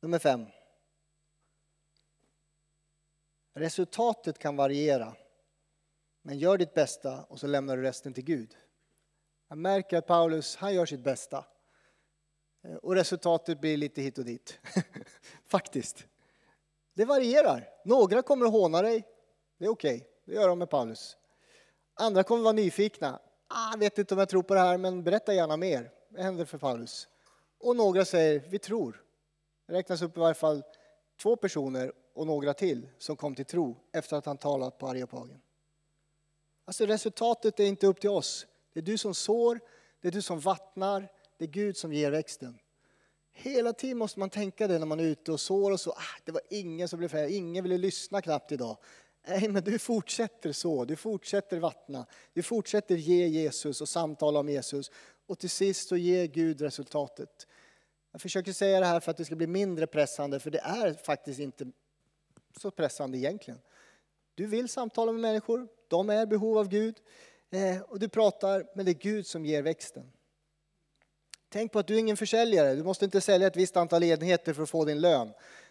Nummer 0.00 0.18
fem. 0.18 0.46
Resultatet 3.54 4.38
kan 4.38 4.56
variera. 4.56 5.16
Men 6.22 6.38
gör 6.38 6.58
ditt 6.58 6.74
bästa 6.74 7.22
och 7.22 7.40
så 7.40 7.46
lämnar 7.46 7.76
du 7.76 7.82
resten 7.82 8.14
till 8.14 8.24
Gud. 8.24 8.56
Jag 9.48 9.58
märker 9.58 9.96
att 9.96 10.06
Paulus, 10.06 10.56
han 10.56 10.74
gör 10.74 10.86
sitt 10.86 11.00
bästa. 11.00 11.44
Eh, 12.64 12.74
och 12.74 12.94
resultatet 12.94 13.60
blir 13.60 13.76
lite 13.76 14.02
hit 14.02 14.18
och 14.18 14.24
dit. 14.24 14.60
Faktiskt. 15.46 16.06
Det 16.94 17.04
varierar. 17.04 17.68
Några 17.84 18.22
kommer 18.22 18.46
att 18.46 18.52
håna 18.52 18.82
dig. 18.82 19.04
Det 19.58 19.64
är 19.64 19.68
okej, 19.68 19.96
okay. 19.96 20.08
det 20.24 20.34
gör 20.34 20.48
de 20.48 20.58
med 20.58 20.70
Paulus. 20.70 21.16
Andra 21.94 22.22
kommer 22.22 22.40
att 22.40 22.44
vara 22.44 22.52
nyfikna. 22.52 23.20
Ah, 23.46 23.76
vet 23.76 23.98
inte 23.98 24.14
om 24.14 24.18
jag 24.18 24.28
tror 24.28 24.42
på 24.42 24.54
det 24.54 24.60
här, 24.60 24.78
men 24.78 25.04
berätta 25.04 25.34
gärna 25.34 25.56
mer. 25.56 25.90
Det 26.08 26.22
händer 26.22 26.44
för 26.44 26.58
Paulus. 26.58 27.08
Och 27.58 27.76
några 27.76 28.04
säger, 28.04 28.40
vi 28.48 28.58
tror. 28.58 29.04
Det 29.70 29.76
räknas 29.76 30.02
upp 30.02 30.16
i 30.16 30.20
varje 30.20 30.34
fall 30.34 30.62
två 31.22 31.36
personer 31.36 31.92
och 32.14 32.26
några 32.26 32.54
till 32.54 32.88
som 32.98 33.16
kom 33.16 33.34
till 33.34 33.44
tro 33.44 33.76
efter 33.92 34.16
att 34.16 34.26
han 34.26 34.38
talat 34.38 34.78
på 34.78 34.88
Areopagen. 34.88 35.40
Alltså 36.64 36.86
resultatet 36.86 37.60
är 37.60 37.64
inte 37.64 37.86
upp 37.86 38.00
till 38.00 38.10
oss. 38.10 38.46
Det 38.72 38.80
är 38.80 38.84
du 38.84 38.98
som 38.98 39.14
sår, 39.14 39.60
det 40.00 40.08
är 40.08 40.12
du 40.12 40.22
som 40.22 40.40
vattnar, 40.40 41.08
det 41.38 41.44
är 41.44 41.48
Gud 41.48 41.76
som 41.76 41.92
ger 41.92 42.10
växten. 42.10 42.58
Hela 43.32 43.72
tiden 43.72 43.98
måste 43.98 44.18
man 44.18 44.30
tänka 44.30 44.68
det 44.68 44.78
när 44.78 44.86
man 44.86 45.00
är 45.00 45.04
ute 45.04 45.32
och 45.32 45.40
sår 45.40 45.70
och 45.70 45.80
så. 45.80 45.90
Ah, 45.90 46.20
det 46.24 46.32
var 46.32 46.42
ingen 46.50 46.88
som 46.88 46.98
blev 46.98 47.08
färdig, 47.08 47.36
ingen 47.36 47.62
ville 47.64 47.78
lyssna 47.78 48.22
knappt 48.22 48.52
idag. 48.52 48.76
Nej, 49.28 49.48
men 49.48 49.64
du 49.64 49.78
fortsätter 49.78 50.52
så, 50.52 50.84
du 50.84 50.96
fortsätter 50.96 51.58
vattna, 51.58 52.06
du 52.32 52.42
fortsätter 52.42 52.96
ge 52.96 53.26
Jesus 53.26 53.80
och 53.80 53.88
samtala 53.88 54.40
om 54.40 54.48
Jesus. 54.48 54.90
Och 55.26 55.38
till 55.38 55.50
sist 55.50 55.88
så 55.88 55.96
ger 55.96 56.26
Gud 56.26 56.60
resultatet. 56.60 57.46
Jag 58.12 58.20
försöker 58.20 58.52
säga 58.52 58.80
det 58.80 58.86
här 58.86 59.00
för 59.00 59.10
att 59.10 59.16
det 59.16 59.24
ska 59.24 59.36
bli 59.36 59.46
mindre 59.46 59.86
pressande, 59.86 60.40
för 60.40 60.50
det 60.50 60.58
är 60.58 60.94
faktiskt 60.94 61.40
inte 61.40 61.66
så 62.60 62.70
pressande 62.70 63.18
egentligen. 63.18 63.60
Du 64.34 64.46
vill 64.46 64.68
samtala 64.68 65.12
med 65.12 65.20
människor, 65.20 65.68
de 65.88 66.10
är 66.10 66.22
i 66.22 66.26
behov 66.26 66.58
av 66.58 66.68
Gud. 66.68 66.96
Eh, 67.50 67.80
och 67.80 67.98
du 67.98 68.08
pratar, 68.08 68.66
men 68.74 68.84
det 68.84 68.90
är 68.90 68.94
Gud 68.94 69.26
som 69.26 69.46
ger 69.46 69.62
växten. 69.62 70.12
Tänk 71.48 71.72
på 71.72 71.78
att 71.78 71.86
du 71.86 71.94
är 71.94 71.98
ingen 71.98 72.16
försäljare. 72.16 72.74
Du 72.74 72.82
måste 72.82 73.04
inte 73.04 73.20
sälja 73.20 73.46
ett 73.46 73.56
visst 73.56 73.76
antal 73.76 74.04
enheter 74.04 74.52
för 74.52 74.62
att 74.62 74.70
få 74.70 74.84
din 74.84 75.00
lön. 75.00 75.28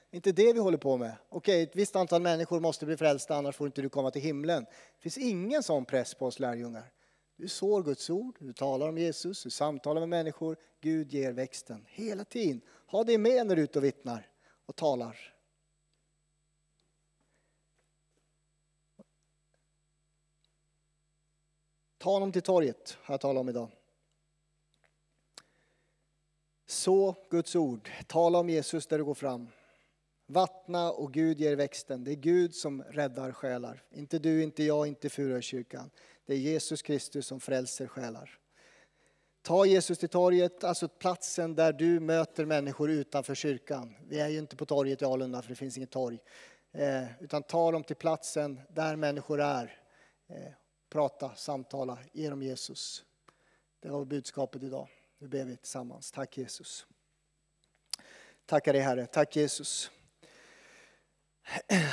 Det 0.10 0.15
är 0.15 0.17
inte 0.17 0.32
det 0.32 0.54
vi 0.54 0.60
håller 0.60 0.78
på 0.78 0.97
med. 0.97 1.15
Okej, 1.30 1.63
ett 1.63 1.75
visst 1.75 1.95
antal 1.95 2.21
människor 2.21 2.60
måste 2.60 2.86
bli 2.86 2.97
frälsta, 2.97 3.36
annars 3.36 3.56
får 3.56 3.67
inte 3.67 3.82
du 3.82 3.89
komma 3.89 4.12
till 4.12 4.21
himlen. 4.21 4.63
Det 4.63 5.02
finns 5.02 5.17
ingen 5.17 5.63
sån 5.63 5.86
press 5.86 6.13
på 6.13 6.25
oss 6.25 6.39
lärjungar. 6.39 6.91
Du 7.39 7.47
sår 7.47 7.84
Guds 7.84 8.10
ord, 8.10 8.38
du 8.39 8.54
talar 8.54 8.89
om 8.89 8.97
Jesus, 8.97 9.43
du 9.43 9.49
samtalar 9.49 10.02
med 10.02 10.10
människor. 10.10 10.58
Gud 10.82 11.12
ger 11.13 11.32
växten 11.32 11.86
hela 11.89 12.25
tiden. 12.25 12.62
Ha 12.86 13.04
det 13.04 13.17
med 13.17 13.47
när 13.47 13.56
du 13.56 13.62
är 13.62 13.63
ute 13.63 13.80
och 13.80 13.86
vittnar 13.86 14.30
och 14.65 14.75
talar. 14.75 15.36
Ta 21.98 22.12
honom 22.12 22.31
till 22.31 22.42
torget, 22.42 22.98
har 23.02 23.13
jag 23.13 23.21
talat 23.21 23.42
om 23.42 23.50
idag. 23.50 23.71
Så 26.65 27.15
Guds 27.29 27.56
ord, 27.56 27.90
tala 28.08 28.40
om 28.40 28.50
Jesus 28.50 28.87
där 28.87 28.98
du 28.98 29.04
går 29.04 29.13
fram. 29.13 29.48
Vattna 30.32 30.92
och 30.92 31.13
Gud 31.13 31.40
ger 31.40 31.56
växten. 31.56 32.04
Det 32.04 32.12
är 32.12 32.15
Gud 32.15 32.56
som 32.56 32.84
räddar 32.84 33.32
själar. 33.32 33.84
Inte 33.92 34.19
du, 34.19 34.44
inte 34.44 34.63
jag, 34.63 34.88
inte 34.88 35.10
Furukyrkan. 35.10 35.92
Det 36.25 36.34
är 36.34 36.38
Jesus 36.38 36.82
Kristus 36.82 37.27
som 37.27 37.40
frälser 37.40 37.88
själar. 37.88 38.40
Ta 39.42 39.65
Jesus 39.65 39.98
till 39.98 40.10
torget, 40.10 40.63
alltså 40.63 40.88
platsen 40.88 41.56
där 41.56 41.73
du 41.73 42.00
möter 42.00 42.46
människor 42.46 42.90
utanför 42.90 43.36
kyrkan. 43.36 43.96
Vi 44.08 44.19
är 44.19 44.27
ju 44.27 44.38
inte 44.38 44.56
på 44.56 44.65
torget 44.65 45.02
i 45.02 45.06
Alunda 45.06 45.42
för 45.42 45.50
det 45.50 45.56
finns 45.56 45.77
inget 45.77 45.90
torg. 45.90 46.19
Eh, 46.71 47.23
utan 47.23 47.44
ta 47.44 47.71
dem 47.71 47.84
till 47.84 47.96
platsen 47.96 48.62
där 48.69 48.96
människor 48.96 49.42
är. 49.42 49.82
Eh, 50.27 50.52
prata, 50.90 51.36
samtala, 51.36 51.98
ge 52.12 52.30
dem 52.30 52.42
Jesus. 52.42 53.04
Det 53.80 53.90
var 53.90 54.06
budskapet 54.06 54.63
idag. 54.63 54.88
Nu 55.17 55.27
ber 55.27 55.46
vi 55.46 55.58
tillsammans. 55.58 56.12
Tack 56.12 56.38
Jesus. 56.38 56.86
Tackar 58.46 58.73
dig 58.73 58.82
Herre. 58.82 59.06
Tack 59.06 59.36
Jesus. 59.36 59.92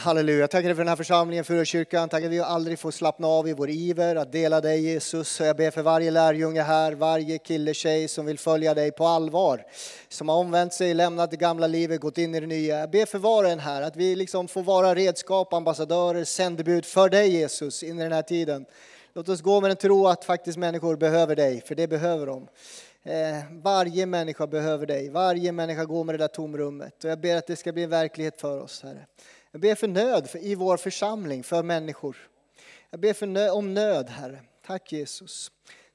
Halleluja. 0.00 0.48
Tackar 0.48 0.68
dig 0.68 0.74
för 0.74 0.82
den 0.82 0.88
här 0.88 0.96
församlingen, 0.96 1.44
för 1.44 1.64
kyrkan. 1.64 2.09
Tackar 2.09 2.26
att 2.26 2.32
vi 2.32 2.40
aldrig 2.40 2.78
får 2.78 2.90
slappna 2.90 3.26
av 3.26 3.48
i 3.48 3.52
vår 3.52 3.70
iver 3.70 4.16
att 4.16 4.32
dela 4.32 4.61
dig 4.61 4.80
Jesus. 4.80 5.40
Jag 5.40 5.57
ber 5.57 5.70
för 5.70 5.82
varje 5.82 6.11
lärjunge 6.11 6.62
här, 6.62 6.92
varje 6.92 7.38
kille, 7.38 7.74
tjej 7.74 8.09
som 8.09 8.26
vill 8.26 8.38
följa 8.38 8.74
dig 8.74 8.92
på 8.92 9.07
allvar. 9.07 9.66
Som 10.09 10.28
har 10.28 10.36
omvänt 10.36 10.72
sig, 10.72 10.94
lämnat 10.94 11.30
det 11.30 11.36
gamla 11.36 11.66
livet, 11.66 12.00
gått 12.00 12.18
in 12.18 12.34
i 12.34 12.40
det 12.40 12.46
nya. 12.46 12.78
Jag 12.78 12.90
ber 12.90 13.07
för 13.07 13.18
var 13.18 13.44
och 13.44 13.50
en 13.50 13.61
här 13.61 13.82
att 13.82 13.96
vi 13.96 14.16
liksom 14.16 14.48
får 14.48 14.62
vara 14.62 14.94
redskap, 14.94 15.52
ambassadörer, 15.52 16.24
sändebud 16.24 16.84
för 16.84 17.09
dig 17.09 17.28
Jesus 17.28 17.82
in 17.82 17.98
i 17.98 18.02
den 18.02 18.12
här 18.12 18.22
tiden. 18.22 18.66
Låt 19.14 19.28
oss 19.28 19.40
gå 19.40 19.61
med 19.61 19.70
en 19.70 19.76
tro 19.76 20.07
att 20.07 20.24
faktiskt 20.24 20.59
människor 20.59 20.96
behöver 20.96 21.36
dig, 21.36 21.61
för 21.66 21.74
det 21.74 21.88
behöver 21.88 22.26
de. 22.26 22.48
Eh, 23.02 23.44
varje 23.50 24.07
människa 24.07 24.46
behöver 24.46 24.86
dig, 24.86 25.11
varje 25.11 25.52
människa 25.52 25.84
går 25.84 26.04
med 26.04 26.14
det 26.14 26.18
där 26.18 26.28
tomrummet. 26.28 27.04
Och 27.04 27.11
jag 27.11 27.20
ber 27.20 27.36
att 27.36 27.46
det 27.46 27.57
ska 27.57 27.72
bli 27.72 27.82
en 27.82 27.90
verklighet 27.90 28.40
för 28.40 28.61
oss, 28.61 28.82
Herre. 28.82 29.07
Jag 29.57 29.61
ber 29.61 29.74
för 29.74 29.88
nöd 29.88 30.28
i 30.34 30.54
vår 30.54 30.76
församling, 30.76 31.42
för 31.42 31.62
människor. 31.62 32.16
Jag 32.90 33.00
ber 33.00 33.12
för 33.12 33.26
nöd, 33.26 33.50
om 33.50 33.74
nöd, 33.74 34.09
Herre. 34.09 34.40
Tack 34.66 34.92
Jesus. 34.92 35.50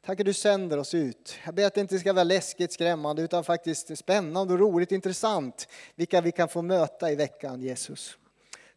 Tack 0.06 0.20
att 0.20 0.26
du 0.26 0.34
sänder 0.34 0.78
oss 0.78 0.94
ut. 0.94 1.36
Jag 1.46 1.56
ber 1.56 1.66
att 1.66 1.74
det 1.74 1.82
inte 1.82 2.00
ska 2.00 2.14
vara 2.14 2.24
läskigt, 2.24 2.74
skrämmande, 2.74 3.22
utan 3.22 3.44
faktiskt 3.44 3.98
spännande 3.98 4.54
och 4.54 4.60
roligt, 4.60 4.92
intressant. 4.92 5.68
Vilka 5.96 6.22
vi 6.22 6.32
kan 6.32 6.50
få 6.50 6.62
möta 6.62 7.12
i 7.12 7.16
veckan, 7.16 7.62
Jesus. 7.62 8.18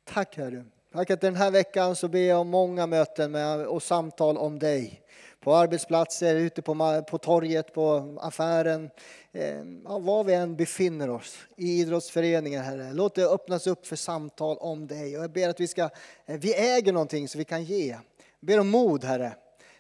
Tack 0.05 0.37
Herre. 0.37 0.64
Tack 0.93 1.11
att 1.11 1.20
den 1.20 1.37
här 1.37 1.51
veckan 1.51 1.97
så 1.97 2.09
ber 2.09 2.18
jag 2.18 2.41
om 2.41 2.49
många 2.49 2.87
möten 2.87 3.30
med, 3.30 3.66
och 3.66 3.82
samtal 3.82 4.39
om 4.39 4.59
dig. 4.59 5.03
På 5.45 5.55
arbetsplatser, 5.55 6.36
ute 6.36 6.62
på, 6.62 7.05
på 7.11 7.18
torget, 7.18 7.74
på 7.74 8.18
affären, 8.20 8.90
eh, 9.32 9.62
ja, 9.84 9.99
var 9.99 10.24
vi 10.24 10.34
än 10.34 10.57
befinner 10.57 11.11
oss. 11.11 11.38
I 11.57 11.80
idrottsföreningar, 11.80 12.62
Herre. 12.62 12.92
Låt 12.92 13.14
det 13.14 13.26
öppnas 13.26 13.66
upp 13.66 13.86
för 13.86 13.97
samtal 13.97 14.57
om 14.59 14.86
dig. 14.86 15.16
Och 15.18 15.24
jag 15.24 15.32
ber 15.32 15.49
att 15.49 15.61
vi 15.61 15.68
ska, 15.68 15.82
eh, 16.26 16.38
vi 16.38 16.55
äger 16.55 16.92
någonting 16.92 17.28
så 17.28 17.38
vi 17.38 17.45
kan 17.45 17.64
ge. 17.64 17.88
Jag 17.88 18.01
ber 18.40 18.61
om 18.61 18.68
mod, 18.68 19.05
Herre. 19.05 19.36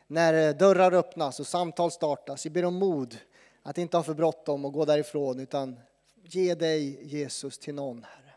När 0.06 0.48
eh, 0.48 0.56
dörrar 0.56 0.92
öppnas 0.92 1.40
och 1.40 1.46
samtal 1.46 1.90
startas. 1.90 2.44
Jag 2.44 2.52
ber 2.52 2.64
om 2.64 2.74
mod 2.74 3.16
att 3.62 3.78
inte 3.78 3.96
ha 3.96 4.04
för 4.04 4.14
bråttom 4.14 4.64
och 4.64 4.72
gå 4.72 4.84
därifrån 4.84 5.40
utan 5.40 5.80
ge 6.22 6.54
dig 6.54 6.98
Jesus 7.02 7.58
till 7.58 7.74
någon, 7.74 8.04
Herre. 8.04 8.34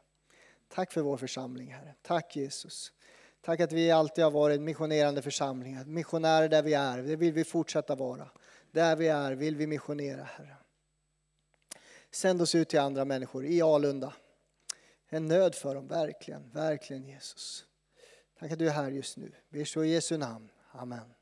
Tack 0.73 0.91
för 0.91 1.01
vår 1.01 1.17
församling, 1.17 1.73
Herre. 1.73 1.93
Tack 2.01 2.36
Jesus. 2.36 2.91
Tack 3.48 3.60
att 3.60 3.72
vi 3.72 3.91
alltid 3.91 4.24
har 4.24 4.32
varit 4.32 4.58
en 4.58 4.64
missionerande 4.64 5.22
församling. 5.22 5.80
Missionärer 5.86 6.50
där 6.50 6.62
vi 6.62 6.74
är, 6.74 6.98
det 6.98 7.16
vill 7.16 7.34
vi 7.34 7.43
fortsätta 7.43 7.95
vara. 7.95 8.30
Där 8.72 8.95
vi 8.95 9.08
är 9.08 9.32
vill 9.32 9.56
vi 9.56 9.68
missionera, 9.68 10.24
Herre. 10.24 10.56
Sänd 12.12 12.41
oss 12.41 12.56
ut 12.56 12.70
till 12.70 12.80
andra 12.80 13.06
människor 13.06 13.45
i 13.45 13.62
Alunda. 13.62 14.14
En 15.10 15.28
nöd 15.28 15.56
för 15.56 15.76
dem, 15.76 15.88
verkligen, 15.88 16.50
verkligen 16.50 17.06
Jesus. 17.06 17.66
Tack 18.39 18.52
att 18.52 18.60
du 18.60 18.68
är 18.68 18.72
här 18.72 18.91
just 18.91 19.18
nu. 19.18 19.32
Vi 19.50 19.66
så 19.66 19.84
i 19.84 19.89
Jesu 19.89 20.18
namn. 20.18 20.50
Amen. 20.72 21.14